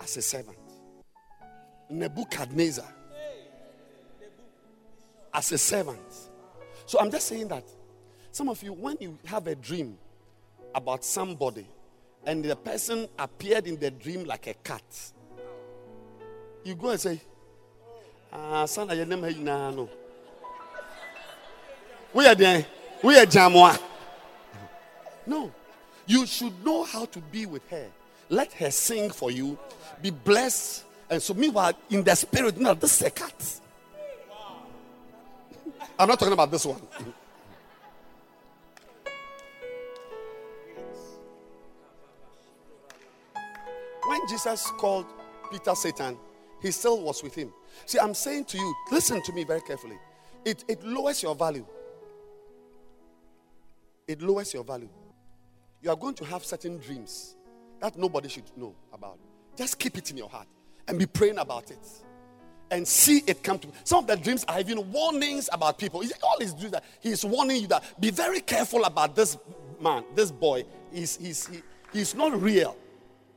as 0.00 0.16
a 0.16 0.22
servant. 0.22 0.56
Nebuchadnezzar 1.88 2.86
as 5.32 5.52
a 5.52 5.58
servant. 5.58 6.00
So 6.86 6.98
I'm 7.00 7.10
just 7.10 7.26
saying 7.26 7.48
that 7.48 7.64
some 8.32 8.48
of 8.48 8.62
you, 8.62 8.72
when 8.72 8.96
you 9.00 9.18
have 9.26 9.46
a 9.46 9.54
dream 9.54 9.98
about 10.74 11.04
somebody 11.04 11.66
and 12.26 12.44
the 12.44 12.56
person 12.56 13.08
appeared 13.18 13.66
in 13.66 13.78
the 13.78 13.90
dream 13.90 14.24
like 14.24 14.46
a 14.46 14.54
cat, 14.54 14.82
you 16.64 16.74
go 16.74 16.90
and 16.90 17.00
say, 17.00 17.20
Ah, 18.32 18.64
son, 18.66 18.90
I 18.90 19.02
name. 19.04 19.88
We 22.12 22.26
are 22.26 22.34
there. 22.34 22.66
We 23.02 23.18
are 23.18 23.26
Jamwa. 23.26 23.80
No. 25.26 25.52
You 26.06 26.26
should 26.26 26.64
know 26.64 26.84
how 26.84 27.06
to 27.06 27.20
be 27.20 27.46
with 27.46 27.68
her. 27.70 27.86
Let 28.28 28.52
her 28.54 28.70
sing 28.70 29.10
for 29.10 29.30
you. 29.30 29.58
Be 30.02 30.10
blessed. 30.10 30.84
And 31.08 31.20
so, 31.20 31.34
meanwhile, 31.34 31.72
in 31.88 32.04
the 32.04 32.14
spirit, 32.14 32.58
no, 32.58 32.74
this 32.74 33.00
is 33.00 33.06
a 33.06 33.10
cat. 33.10 33.60
I'm 36.00 36.08
not 36.08 36.18
talking 36.18 36.32
about 36.32 36.50
this 36.50 36.64
one. 36.64 36.80
When 44.06 44.20
Jesus 44.26 44.70
called 44.78 45.04
Peter 45.52 45.74
Satan, 45.74 46.16
he 46.62 46.70
still 46.70 47.02
was 47.02 47.22
with 47.22 47.34
him. 47.34 47.52
See, 47.84 47.98
I'm 47.98 48.14
saying 48.14 48.46
to 48.46 48.56
you, 48.56 48.74
listen 48.90 49.22
to 49.22 49.32
me 49.34 49.44
very 49.44 49.60
carefully. 49.60 49.98
It, 50.42 50.64
it 50.68 50.82
lowers 50.82 51.22
your 51.22 51.34
value. 51.34 51.66
It 54.08 54.22
lowers 54.22 54.54
your 54.54 54.64
value. 54.64 54.88
You 55.82 55.90
are 55.90 55.96
going 55.96 56.14
to 56.14 56.24
have 56.24 56.46
certain 56.46 56.78
dreams 56.78 57.36
that 57.78 57.98
nobody 57.98 58.30
should 58.30 58.50
know 58.56 58.74
about. 58.94 59.18
Just 59.54 59.78
keep 59.78 59.98
it 59.98 60.10
in 60.10 60.16
your 60.16 60.30
heart 60.30 60.48
and 60.88 60.98
be 60.98 61.04
praying 61.04 61.36
about 61.36 61.70
it 61.70 61.86
and 62.70 62.86
see 62.86 63.22
it 63.26 63.42
come 63.42 63.58
to 63.58 63.68
some 63.84 64.00
of 64.00 64.06
the 64.06 64.16
dreams 64.16 64.44
are 64.48 64.60
even 64.60 64.90
warnings 64.92 65.48
about 65.52 65.78
people. 65.78 66.02
All 66.22 66.36
he's 66.38 66.52
doing 66.52 66.72
that. 66.72 66.84
He's 67.00 67.24
warning 67.24 67.62
you 67.62 67.66
that 67.68 68.00
be 68.00 68.10
very 68.10 68.40
careful 68.40 68.84
about 68.84 69.16
this 69.16 69.36
man 69.80 70.04
this 70.14 70.30
boy. 70.30 70.64
He's 70.92 71.16
he's 71.16 71.46
he, 71.46 71.62
he's 71.92 72.14
not 72.14 72.40
real. 72.40 72.76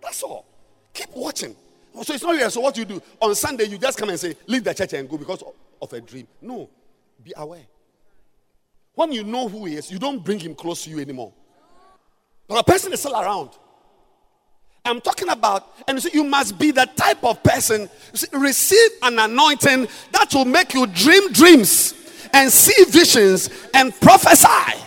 That's 0.02 0.22
all. 0.24 0.46
Keep 0.94 1.16
watching. 1.16 1.56
So 2.02 2.14
it's 2.14 2.24
not 2.24 2.36
real 2.36 2.50
so 2.50 2.62
what 2.62 2.78
you 2.78 2.86
do? 2.86 3.02
On 3.22 3.34
sunday 3.36 3.66
you 3.66 3.78
just 3.78 3.98
come 3.98 4.10
and 4.10 4.20
say 4.20 4.36
leave 4.48 4.64
the 4.64 4.74
church 4.74 4.94
and 4.94 5.10
go 5.10 5.18
because 5.18 5.44
of 5.82 5.94
a 5.94 6.02
dream. 6.02 6.28
No. 6.42 6.70
Be 7.24 7.34
aware. 7.36 7.66
When 8.96 9.12
you 9.12 9.24
know 9.24 9.48
who 9.48 9.66
he 9.66 9.76
is 9.76 9.92
you 9.92 10.00
don't 10.00 10.24
bring 10.24 10.40
him 10.40 10.56
close 10.56 10.84
to 10.84 10.90
you 10.90 11.00
anymore. 11.00 11.34
But 12.48 12.60
a 12.60 12.64
person 12.64 12.92
is 12.94 13.00
still 13.00 13.16
around 13.20 13.52
I'm 14.86 15.00
talking 15.00 15.30
about, 15.30 15.74
and 15.88 16.02
so 16.02 16.10
you 16.12 16.24
must 16.24 16.60
be 16.60 16.72
the 16.72 16.86
type 16.96 17.24
of 17.24 17.42
person, 17.42 17.90
see, 18.14 18.28
receive 18.34 18.92
an 19.02 19.18
anointing 19.18 19.88
that 20.12 20.34
will 20.34 20.46
make 20.46 20.74
you 20.74 20.86
dream 20.88 21.32
dreams 21.32 21.94
and 22.34 22.52
see 22.52 22.84
visions 22.90 23.50
and 23.74 23.98
prophesy. 24.02 24.82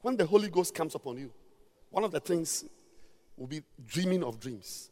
When 0.00 0.16
the 0.16 0.26
Holy 0.26 0.48
Ghost 0.48 0.74
comes 0.74 0.94
upon 0.94 1.18
you, 1.18 1.32
one 1.90 2.04
of 2.04 2.12
the 2.12 2.20
things 2.20 2.64
will 3.36 3.48
be 3.48 3.62
dreaming 3.86 4.22
of 4.22 4.38
dreams. 4.38 4.90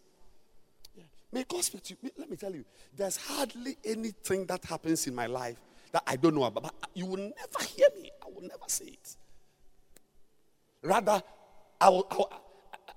May 1.30 1.44
God 1.44 1.62
speak 1.62 1.82
to 1.84 1.96
you. 2.02 2.10
Let 2.16 2.30
me 2.30 2.36
tell 2.36 2.52
you, 2.52 2.64
there's 2.96 3.16
hardly 3.16 3.76
anything 3.84 4.46
that 4.46 4.64
happens 4.64 5.06
in 5.06 5.14
my 5.14 5.26
life 5.26 5.56
that 5.92 6.02
I 6.06 6.16
don't 6.16 6.34
know 6.34 6.44
about. 6.44 6.74
You 6.94 7.06
will 7.06 7.18
never 7.18 7.64
hear 7.68 7.88
me. 8.00 8.10
I 8.22 8.26
will 8.34 8.42
never 8.42 8.64
say 8.66 8.86
it. 8.86 9.16
Rather, 10.82 11.22
I 11.80 11.88
will, 11.88 12.06
I 12.10 12.16
will 12.16 12.32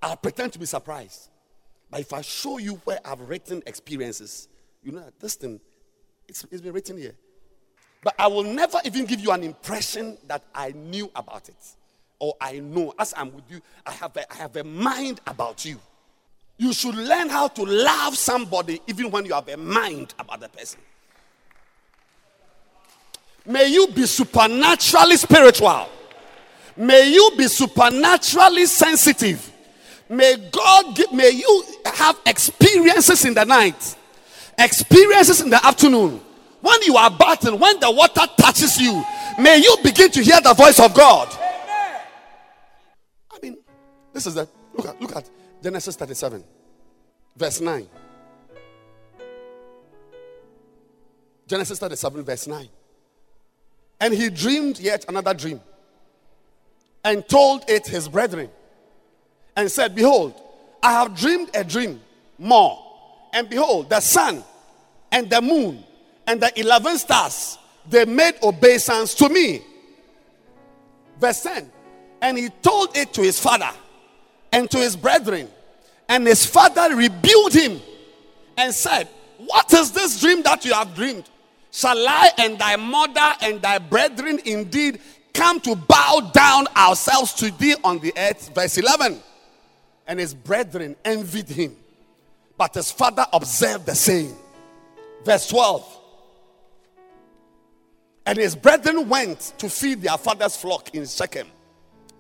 I'll 0.02 0.18
pretend 0.18 0.54
to 0.54 0.60
be 0.60 0.66
surprised. 0.66 1.30
But 1.90 2.02
if 2.02 2.14
I 2.14 2.22
show 2.22 2.58
you 2.58 2.76
where 2.84 3.00
I've 3.04 3.22
written 3.22 3.64
experiences, 3.66 4.48
you 4.84 4.92
know 4.92 5.04
this 5.20 5.36
thing, 5.36 5.60
it's, 6.28 6.46
it's 6.52 6.62
been 6.62 6.74
written 6.74 6.98
here. 6.98 7.16
But 8.04 8.16
I 8.18 8.28
will 8.28 8.44
never 8.44 8.80
even 8.86 9.06
give 9.06 9.20
you 9.20 9.32
an 9.32 9.44
impression 9.44 10.18
that 10.28 10.44
I 10.56 10.72
knew 10.72 11.12
about 11.16 11.50
it 11.50 11.76
or 12.20 12.36
I 12.40 12.60
know. 12.60 12.94
As 12.98 13.14
I'm 13.18 13.34
with 13.34 13.46
you, 13.50 13.62
I 13.86 13.92
have 13.92 14.16
a, 14.16 14.32
I 14.32 14.36
have 14.38 14.56
a 14.56 14.64
mind 14.64 15.20
about 15.28 15.66
you. 15.66 15.80
You 16.58 16.74
should 16.74 16.96
learn 16.96 17.30
how 17.30 17.48
to 17.48 17.64
love 17.64 18.18
somebody 18.18 18.82
even 18.88 19.10
when 19.12 19.26
you 19.26 19.34
have 19.34 19.48
a 19.48 19.58
mind 19.58 20.14
about 20.20 20.42
the 20.42 20.50
person. 20.50 20.80
May 23.46 23.68
you 23.68 23.88
be 23.88 24.06
supernaturally 24.06 25.16
spiritual. 25.18 25.88
May 26.76 27.12
you 27.12 27.32
be 27.38 27.48
supernaturally 27.48 28.66
sensitive. 28.66 29.52
May 30.10 30.38
God 30.52 30.96
give, 30.96 31.14
may 31.14 31.30
you 31.30 31.64
have 31.86 32.20
experiences 32.26 33.26
in 33.26 33.36
the 33.36 33.46
night, 33.46 33.96
experiences 34.58 35.42
in 35.42 35.52
the 35.52 35.64
afternoon. 35.64 36.20
When 36.62 36.82
you 36.82 36.98
are 36.98 37.12
bathing, 37.12 37.60
when 37.60 37.80
the 37.80 37.92
water 37.92 38.26
touches 38.38 38.82
you, 38.82 39.04
may 39.38 39.60
you 39.60 39.78
begin 39.84 40.10
to 40.12 40.24
hear 40.24 40.42
the 40.42 40.56
voice 40.56 40.80
of 40.80 40.96
God. 40.96 41.28
I 43.32 43.38
mean, 43.42 43.58
this 44.12 44.26
is 44.26 44.34
the 44.34 44.50
look 44.74 44.88
at 44.88 45.00
look 45.00 45.16
at 45.16 45.30
Genesis 45.62 45.96
37, 45.96 46.44
verse 47.38 47.62
9. 47.62 47.88
Genesis 51.48 51.80
37, 51.80 52.24
verse 52.24 52.48
9. 52.48 52.68
And 54.02 54.14
he 54.14 54.30
dreamed 54.30 54.80
yet 54.80 55.06
another 55.08 55.34
dream 55.34 55.62
and 57.04 57.28
told 57.28 57.70
it 57.70 57.88
his 57.88 58.08
brethren 58.08 58.50
and 59.60 59.70
said, 59.70 59.94
Behold, 59.94 60.34
I 60.82 60.94
have 60.94 61.14
dreamed 61.14 61.50
a 61.54 61.66
dream 61.66 62.00
more. 62.38 62.82
And 63.34 63.50
behold, 63.50 63.90
the 63.90 64.00
sun 64.00 64.42
and 65.12 65.30
the 65.30 65.42
moon 65.42 65.84
and 66.26 66.42
the 66.42 66.58
11 66.58 66.98
stars, 66.98 67.58
they 67.90 68.06
made 68.06 68.36
obeisance 68.42 69.14
to 69.16 69.28
me. 69.28 69.62
Verse 71.20 71.44
10. 71.44 71.70
And 72.22 72.38
he 72.38 72.48
told 72.62 72.96
it 72.96 73.12
to 73.14 73.22
his 73.22 73.38
father 73.38 73.70
and 74.54 74.72
to 74.72 74.78
his 74.78 74.96
brethren. 74.96 75.50
And 76.08 76.26
his 76.26 76.46
father 76.46 76.96
rebuked 76.96 77.54
him 77.54 77.82
and 78.56 78.74
said, 78.74 79.10
What 79.40 79.74
is 79.74 79.92
this 79.92 80.22
dream 80.22 80.42
that 80.44 80.64
you 80.64 80.74
have 80.74 80.96
dreamed? 80.96 81.30
Shall 81.72 81.98
I 82.08 82.32
and 82.38 82.58
thy 82.58 82.78
mother 82.78 83.34
and 83.42 83.62
thy 83.62 83.78
brethren 83.80 84.40
indeed 84.46 85.02
come 85.34 85.60
to 85.60 85.76
bow 85.76 86.32
down 86.34 86.68
ourselves 86.78 87.34
to 87.34 87.52
thee 87.52 87.76
on 87.84 88.00
the 88.00 88.14
earth? 88.16 88.52
Verse 88.56 88.78
11 88.78 89.24
and 90.10 90.20
his 90.20 90.34
brethren 90.34 90.96
envied 91.06 91.48
him. 91.48 91.76
But 92.58 92.74
his 92.74 92.92
father 92.92 93.26
observed 93.32 93.86
the 93.86 93.96
same. 93.96 94.34
Verse 95.24 95.48
12. 95.48 95.98
And 98.26 98.38
his 98.38 98.56
brethren 98.56 99.08
went 99.08 99.54
to 99.60 99.70
feed 99.70 100.02
their 100.02 100.18
father's 100.18 100.58
flock 100.58 100.94
in 100.96 101.06
Shechem. 101.06 101.48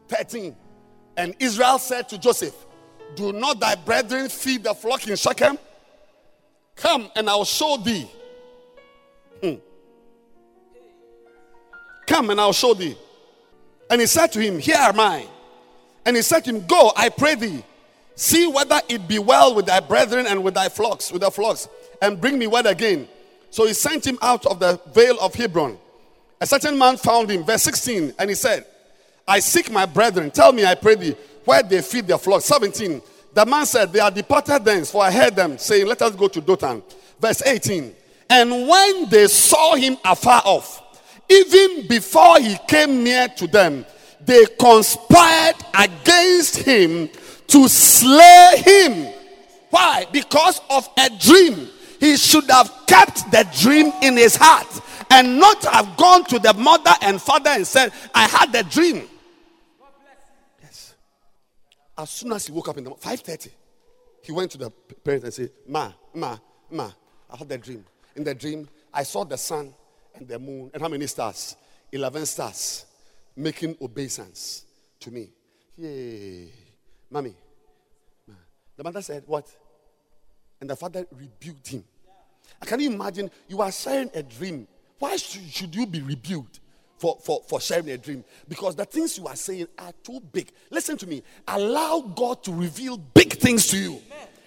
13. 0.08 0.56
And 1.18 1.36
Israel 1.40 1.80
said 1.80 2.08
to 2.10 2.20
Joseph, 2.20 2.56
Do 3.16 3.34
not 3.34 3.60
thy 3.60 3.74
brethren 3.74 4.30
feed 4.30 4.64
the 4.64 4.76
flock 4.76 5.08
in 5.08 5.16
Shechem? 5.16 5.58
Come 6.76 7.10
and 7.16 7.28
I'll 7.28 7.44
show 7.44 7.78
thee. 7.78 8.10
Hmm. 9.44 9.56
Come 12.06 12.30
and 12.30 12.40
I'll 12.40 12.54
show 12.54 12.76
thee. 12.76 12.96
And 13.90 14.00
he 14.00 14.06
said 14.06 14.28
to 14.34 14.40
him, 14.40 14.60
Here 14.60 14.78
am 14.78 15.00
I. 15.00 15.26
And 16.06 16.16
he 16.16 16.22
said 16.22 16.46
to 16.46 16.52
him, 16.52 16.66
Go, 16.68 16.92
I 16.96 17.10
pray 17.10 17.34
thee, 17.34 17.64
See 18.20 18.48
whether 18.48 18.82
it 18.90 19.08
be 19.08 19.18
well 19.18 19.56
with 19.56 19.68
thy 19.68 19.80
brethren 19.80 20.28
and 20.28 20.44
with 20.44 20.54
thy 20.54 20.68
flocks, 20.68 21.10
with 21.10 21.22
the 21.22 21.32
flocks, 21.32 21.70
and 22.02 22.20
bring 22.20 22.38
me 22.38 22.48
word 22.48 22.66
again. 22.66 23.08
So 23.50 23.66
he 23.66 23.72
sent 23.72 24.06
him 24.06 24.20
out 24.22 24.46
of 24.46 24.60
the 24.60 24.78
vale 24.94 25.18
of 25.22 25.34
Hebron. 25.34 25.78
A 26.42 26.46
certain 26.46 26.78
man 26.78 26.98
found 26.98 27.32
him, 27.32 27.46
verse 27.46 27.64
16, 27.64 28.16
and 28.20 28.30
he 28.30 28.36
said, 28.36 28.66
I 29.26 29.40
seek 29.40 29.72
my 29.72 29.86
brethren. 29.86 30.32
Tell 30.32 30.52
me, 30.52 30.66
I 30.66 30.76
pray 30.76 30.96
thee, 30.96 31.16
where 31.46 31.64
they 31.64 31.82
feed 31.82 32.08
their 32.08 32.18
flocks. 32.18 32.44
17. 32.44 33.02
The 33.34 33.46
man 33.46 33.66
said, 33.66 33.94
They 33.94 34.02
are 34.02 34.12
departed 34.12 34.66
thence, 34.66 34.92
for 34.92 35.02
I 35.02 35.12
heard 35.12 35.38
them 35.38 35.58
saying, 35.58 35.88
Let 35.88 36.02
us 36.02 36.14
go 36.14 36.28
to 36.28 36.42
Dothan. 36.42 36.84
Verse 37.22 37.42
18. 37.46 37.96
And 38.30 38.68
when 38.68 39.08
they 39.08 39.28
saw 39.28 39.76
him 39.76 39.96
afar 40.04 40.42
off, 40.44 40.84
even 41.30 41.88
before 41.88 42.38
he 42.42 42.58
came 42.68 43.02
near 43.02 43.30
to 43.30 43.48
them, 43.48 43.86
they 44.20 44.46
conspired 44.60 45.56
against 45.74 46.58
him 46.58 47.10
to 47.50 47.68
slay 47.68 48.64
him. 48.66 49.14
Why? 49.70 50.06
Because 50.12 50.62
of 50.70 50.90
a 50.98 51.10
dream. 51.10 51.70
He 52.00 52.16
should 52.18 52.50
have 52.50 52.72
kept 52.88 53.30
the 53.32 53.48
dream 53.60 53.92
in 54.02 54.16
his 54.16 54.36
heart 54.36 54.68
and 55.12 55.38
not 55.38 55.64
have 55.66 55.98
gone 55.98 56.24
to 56.26 56.40
the 56.40 56.54
mother 56.54 56.94
and 57.02 57.22
father 57.22 57.50
and 57.50 57.68
said, 57.68 57.92
I 58.14 58.28
had 58.28 58.54
the 58.54 58.64
dream. 58.64 59.08
Yes. 60.62 60.96
As 61.98 62.10
soon 62.10 62.32
as 62.32 62.48
he 62.48 62.54
woke 62.54 62.70
up 62.70 62.78
in 62.78 62.86
the 62.86 62.92
5:30, 62.92 63.50
he 64.22 64.32
went 64.32 64.52
to 64.52 64.58
the 64.58 64.70
parents 65.04 65.26
and 65.26 65.34
said, 65.34 65.52
Ma, 65.68 65.92
Ma, 66.14 66.38
Ma, 66.70 66.92
I 67.30 67.38
had 67.38 67.50
the 67.50 67.58
dream. 67.58 67.84
In 68.16 68.24
the 68.24 68.34
dream, 68.34 68.70
I 68.94 69.04
saw 69.04 69.24
the 69.26 69.38
sun 69.38 69.74
and 70.16 70.28
the 70.28 70.40
moon 70.40 70.72
and 70.74 70.82
how 70.82 70.88
many 70.88 71.08
stars? 71.08 71.56
11 71.92 72.26
stars 72.28 72.86
making 73.36 73.76
obeisance 73.82 74.64
to 75.00 75.12
me. 75.12 75.30
Yay. 75.78 76.52
Mommy. 77.10 77.34
The 78.78 78.84
mother 78.84 79.02
said, 79.02 79.24
What? 79.26 79.48
And 80.62 80.70
the 80.70 80.76
father 80.76 81.06
rebuked 81.12 81.68
him. 81.68 81.84
Can 82.62 82.80
you 82.80 82.92
imagine? 82.92 83.32
You 83.48 83.62
are 83.62 83.72
sharing 83.72 84.10
a 84.14 84.24
dream. 84.24 84.68
Why 84.98 85.16
should 85.16 85.74
you 85.76 85.86
be 85.86 86.02
rebuked 86.02 86.60
for, 86.98 87.18
for, 87.22 87.42
for 87.48 87.62
sharing 87.62 87.90
a 87.90 87.98
dream? 87.98 88.24
Because 88.48 88.76
the 88.76 88.86
things 88.86 89.18
you 89.18 89.28
are 89.28 89.36
saying 89.36 89.68
are 89.78 89.94
too 90.04 90.20
big. 90.32 90.52
Listen 90.70 90.98
to 90.98 91.08
me. 91.08 91.24
Allow 91.48 92.02
God 92.16 92.44
to 92.44 92.54
reveal 92.54 92.98
big 92.98 93.34
things 93.34 93.68
to 93.68 93.78
you. 93.78 94.02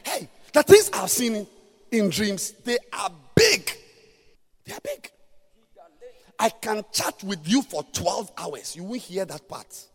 Hey, 0.05 0.29
the 0.53 0.63
things 0.63 0.91
I've 0.93 1.11
seen 1.11 1.47
in 1.91 2.11
dreams, 2.11 2.53
they 2.65 2.79
are 2.93 3.11
big. 3.35 3.71
They 4.65 4.75
are 4.75 4.81
big. 4.83 5.11
I 6.39 6.49
can 6.51 6.85
chat 6.93 7.23
with 7.23 7.47
you 7.49 7.63
for 7.63 7.85
12 7.93 8.33
hours. 8.37 8.77
You 8.77 8.85
will 8.85 8.99
hear 8.99 9.25
that 9.25 9.49
part. 9.49 9.87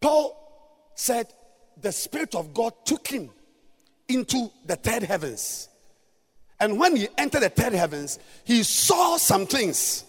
Paul 0.00 0.92
said 0.94 1.32
the 1.80 1.92
Spirit 1.92 2.34
of 2.34 2.52
God 2.54 2.72
took 2.84 3.06
him 3.06 3.30
into 4.08 4.50
the 4.66 4.76
third 4.76 5.02
heavens. 5.02 5.68
And 6.60 6.78
when 6.78 6.96
he 6.96 7.08
entered 7.16 7.40
the 7.40 7.50
third 7.50 7.72
heavens, 7.72 8.18
he 8.44 8.62
saw 8.62 9.16
some 9.16 9.46
things 9.46 10.04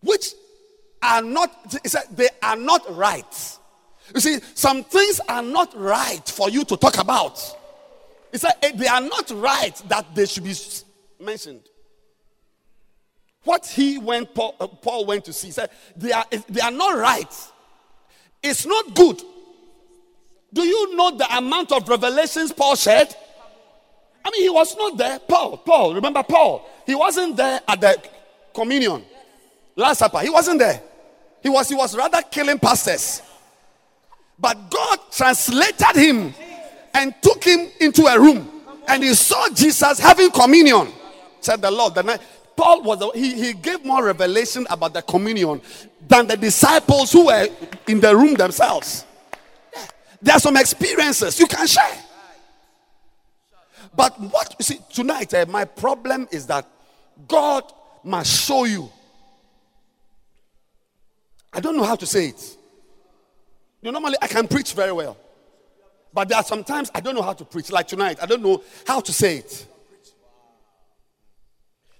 which 0.00 0.32
are 1.02 1.22
not, 1.22 1.74
they 2.16 2.28
are 2.42 2.56
not 2.56 2.96
right. 2.96 3.58
You 4.14 4.20
see, 4.20 4.38
some 4.54 4.84
things 4.84 5.20
are 5.28 5.42
not 5.42 5.78
right 5.78 6.26
for 6.26 6.48
you 6.48 6.64
to 6.64 6.76
talk 6.76 6.98
about. 6.98 7.38
He 8.32 8.38
said, 8.38 8.52
eh, 8.62 8.72
they 8.74 8.86
are 8.86 9.00
not 9.00 9.30
right 9.30 9.74
that 9.88 10.14
they 10.14 10.26
should 10.26 10.44
be 10.44 10.54
mentioned. 11.20 11.62
What 13.44 13.66
he 13.66 13.98
went, 13.98 14.34
Paul, 14.34 14.56
uh, 14.58 14.66
Paul 14.66 15.04
went 15.04 15.26
to 15.26 15.32
see, 15.32 15.50
said, 15.50 15.70
they 15.96 16.12
are, 16.12 16.24
they 16.48 16.60
are 16.60 16.70
not 16.70 16.96
right. 16.96 17.32
It's 18.42 18.66
not 18.66 18.94
good. 18.94 19.22
Do 20.54 20.62
you 20.62 20.96
know 20.96 21.10
the 21.10 21.36
amount 21.36 21.72
of 21.72 21.88
revelations 21.88 22.52
Paul 22.52 22.76
shared? 22.76 23.08
I 24.24 24.30
mean, 24.30 24.42
he 24.42 24.50
was 24.50 24.76
not 24.76 24.96
there. 24.96 25.18
Paul, 25.18 25.58
Paul, 25.58 25.94
remember 25.94 26.22
Paul? 26.22 26.66
He 26.86 26.94
wasn't 26.94 27.36
there 27.36 27.60
at 27.66 27.80
the 27.80 28.02
communion, 28.54 29.04
Last 29.74 29.98
Supper. 29.98 30.20
He 30.20 30.30
wasn't 30.30 30.60
there. 30.60 30.80
He 31.42 31.48
was, 31.48 31.68
he 31.68 31.74
was 31.74 31.96
rather 31.96 32.22
killing 32.22 32.58
pastors. 32.58 33.20
But 34.38 34.70
God 34.70 34.98
translated 35.10 35.96
him 35.96 36.32
and 36.94 37.14
took 37.20 37.42
him 37.42 37.68
into 37.80 38.06
a 38.06 38.18
room. 38.18 38.48
And 38.86 39.02
he 39.02 39.12
saw 39.14 39.48
Jesus 39.48 39.98
having 39.98 40.30
communion. 40.30 40.88
Said 41.40 41.60
the 41.60 41.70
Lord. 41.70 41.96
The 41.96 42.02
night, 42.02 42.20
Paul 42.56 42.82
was 42.82 43.12
he, 43.14 43.34
he 43.34 43.52
gave 43.52 43.84
more 43.84 44.04
revelation 44.04 44.66
about 44.70 44.94
the 44.94 45.02
communion 45.02 45.60
than 46.06 46.28
the 46.28 46.36
disciples 46.36 47.10
who 47.10 47.26
were 47.26 47.48
in 47.88 48.00
the 48.00 48.16
room 48.16 48.34
themselves. 48.34 49.04
There 50.24 50.34
are 50.34 50.40
some 50.40 50.56
experiences 50.56 51.38
you 51.38 51.46
can 51.46 51.66
share. 51.66 51.98
But 53.94 54.18
what 54.18 54.56
you 54.58 54.64
see 54.64 54.78
tonight, 54.90 55.34
eh, 55.34 55.44
my 55.46 55.66
problem 55.66 56.26
is 56.32 56.46
that 56.46 56.66
God 57.28 57.70
must 58.02 58.46
show 58.46 58.64
you. 58.64 58.90
I 61.52 61.60
don't 61.60 61.76
know 61.76 61.84
how 61.84 61.94
to 61.96 62.06
say 62.06 62.28
it. 62.28 62.56
You 63.82 63.92
know, 63.92 64.00
normally 64.00 64.16
I 64.22 64.26
can 64.26 64.48
preach 64.48 64.72
very 64.72 64.92
well. 64.92 65.18
But 66.14 66.30
there 66.30 66.38
are 66.38 66.44
sometimes 66.44 66.90
I 66.94 67.00
don't 67.00 67.14
know 67.14 67.22
how 67.22 67.34
to 67.34 67.44
preach. 67.44 67.70
Like 67.70 67.86
tonight, 67.86 68.16
I 68.22 68.24
don't 68.24 68.42
know 68.42 68.62
how 68.86 69.00
to 69.00 69.12
say 69.12 69.36
it. 69.36 69.66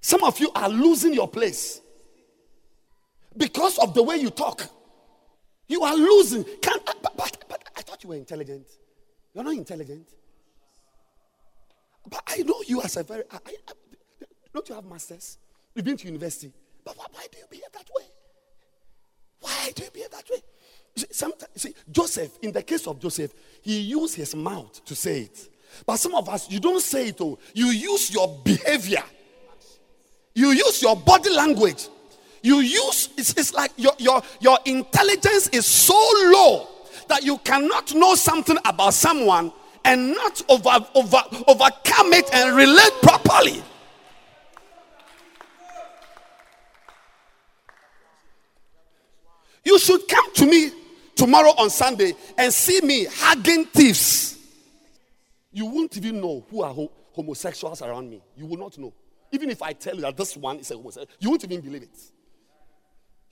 Some 0.00 0.24
of 0.24 0.40
you 0.40 0.50
are 0.54 0.70
losing 0.70 1.12
your 1.12 1.28
place 1.28 1.82
because 3.36 3.76
of 3.78 3.92
the 3.92 4.02
way 4.02 4.16
you 4.16 4.30
talk. 4.30 4.66
You 5.68 5.82
are 5.82 5.94
losing. 5.94 6.44
Can, 6.62 6.78
you 8.04 8.10
were 8.10 8.16
intelligent. 8.16 8.66
You're 9.34 9.44
not 9.44 9.54
intelligent. 9.54 10.06
But 12.08 12.22
I 12.26 12.42
know 12.42 12.62
you 12.66 12.82
as 12.82 12.96
a 12.98 13.02
very. 13.02 13.24
I, 13.30 13.38
I, 13.46 13.72
don't 14.52 14.68
you 14.68 14.74
have 14.74 14.84
masters? 14.84 15.38
You've 15.74 15.84
been 15.84 15.96
to 15.96 16.06
university. 16.06 16.52
But 16.84 16.96
why, 16.96 17.06
why 17.10 17.26
do 17.32 17.38
you 17.38 17.44
behave 17.50 17.72
that 17.72 17.88
way? 17.96 18.04
Why 19.40 19.72
do 19.74 19.84
you 19.84 19.90
behave 19.90 20.10
that 20.10 20.30
way? 20.30 20.42
See, 20.96 21.06
sometimes, 21.10 21.50
see, 21.56 21.74
Joseph, 21.90 22.38
in 22.42 22.52
the 22.52 22.62
case 22.62 22.86
of 22.86 23.00
Joseph, 23.00 23.32
he 23.62 23.80
used 23.80 24.14
his 24.14 24.36
mouth 24.36 24.84
to 24.84 24.94
say 24.94 25.22
it. 25.22 25.48
But 25.84 25.96
some 25.96 26.14
of 26.14 26.28
us, 26.28 26.48
you 26.48 26.60
don't 26.60 26.80
say 26.80 27.08
it, 27.08 27.16
oh, 27.20 27.38
you 27.52 27.66
use 27.66 28.12
your 28.12 28.38
behavior, 28.44 29.02
you 30.34 30.50
use 30.50 30.82
your 30.82 30.94
body 30.94 31.30
language. 31.30 31.88
You 32.42 32.58
use 32.58 33.08
it's, 33.16 33.32
it's 33.32 33.54
like 33.54 33.72
your, 33.78 33.92
your, 33.98 34.20
your 34.38 34.58
intelligence 34.66 35.48
is 35.48 35.64
so 35.64 35.94
low 36.26 36.68
that 37.08 37.22
you 37.22 37.38
cannot 37.38 37.94
know 37.94 38.14
something 38.14 38.56
about 38.64 38.94
someone 38.94 39.52
and 39.84 40.12
not 40.12 40.42
over, 40.48 40.86
over, 40.94 41.22
overcome 41.46 42.12
it 42.12 42.32
and 42.32 42.56
relate 42.56 42.92
properly. 43.02 43.62
You 49.64 49.78
should 49.78 50.06
come 50.08 50.32
to 50.34 50.46
me 50.46 50.70
tomorrow 51.14 51.50
on 51.56 51.70
Sunday 51.70 52.14
and 52.36 52.52
see 52.52 52.80
me 52.80 53.06
hugging 53.10 53.64
thieves. 53.66 54.38
You 55.52 55.66
won't 55.66 55.96
even 55.96 56.20
know 56.20 56.44
who 56.50 56.62
are 56.62 56.74
homosexuals 57.12 57.80
around 57.80 58.10
me. 58.10 58.20
You 58.36 58.46
will 58.46 58.58
not 58.58 58.76
know. 58.76 58.92
Even 59.32 59.50
if 59.50 59.62
I 59.62 59.72
tell 59.72 59.94
you 59.94 60.02
that 60.02 60.16
this 60.16 60.36
one 60.36 60.58
is 60.58 60.70
a 60.70 60.76
homosexual, 60.76 61.08
you 61.18 61.30
won't 61.30 61.44
even 61.44 61.60
believe 61.60 61.82
it. 61.82 61.98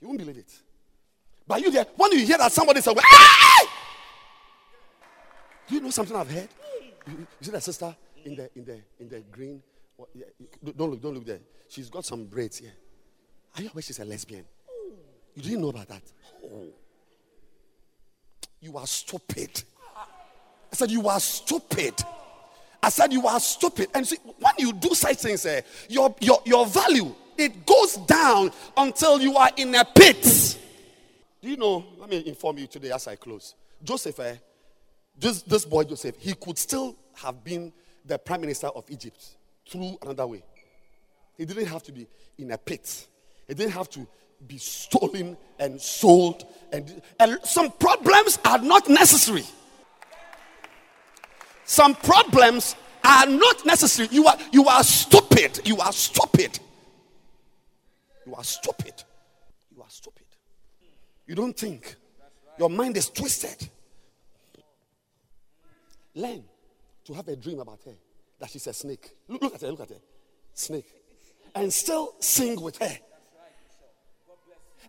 You 0.01 0.07
won't 0.07 0.19
believe 0.19 0.37
it. 0.37 0.51
But 1.47 1.61
you 1.61 1.71
there, 1.71 1.85
when 1.95 2.11
you 2.13 2.25
hear 2.25 2.37
that 2.37 2.51
somebody 2.51 2.81
say, 2.81 2.93
ah! 2.97 3.62
Do 5.67 5.75
you 5.75 5.81
know 5.81 5.89
something 5.89 6.15
I've 6.15 6.29
heard? 6.29 6.49
You, 7.07 7.13
you 7.17 7.27
see 7.41 7.51
that 7.51 7.63
sister 7.63 7.95
in 8.25 8.35
the 8.35 8.49
in 8.55 8.65
the 8.65 8.79
in 8.99 9.09
the 9.09 9.19
green? 9.31 9.61
What, 9.95 10.09
yeah, 10.13 10.25
don't 10.75 10.91
look, 10.91 11.01
don't 11.01 11.13
look 11.13 11.25
there. 11.25 11.39
She's 11.69 11.89
got 11.89 12.05
some 12.05 12.25
braids 12.25 12.57
here. 12.57 12.73
Are 13.55 13.61
you 13.61 13.69
aware 13.69 13.81
she's 13.81 13.99
a 13.99 14.05
lesbian? 14.05 14.45
You 15.35 15.41
didn't 15.41 15.61
know 15.61 15.69
about 15.69 15.87
that? 15.87 16.01
Oh. 16.45 16.67
You 18.59 18.77
are 18.77 18.87
stupid. 18.87 19.63
I 20.71 20.75
said, 20.75 20.91
You 20.91 21.07
are 21.07 21.19
stupid. 21.19 21.93
I 22.81 22.89
said, 22.89 23.13
You 23.13 23.27
are 23.27 23.39
stupid. 23.39 23.89
And 23.93 24.07
see, 24.07 24.17
when 24.23 24.53
you 24.57 24.73
do 24.73 24.93
such 24.93 25.17
things, 25.17 25.45
eh, 25.45 25.61
your, 25.89 26.15
your, 26.19 26.41
your 26.45 26.65
value, 26.65 27.13
it 27.37 27.65
goes 27.65 27.97
down 27.97 28.51
until 28.77 29.21
you 29.21 29.35
are 29.35 29.49
in 29.57 29.73
a 29.75 29.85
pit. 29.85 30.59
Do 31.41 31.49
you 31.49 31.57
know? 31.57 31.83
Let 31.99 32.09
me 32.09 32.23
inform 32.25 32.57
you 32.59 32.67
today 32.67 32.91
as 32.91 33.07
I 33.07 33.15
close. 33.15 33.55
Joseph, 33.83 34.19
eh, 34.19 34.35
this, 35.17 35.41
this 35.43 35.65
boy 35.65 35.83
Joseph, 35.83 36.15
he 36.19 36.33
could 36.33 36.57
still 36.57 36.95
have 37.15 37.43
been 37.43 37.71
the 38.05 38.17
prime 38.17 38.41
minister 38.41 38.67
of 38.67 38.89
Egypt 38.89 39.37
through 39.67 39.97
another 40.01 40.27
way. 40.27 40.43
He 41.37 41.45
didn't 41.45 41.67
have 41.67 41.83
to 41.83 41.91
be 41.91 42.07
in 42.37 42.51
a 42.51 42.57
pit. 42.57 43.07
He 43.47 43.53
didn't 43.53 43.73
have 43.73 43.89
to 43.91 44.07
be 44.47 44.57
stolen 44.57 45.37
and 45.59 45.79
sold. 45.79 46.45
And, 46.71 47.01
and 47.19 47.39
some 47.43 47.71
problems 47.71 48.39
are 48.45 48.59
not 48.59 48.89
necessary. 48.89 49.43
Some 51.65 51.95
problems 51.95 52.75
are 53.03 53.25
not 53.25 53.65
necessary. 53.65 54.09
You 54.11 54.27
are, 54.27 54.37
you 54.51 54.67
are 54.67 54.83
stupid. 54.83 55.61
You 55.65 55.79
are 55.79 55.91
stupid. 55.91 56.59
You 58.25 58.35
are 58.35 58.43
stupid. 58.43 59.03
You 59.75 59.81
are 59.81 59.89
stupid. 59.89 60.25
You 61.25 61.35
don't 61.35 61.57
think. 61.57 61.95
Your 62.59 62.69
mind 62.69 62.97
is 62.97 63.09
twisted. 63.09 63.69
Learn 66.15 66.43
to 67.05 67.13
have 67.13 67.27
a 67.27 67.35
dream 67.35 67.59
about 67.59 67.79
her 67.85 67.95
that 68.39 68.49
she's 68.49 68.67
a 68.67 68.73
snake. 68.73 69.11
Look, 69.27 69.41
look 69.41 69.55
at 69.55 69.61
her, 69.61 69.71
look 69.71 69.81
at 69.81 69.89
her. 69.89 70.01
Snake. 70.53 70.85
And 71.55 71.71
still 71.71 72.13
sing 72.19 72.59
with 72.61 72.77
her. 72.77 72.97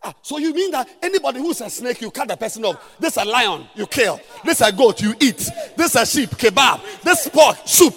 Ah, 0.03 0.13
so 0.21 0.37
you 0.39 0.53
mean 0.53 0.71
that 0.71 0.89
anybody 1.03 1.39
who's 1.39 1.63
a 1.63 1.71
snake, 1.71 2.01
you 2.03 2.11
cut 2.11 2.29
the 2.29 2.37
person 2.37 2.65
off. 2.65 2.97
This 2.99 3.17
a 3.17 3.25
lion, 3.25 3.67
you 3.75 3.87
kill. 3.87 4.21
This 4.45 4.61
a 4.61 4.71
goat, 4.71 5.01
you 5.01 5.15
eat. 5.21 5.49
This 5.77 5.95
a 5.95 6.05
sheep, 6.05 6.31
kebab. 6.31 7.03
This 7.03 7.27
pork, 7.29 7.57
soup. 7.65 7.95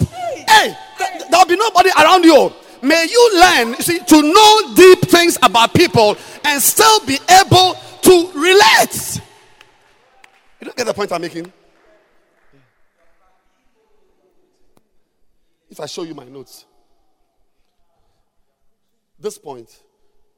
Hey, 0.47 0.73
th- 0.97 1.23
there'll 1.29 1.45
be 1.45 1.57
nobody 1.57 1.89
around 1.99 2.23
you. 2.23 2.53
May 2.81 3.07
you 3.09 3.31
learn, 3.39 3.75
see, 3.81 3.99
to 3.99 4.21
know 4.21 4.75
deep 4.75 5.01
things 5.09 5.37
about 5.41 5.73
people 5.73 6.15
and 6.45 6.61
still 6.61 6.99
be 7.05 7.17
able 7.29 7.75
to 8.01 8.31
relate. 8.33 9.21
You 10.61 10.65
don't 10.65 10.77
get 10.77 10.85
the 10.85 10.93
point 10.93 11.11
I'm 11.11 11.21
making? 11.21 11.51
If 15.77 15.81
I 15.81 15.85
show 15.85 16.01
you 16.01 16.15
my 16.15 16.23
notes, 16.23 16.65
this 19.19 19.37
point, 19.37 19.83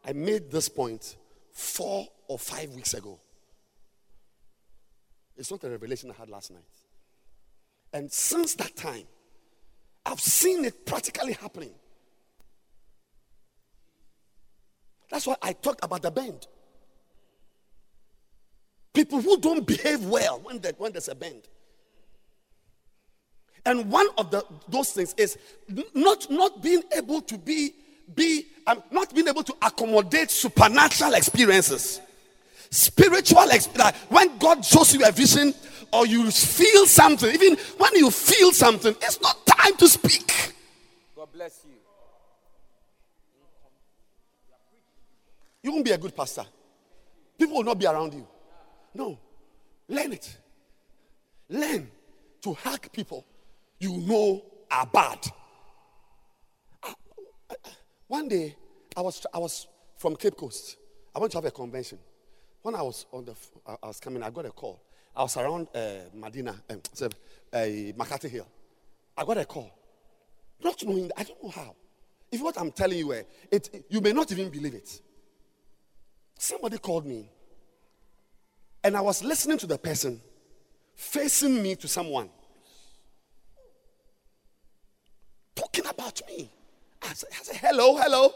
I 0.04 0.12
made 0.12 0.52
this 0.52 0.68
point 0.68 1.16
four 1.54 2.06
or 2.28 2.38
five 2.38 2.70
weeks 2.72 2.94
ago. 2.94 3.18
It's 5.38 5.50
not 5.50 5.64
a 5.64 5.70
revelation 5.70 6.12
I 6.12 6.20
had 6.20 6.30
last 6.30 6.52
night. 6.52 6.60
And 7.94 8.12
since 8.12 8.54
that 8.56 8.76
time, 8.76 9.06
I've 10.06 10.20
seen 10.20 10.66
it 10.66 10.86
practically 10.86 11.32
happening. 11.32 11.72
That's 15.10 15.26
why 15.26 15.38
I 15.42 15.54
talked 15.54 15.86
about 15.86 16.02
the 16.02 16.12
bend. 16.12 16.48
People 18.94 19.22
who 19.22 19.40
don't 19.40 19.66
behave 19.66 20.04
well 20.04 20.42
when, 20.44 20.58
when 20.78 20.92
there's 20.92 21.08
a 21.08 21.16
bend. 21.16 21.48
And 23.70 23.92
one 23.92 24.08
of 24.18 24.32
the, 24.32 24.44
those 24.68 24.94
things 24.94 25.14
is 25.16 25.38
not, 25.94 26.26
not 26.32 26.60
being 26.60 26.82
able 26.92 27.22
to 27.22 27.38
be 27.38 27.76
be 28.16 28.48
um, 28.66 28.82
not 28.90 29.14
being 29.14 29.28
able 29.28 29.44
to 29.44 29.54
accommodate 29.62 30.32
supernatural 30.32 31.14
experiences. 31.14 32.02
Spiritual 32.72 33.48
experience 33.52 33.96
when 34.10 34.36
god 34.40 34.66
shows 34.66 34.96
you 34.96 35.06
a 35.06 35.12
vision 35.12 35.54
or 35.94 36.08
you 36.08 36.32
feel 36.32 36.88
something 36.88 37.32
even 37.32 37.56
when 37.78 37.96
you 37.96 38.10
feel 38.10 38.52
something 38.52 38.96
it's 39.04 39.22
not 39.22 39.46
time 39.46 39.78
to 39.78 39.88
speak. 39.88 40.56
God 41.16 41.32
bless 41.32 41.62
you. 41.64 41.76
You 45.62 45.74
won't 45.74 45.86
be 45.86 45.92
a 45.92 45.98
good 46.00 46.16
pastor. 46.16 46.46
People 47.38 47.58
will 47.58 47.64
not 47.66 47.78
be 47.78 47.86
around 47.86 48.16
you. 48.16 48.28
No. 48.96 49.20
Learn 49.88 50.14
it. 50.14 50.38
Learn 51.50 51.92
to 52.42 52.54
hack 52.56 52.92
people 52.92 53.26
you 53.80 53.98
know 53.98 54.44
are 54.70 54.86
bad. 54.86 55.26
Uh, 56.84 56.94
One 58.08 58.28
day, 58.28 58.56
I 58.96 59.02
was, 59.02 59.26
I 59.34 59.40
was 59.40 59.68
from 59.98 60.16
Cape 60.16 60.36
Coast. 60.36 60.78
I 61.16 61.20
went 61.20 61.32
to 61.32 61.38
have 61.38 61.46
a 61.46 61.52
convention. 61.52 61.98
When 62.62 62.76
I 62.76 62.82
was 62.82 63.06
on 63.12 63.26
the, 63.26 63.36
I 63.66 63.88
was 63.88 64.00
coming, 64.00 64.22
I 64.22 64.30
got 64.30 64.46
a 64.46 64.52
call. 64.52 64.82
I 65.16 65.24
was 65.24 65.36
around 65.38 65.68
uh, 65.74 65.80
Madina, 66.16 66.56
um, 66.70 66.82
uh, 67.54 67.58
Makati 67.58 68.30
Hill. 68.30 68.48
I 69.18 69.26
got 69.26 69.38
a 69.38 69.46
call. 69.46 69.72
Not 70.64 70.84
knowing, 70.84 71.10
I 71.18 71.24
don't 71.24 71.44
know 71.44 71.50
how. 71.50 71.76
If 72.32 72.42
what 72.42 72.60
I'm 72.60 72.72
telling 72.72 72.98
you, 73.00 73.14
eh, 73.14 73.24
it, 73.50 73.86
you 73.90 74.02
may 74.02 74.14
not 74.14 74.32
even 74.32 74.50
believe 74.50 74.76
it. 74.76 75.02
Somebody 76.38 76.78
called 76.78 77.06
me, 77.06 77.30
and 78.84 78.96
I 78.96 79.02
was 79.02 79.24
listening 79.24 79.58
to 79.58 79.68
the 79.68 79.78
person 79.78 80.22
facing 80.96 81.62
me 81.62 81.76
to 81.76 81.88
someone 81.88 82.30
talking 85.60 85.86
about 85.86 86.22
me. 86.28 86.50
I 87.02 87.14
said, 87.14 87.30
I 87.32 87.44
said, 87.44 87.56
hello, 87.58 87.98
hello. 87.98 88.34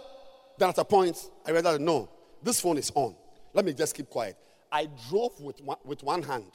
Then 0.58 0.70
at 0.70 0.78
a 0.78 0.86
point, 0.86 1.18
I 1.46 1.52
realized, 1.52 1.82
no, 1.82 2.10
this 2.42 2.60
phone 2.60 2.78
is 2.78 2.92
on. 2.96 3.16
Let 3.54 3.66
me 3.66 3.74
just 3.74 3.96
keep 3.96 4.10
quiet. 4.10 4.38
I 4.72 4.90
drove 5.10 5.40
with 5.40 5.62
one, 5.62 5.78
with 5.86 6.04
one 6.04 6.24
hand 6.24 6.52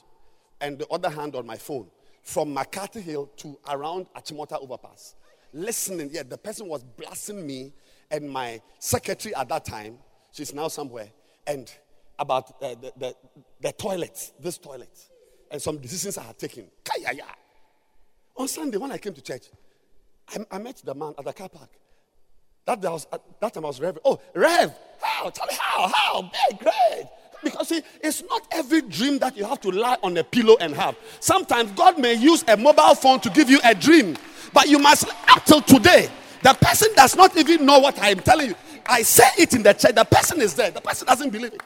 and 0.61 0.77
the 0.77 0.87
other 0.87 1.09
hand 1.09 1.35
on 1.35 1.45
my 1.45 1.57
phone 1.57 1.87
from 2.21 2.53
Makati 2.55 3.01
Hill 3.01 3.27
to 3.37 3.57
around 3.69 4.07
Achimota 4.15 4.61
Overpass. 4.61 5.15
Listening, 5.53 6.09
yeah, 6.11 6.23
the 6.23 6.37
person 6.37 6.67
was 6.67 6.83
blasting 6.83 7.45
me 7.45 7.73
and 8.11 8.29
my 8.29 8.61
secretary 8.77 9.33
at 9.35 9.49
that 9.49 9.65
time, 9.65 9.97
she's 10.31 10.53
now 10.53 10.67
somewhere, 10.67 11.09
and 11.47 11.71
about 12.17 12.61
uh, 12.61 12.75
the, 12.75 12.91
the, 12.97 13.15
the 13.61 13.71
toilet, 13.71 14.31
this 14.39 14.57
toilet, 14.57 14.95
and 15.49 15.61
some 15.61 15.77
decisions 15.77 16.17
I 16.17 16.23
had 16.23 16.37
taken. 16.37 16.65
On 18.35 18.47
Sunday, 18.47 18.77
when 18.77 18.91
I 18.91 18.97
came 18.97 19.13
to 19.13 19.21
church, 19.21 19.45
I, 20.31 20.55
I 20.55 20.57
met 20.59 20.81
the 20.83 20.93
man 20.93 21.13
at 21.17 21.25
the 21.25 21.33
car 21.33 21.49
park. 21.49 21.69
That, 22.65 22.81
that, 22.81 22.91
was, 22.91 23.07
at 23.11 23.21
that 23.39 23.53
time 23.53 23.65
I 23.65 23.67
was 23.67 23.81
Rev. 23.81 23.97
Oh, 24.05 24.19
Rev, 24.33 24.73
how? 25.01 25.29
Tell 25.29 25.47
me 25.47 25.55
how? 25.59 25.87
How? 25.87 26.21
Big, 26.21 26.59
great. 26.59 27.05
Because 27.43 27.69
see, 27.69 27.81
it's 28.01 28.21
not 28.23 28.47
every 28.51 28.81
dream 28.81 29.17
that 29.19 29.37
you 29.37 29.45
have 29.45 29.61
to 29.61 29.71
lie 29.71 29.97
on 30.03 30.17
a 30.17 30.23
pillow 30.23 30.57
and 30.59 30.73
have. 30.75 30.95
Sometimes 31.19 31.71
God 31.71 31.97
may 31.97 32.13
use 32.13 32.43
a 32.47 32.57
mobile 32.57 32.95
phone 32.95 33.19
to 33.21 33.29
give 33.29 33.49
you 33.49 33.59
a 33.63 33.73
dream, 33.73 34.17
but 34.53 34.67
you 34.67 34.77
must, 34.77 35.07
up 35.29 35.45
till 35.45 35.61
today, 35.61 36.09
the 36.43 36.53
person 36.53 36.89
does 36.95 37.15
not 37.15 37.35
even 37.37 37.65
know 37.65 37.79
what 37.79 37.97
I 37.99 38.09
am 38.09 38.19
telling 38.19 38.49
you. 38.49 38.55
I 38.85 39.03
say 39.03 39.29
it 39.37 39.53
in 39.53 39.63
the 39.63 39.73
church, 39.73 39.95
the 39.95 40.03
person 40.03 40.41
is 40.41 40.53
there, 40.53 40.71
the 40.71 40.81
person 40.81 41.07
doesn't 41.07 41.29
believe 41.29 41.53
it. 41.53 41.61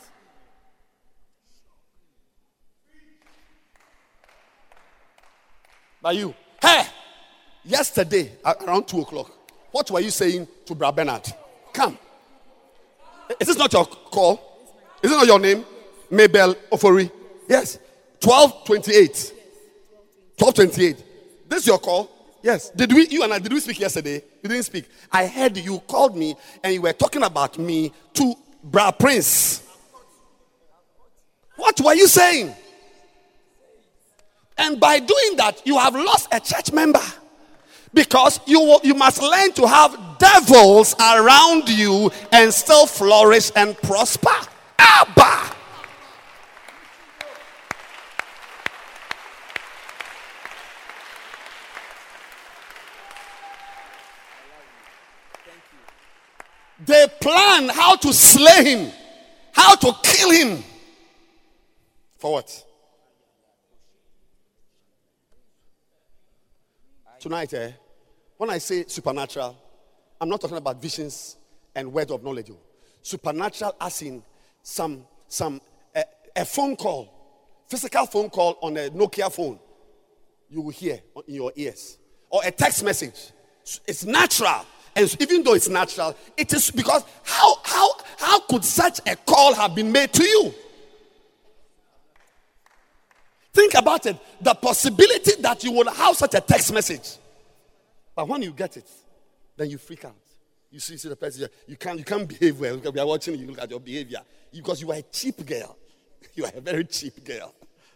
But 6.02 6.16
you, 6.18 6.36
hey, 6.62 6.84
yesterday 7.66 8.32
around 8.46 8.88
two 8.88 9.02
o'clock, 9.02 9.32
what 9.72 9.90
were 9.90 10.00
you 10.00 10.12
saying 10.12 10.48
to 10.66 10.76
Brad 10.76 10.96
Bernard? 10.96 11.28
Come. 11.74 11.98
Is 13.40 13.48
this 13.48 13.58
not 13.58 13.74
your 13.74 13.86
call? 13.86 14.40
Is 15.02 15.12
it 15.12 15.16
not 15.16 15.26
your 15.26 15.40
name? 15.40 15.66
Mabel 16.10 16.56
Ofori. 16.72 17.12
Yes. 17.50 17.80
1228. 18.22 19.34
1228. 20.38 21.50
This 21.50 21.62
is 21.62 21.68
your 21.68 21.80
call? 21.80 22.10
Yes. 22.42 22.70
Did 22.70 22.94
we, 22.94 23.08
you 23.08 23.24
and 23.24 23.34
I, 23.34 23.40
did 23.40 23.52
we 23.52 23.60
speak 23.60 23.80
yesterday? 23.80 24.22
You 24.42 24.50
didn't 24.50 24.64
speak. 24.64 24.86
I 25.12 25.26
heard 25.26 25.58
you 25.58 25.80
called 25.80 26.16
me 26.16 26.36
and 26.64 26.74
you 26.74 26.82
were 26.82 26.94
talking 26.94 27.24
about 27.24 27.58
me 27.58 27.92
to 28.14 28.36
Bra 28.64 28.92
Prince. 28.92 29.64
What 31.56 31.80
were 31.82 31.94
you 31.96 32.08
saying? 32.08 32.54
And 34.58 34.80
by 34.80 35.00
doing 35.00 35.36
that, 35.38 35.62
you 35.66 35.78
have 35.78 35.96
lost 35.96 36.28
a 36.32 36.40
church 36.40 36.72
member. 36.72 37.02
Because 37.94 38.40
you, 38.48 38.80
you 38.84 38.96
must 38.96 39.22
learn 39.22 39.52
to 39.54 39.68
have 39.68 40.18
devils 40.18 40.96
around 41.00 41.70
you 41.70 42.12
and 42.32 42.52
still 42.54 42.88
flourish 42.88 43.52
and 43.56 43.78
prosper. 43.78 44.30
Abba! 44.80 45.54
They 56.86 57.08
plan 57.22 57.70
how 57.70 57.96
to 57.96 58.12
slay 58.12 58.64
him, 58.76 58.92
how 59.54 59.76
to 59.76 59.94
kill 60.04 60.32
him. 60.32 60.64
For 62.18 62.34
what? 62.34 62.66
Tonight, 67.20 67.54
eh, 67.54 67.72
when 68.44 68.50
I 68.50 68.58
say 68.58 68.84
supernatural, 68.86 69.56
I'm 70.20 70.28
not 70.28 70.42
talking 70.42 70.58
about 70.58 70.82
visions 70.82 71.38
and 71.74 71.94
word 71.94 72.12
of 72.12 72.26
knowledge. 72.26 72.50
oh. 72.52 72.58
Supernatural, 73.02 73.74
as 73.80 74.02
in 74.02 74.22
some 74.62 75.06
some 75.30 75.62
a, 75.96 76.04
a 76.36 76.44
phone 76.44 76.76
call, 76.76 77.64
physical 77.70 78.06
phone 78.06 78.30
call 78.30 78.58
on 78.62 78.76
a 78.76 78.90
Nokia 78.90 79.32
phone, 79.32 79.58
you 80.50 80.60
will 80.60 80.72
hear 80.72 81.00
in 81.26 81.36
your 81.36 81.54
ears, 81.56 81.98
or 82.30 82.42
a 82.44 82.52
text 82.52 82.84
message. 82.84 83.32
It's 83.88 84.04
natural, 84.04 84.66
and 84.94 85.22
even 85.22 85.42
though 85.42 85.54
it's 85.54 85.70
natural, 85.70 86.14
it 86.36 86.52
is 86.52 86.70
because 86.70 87.06
how 87.24 87.56
how 87.64 87.92
how 88.18 88.40
could 88.42 88.66
such 88.66 89.00
a 89.08 89.16
call 89.16 89.54
have 89.54 89.74
been 89.74 89.90
made 89.90 90.12
to 90.12 90.24
you? 90.24 90.54
Think 93.54 93.76
about 93.76 94.06
it. 94.06 94.18
The 94.42 94.54
possibility 94.54 95.42
that 95.42 95.64
you 95.64 95.72
will 95.72 95.90
have 95.90 96.18
such 96.18 96.34
a 96.34 96.42
text 96.42 96.74
message. 96.74 97.20
But 98.16 98.28
when 98.28 98.42
you 98.42 98.52
get 98.52 98.78
it, 98.78 98.90
then 99.56 99.70
you 99.70 99.78
freak 99.78 100.06
out. 100.06 100.16
You 100.72 100.80
see, 100.80 100.98
see 100.98 101.10
the 101.10 101.16
person, 101.16 101.48
you 101.68 101.78
can't, 101.78 102.00
you 102.00 102.06
can't 102.06 102.28
behave 102.28 102.60
well. 102.60 102.78
We 102.78 103.00
are 103.00 103.06
watching 103.06 103.38
you 103.38 103.48
look 103.48 103.62
at 103.62 103.70
your 103.70 103.80
behavior. 103.80 104.22
Because 104.52 104.82
you 104.82 104.92
are 104.92 104.98
a 104.98 105.02
cheap 105.04 105.46
girl. 105.46 105.78
You 106.36 106.46
are 106.46 106.52
a 106.56 106.62
very 106.62 106.86
cheap 106.86 107.24
girl. 107.24 107.54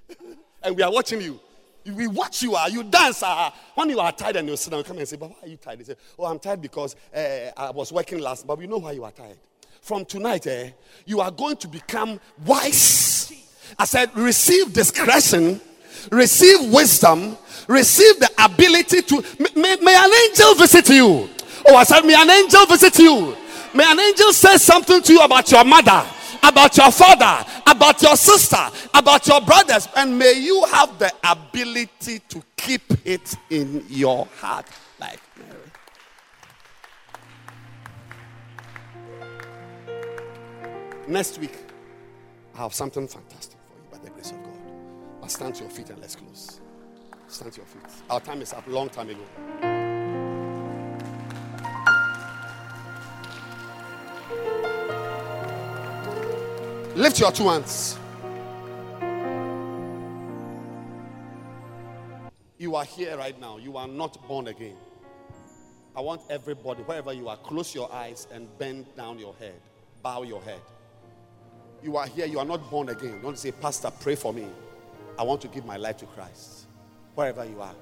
and 0.63 0.75
we 0.75 0.83
are 0.83 0.91
watching 0.91 1.21
you. 1.21 1.39
We 1.85 2.05
watch 2.07 2.43
you, 2.43 2.55
uh, 2.55 2.67
you 2.67 2.83
dance. 2.83 3.23
Uh, 3.23 3.49
when 3.73 3.89
you 3.89 3.99
are 3.99 4.11
tired 4.11 4.35
and 4.35 4.49
you 4.49 4.57
sit 4.57 4.69
down, 4.69 4.83
come 4.83 4.97
and 4.97 5.07
say, 5.07 5.15
But 5.15 5.29
why 5.29 5.35
are 5.43 5.47
you 5.47 5.55
tired? 5.55 5.79
They 5.79 5.85
say, 5.85 5.95
Oh, 6.19 6.25
I'm 6.25 6.37
tired 6.37 6.61
because 6.61 6.95
uh, 7.15 7.51
I 7.55 7.71
was 7.71 7.91
working 7.93 8.19
last. 8.19 8.45
But 8.45 8.57
we 8.59 8.67
know 8.67 8.77
why 8.79 8.91
you 8.91 9.05
are 9.05 9.11
tired. 9.11 9.37
From 9.81 10.03
tonight, 10.03 10.45
eh, 10.45 10.71
you 11.05 11.21
are 11.21 11.31
going 11.31 11.55
to 11.57 11.67
become 11.69 12.19
wise. 12.45 13.31
I 13.79 13.85
said, 13.85 14.15
receive 14.15 14.73
discretion, 14.73 15.61
receive 16.11 16.71
wisdom, 16.71 17.37
receive 17.67 18.19
the 18.19 18.29
ability 18.43 19.01
to. 19.03 19.23
May, 19.55 19.75
may 19.77 19.95
an 19.95 20.11
angel 20.29 20.55
visit 20.55 20.89
you. 20.89 21.29
Oh, 21.67 21.75
I 21.75 21.83
said, 21.83 22.01
may 22.01 22.15
an 22.15 22.29
angel 22.29 22.65
visit 22.65 22.97
you. 22.99 23.35
May 23.73 23.83
an 23.91 23.99
angel 23.99 24.31
say 24.33 24.57
something 24.57 25.01
to 25.01 25.13
you 25.13 25.21
about 25.21 25.51
your 25.51 25.63
mother, 25.63 26.03
about 26.41 26.75
your 26.77 26.91
father, 26.91 27.45
about 27.67 28.01
your 28.01 28.15
sister, 28.15 28.69
about 28.93 29.27
your 29.27 29.41
brothers, 29.41 29.87
and 29.95 30.17
may 30.17 30.33
you 30.33 30.65
have 30.71 30.97
the 30.97 31.11
ability 31.29 32.19
to 32.29 32.41
keep 32.55 32.81
it 33.05 33.35
in 33.49 33.83
your 33.89 34.27
heart 34.39 34.65
like 34.99 35.19
Mary. 35.37 35.53
Next 41.07 41.37
week, 41.39 41.53
I 42.55 42.59
have 42.59 42.73
something 42.73 43.07
fantastic 43.07 43.57
for 43.69 43.77
you 43.77 43.83
by 43.91 44.03
the 44.03 44.09
grace 44.09 44.31
of 44.31 44.43
God. 44.43 44.46
Stand 45.27 45.55
to 45.55 45.63
your 45.63 45.69
feet 45.69 45.89
and 45.89 45.99
let's 45.99 46.15
close. 46.15 46.61
Stand 47.27 47.51
to 47.53 47.57
your 47.57 47.67
feet. 47.67 47.83
Our 48.09 48.19
time 48.19 48.41
is 48.41 48.53
up 48.53 48.65
long 48.67 48.89
time 48.89 49.09
ago. 49.09 49.23
Lift 56.95 57.19
your 57.19 57.31
two 57.31 57.47
hands. 57.47 57.99
You 62.57 62.75
are 62.75 62.85
here 62.85 63.15
right 63.17 63.39
now. 63.39 63.57
You 63.57 63.77
are 63.77 63.87
not 63.87 64.27
born 64.27 64.47
again. 64.47 64.75
I 65.95 66.01
want 66.01 66.21
everybody, 66.29 66.83
wherever 66.83 67.13
you 67.13 67.27
are, 67.27 67.37
close 67.37 67.75
your 67.75 67.91
eyes 67.91 68.27
and 68.31 68.47
bend 68.57 68.85
down 68.95 69.19
your 69.19 69.35
head. 69.35 69.59
Bow 70.01 70.23
your 70.23 70.41
head. 70.41 70.61
You 71.83 71.97
are 71.97 72.07
here, 72.07 72.25
you 72.25 72.39
are 72.39 72.45
not 72.45 72.69
born 72.71 72.89
again. 72.89 73.21
Don't 73.21 73.37
say, 73.37 73.51
Pastor, 73.51 73.91
pray 73.99 74.15
for 74.15 74.33
me. 74.33 74.47
I 75.17 75.23
want 75.23 75.41
to 75.41 75.47
give 75.47 75.65
my 75.65 75.77
life 75.77 75.97
to 75.97 76.05
Christ. 76.05 76.65
Wherever 77.15 77.43
you 77.45 77.61
are, 77.61 77.73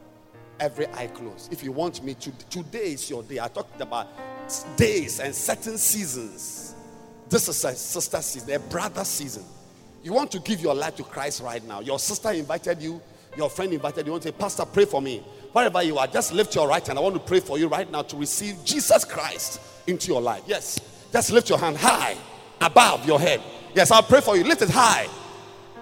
every 0.60 0.88
eye 0.88 1.07
closed. 1.07 1.52
If 1.52 1.64
you 1.64 1.72
want 1.72 2.03
me 2.03 2.14
to, 2.16 2.32
today 2.49 2.94
is 2.94 3.10
your 3.10 3.24
day. 3.24 3.40
I 3.40 3.48
talked 3.48 3.80
about 3.82 4.07
days 4.78 5.20
and 5.20 5.36
certain 5.36 5.78
seasons. 5.78 6.76
This 7.30 7.48
is 7.49 7.64
a 7.66 7.74
sister 7.74 8.22
season, 8.22 8.53
a 8.53 8.60
brother 8.60 9.03
season. 9.03 9.44
You 10.03 10.14
want 10.14 10.32
to 10.32 10.40
give 10.40 10.62
your 10.62 10.76
life 10.76 10.95
to 10.98 11.03
Christ 11.03 11.41
right 11.41 11.66
now. 11.68 11.80
Your 11.82 11.99
sister 11.99 12.32
invited 12.32 12.82
you, 12.82 13.02
your 13.36 13.49
friend 13.49 13.74
invited 13.74 14.02
you. 14.02 14.06
You 14.06 14.12
want 14.12 14.24
to 14.24 14.30
say, 14.30 14.36
Pastor, 14.38 14.64
pray 14.66 14.86
for 14.86 15.02
me. 15.02 15.24
Wherever 15.52 15.82
you 15.82 15.98
are, 15.98 16.07
just 16.07 16.34
lift 16.34 16.53
your 16.56 16.68
right 16.68 16.86
hand. 16.86 16.99
I 16.99 17.02
want 17.02 17.16
to 17.16 17.22
pray 17.22 17.40
for 17.40 17.57
you 17.57 17.68
right 17.68 17.90
now 17.91 18.03
to 18.03 18.16
receive 18.16 18.57
Jesus 18.64 19.03
Christ 19.03 19.60
into 19.88 20.07
your 20.07 20.22
life. 20.22 20.44
Yes. 20.45 20.80
Just 21.12 21.32
lift 21.32 21.49
your 21.49 21.57
hand 21.57 21.78
high 21.78 22.16
above 22.62 23.06
your 23.07 23.20
head. 23.20 23.41
Yes, 23.74 23.91
I'll 23.91 24.03
pray 24.03 24.22
for 24.22 24.38
you. 24.38 24.44
Lift 24.44 24.62
it 24.62 24.70
high. 24.70 25.07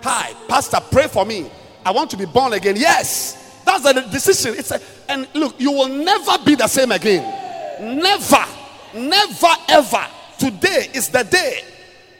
Hi, 0.04 0.34
Pastor, 0.50 0.80
pray 0.92 1.08
for 1.08 1.26
me. 1.26 1.50
I 1.86 1.92
want 1.92 2.10
to 2.12 2.18
be 2.18 2.26
born 2.26 2.52
again. 2.52 2.76
Yes. 2.76 3.62
That's 3.64 3.84
the 3.84 3.94
decision. 4.12 4.54
It's 4.58 4.72
a, 4.72 4.82
and 5.08 5.28
look, 5.34 5.56
you 5.58 5.72
will 5.72 5.88
never 5.88 6.38
be 6.44 6.56
the 6.56 6.68
same 6.68 6.92
again. 6.92 7.24
Never. 7.80 8.44
Never 8.94 9.48
ever. 9.70 10.06
Today 10.38 10.90
is 10.94 11.08
the 11.08 11.24
day. 11.24 11.64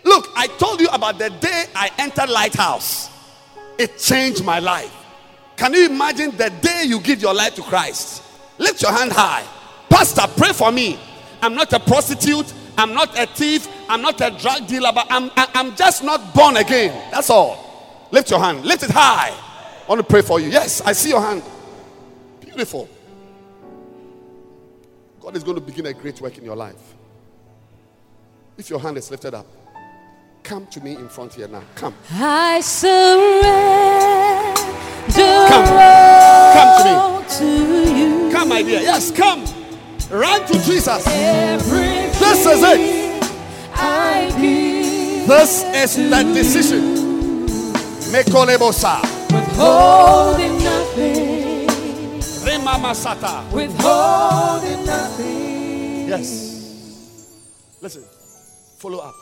Look, 0.06 0.30
I 0.36 0.48
told 0.48 0.80
you 0.80 0.88
about 0.94 1.20
the 1.20 1.30
day 1.30 1.66
I 1.76 1.92
entered 1.98 2.30
Lighthouse. 2.30 3.10
It 3.78 3.98
changed 3.98 4.46
my 4.46 4.60
life. 4.60 4.94
Can 5.58 5.74
you 5.74 5.86
imagine 5.88 6.32
the 6.38 6.50
day 6.62 6.84
you 6.86 7.02
give 7.02 7.22
your 7.22 7.34
life 7.34 7.56
to 7.56 7.62
Christ? 7.64 8.24
Lift 8.60 8.82
your 8.82 8.94
hand 8.94 9.12
high. 9.12 9.44
Pastor, 9.90 10.24
pray 10.38 10.54
for 10.54 10.72
me. 10.72 10.98
I'm 11.42 11.54
not 11.54 11.74
a 11.74 11.80
prostitute. 11.82 12.54
I'm 12.78 12.94
not 12.94 13.18
a 13.20 13.26
thief. 13.26 13.68
I'm 13.90 14.02
not 14.02 14.22
a 14.22 14.32
drug 14.32 14.68
dealer, 14.68 14.92
but 14.94 15.08
I'm, 15.10 15.30
I'm 15.36 15.76
just 15.76 16.04
not 16.04 16.34
born 16.34 16.56
again. 16.58 17.12
That's 17.12 17.30
all. 17.30 17.63
Lift 18.14 18.30
your 18.30 18.40
hand. 18.40 18.64
Lift 18.64 18.84
it 18.84 18.92
high. 18.92 19.32
I 19.32 19.90
want 19.90 20.00
to 20.00 20.06
pray 20.06 20.22
for 20.22 20.40
you. 20.40 20.50
Yes, 20.50 20.82
I 20.82 20.94
see 20.94 21.10
your 21.10 21.20
hand. 21.20 21.42
Beautiful. 22.42 22.88
God 25.20 25.36
is 25.36 25.44
going 25.44 25.56
to 25.56 25.62
begin 25.62 25.88
a 25.88 25.94
great 25.94 26.22
work 26.22 26.38
in 26.38 26.46
your 26.46 26.56
life. 26.56 26.94
If 28.56 28.70
your 28.70 28.80
hand 28.80 28.98
is 28.98 29.10
lifted 29.10 29.34
up, 29.34 29.48
come 30.44 30.68
to 30.68 30.80
me 30.82 30.94
in 30.96 31.10
front 31.10 31.34
here 31.34 31.48
now. 31.48 31.64
Come. 31.74 31.96
I 32.12 32.62
surrender 32.62 33.48
Come. 35.50 35.66
Come 36.54 37.26
to 37.34 37.44
me. 37.44 37.86
to 37.88 37.98
you. 37.98 38.32
Come, 38.32 38.50
my 38.50 38.62
dear. 38.62 38.82
Yes, 38.82 39.10
come. 39.10 39.44
Run 40.12 40.46
to 40.46 40.54
Jesus. 40.62 41.04
Everything 41.08 42.12
This 42.20 42.46
is 42.46 42.62
it. 42.62 43.24
I 43.74 44.30
give, 44.40 45.28
This 45.28 45.64
is 45.64 45.96
the 46.12 46.24
decision. 46.32 47.03
Mekolebosa. 48.14 49.02
withholding 49.34 50.64
nothing, 50.64 51.68
Remamasata. 52.46 53.52
withholding 53.52 54.86
nothing. 54.86 56.08
Yes. 56.08 57.32
Listen, 57.82 58.04
follow 58.78 59.00
up. 59.00 59.16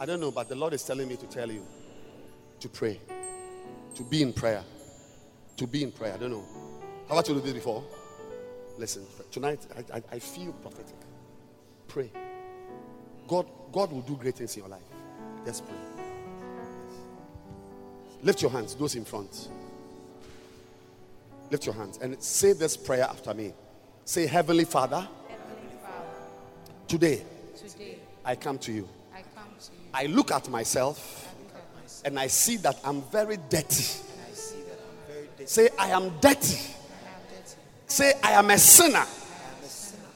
I 0.00 0.06
don't 0.06 0.18
know, 0.18 0.30
but 0.30 0.48
the 0.48 0.54
Lord 0.54 0.72
is 0.72 0.82
telling 0.82 1.06
me 1.08 1.16
to 1.16 1.26
tell 1.26 1.50
you 1.50 1.62
to 2.60 2.68
pray, 2.70 2.98
to 3.96 4.02
be 4.02 4.22
in 4.22 4.32
prayer, 4.32 4.64
to 5.58 5.66
be 5.66 5.82
in 5.82 5.92
prayer. 5.92 6.14
I 6.14 6.16
don't 6.16 6.30
know. 6.30 6.44
Have 7.10 7.18
I 7.18 7.22
told 7.22 7.36
you 7.36 7.44
this 7.44 7.52
before? 7.52 7.84
Listen, 8.78 9.04
tonight 9.30 9.60
I, 9.76 9.98
I, 9.98 10.02
I 10.12 10.18
feel 10.20 10.52
prophetic. 10.54 10.96
Pray. 11.86 12.10
God, 13.28 13.46
God 13.72 13.92
will 13.92 14.00
do 14.00 14.16
great 14.16 14.36
things 14.36 14.56
in 14.56 14.62
your 14.62 14.70
life. 14.70 14.82
Just 15.44 15.66
pray. 15.66 15.76
Lift 18.24 18.42
your 18.42 18.50
hands, 18.50 18.74
those 18.74 18.96
in 18.96 19.04
front. 19.04 19.50
Lift 21.50 21.66
your 21.66 21.74
hands 21.74 21.98
and 21.98 22.20
say 22.22 22.54
this 22.54 22.76
prayer 22.76 23.04
after 23.04 23.32
me. 23.34 23.52
Say, 24.04 24.26
Heavenly 24.26 24.64
Father, 24.64 25.06
today 26.88 27.22
Today, 27.68 27.98
I 28.24 28.36
come 28.36 28.58
to 28.58 28.72
you. 28.72 28.88
I 29.14 29.22
come 29.34 29.48
to 29.60 29.72
you. 29.72 29.78
I 29.92 30.06
look 30.06 30.30
at 30.32 30.48
myself 30.48 31.34
and 32.04 32.18
I 32.18 32.26
see 32.26 32.56
that 32.58 32.78
I'm 32.84 33.02
very 33.02 33.38
dirty. 33.48 33.84
Say, 35.44 35.68
I 35.78 35.90
am 35.90 36.18
dirty. 36.20 36.58
Say, 37.86 38.12
I 38.22 38.32
am 38.32 38.50
a 38.50 38.58
sinner. 38.58 39.04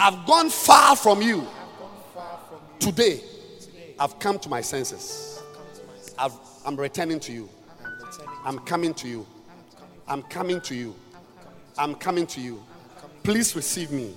I've 0.01 0.27
gone 0.27 0.51
far 0.51 0.97
from 0.97 1.23
you. 1.23 1.47
Today, 2.79 3.21
I've 3.99 4.19
come 4.19 4.39
to 4.41 4.49
my 4.49 4.61
senses. 4.61 5.43
I've, 6.19 6.33
I'm 6.65 6.77
returning 6.77 7.21
to 7.21 7.33
you. 7.33 7.49
I'm 8.49 8.61
coming 8.61 8.95
to 8.95 9.07
you. 9.07 9.27
I'm 10.07 10.23
coming 10.23 10.63
to 10.63 10.75
you. 10.75 10.95
I'm 11.77 11.95
coming 11.95 12.27
to 12.29 12.41
you. 12.41 12.65
Please 13.23 13.55
receive 13.55 13.91
me. 13.91 14.17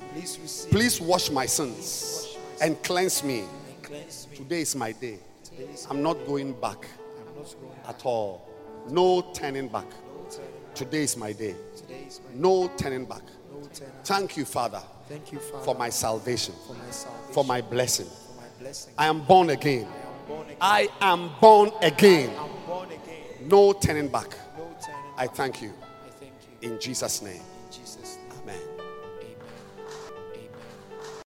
Please 0.69 1.01
wash 1.01 1.29
my 1.29 1.45
sins 1.45 2.37
and 2.61 2.81
cleanse 2.81 3.25
me. 3.25 3.43
Today 4.33 4.61
is 4.61 4.73
my 4.73 4.93
day. 4.93 5.19
I'm 5.89 6.01
not 6.01 6.25
going 6.25 6.53
back 6.61 6.87
at 7.85 8.05
all. 8.05 8.47
No 8.89 9.19
turning 9.33 9.67
back. 9.67 9.87
Today 10.75 11.03
is 11.03 11.17
my 11.17 11.33
day. 11.33 11.55
No 12.33 12.71
turning 12.77 13.03
back. 13.03 13.23
Thank 14.05 14.37
you, 14.37 14.45
Father, 14.45 14.81
Thank 15.09 15.33
you, 15.33 15.39
Father, 15.39 15.65
for 15.65 15.75
my 15.75 15.89
salvation, 15.89 16.55
for 17.33 17.43
my 17.43 17.59
blessing. 17.59 18.05
for 18.05 18.35
my 18.37 18.47
blessing. 18.61 18.93
I 18.97 19.07
am 19.07 19.25
born 19.25 19.49
again. 19.49 19.87
I 20.61 20.87
am 21.01 21.31
born 21.41 21.71
again. 21.81 22.29
I'm 22.29 22.31
born 22.37 22.39
again. 22.39 22.60
No 23.43 23.73
turning 23.73 24.07
back. 24.07 24.29
No 24.57 24.63
turning. 24.85 25.01
I 25.17 25.27
thank 25.27 25.61
you. 25.61 25.73
I 26.05 26.09
thank 26.19 26.33
you. 26.61 26.69
In 26.69 26.79
Jesus' 26.79 27.21
name. 27.21 27.41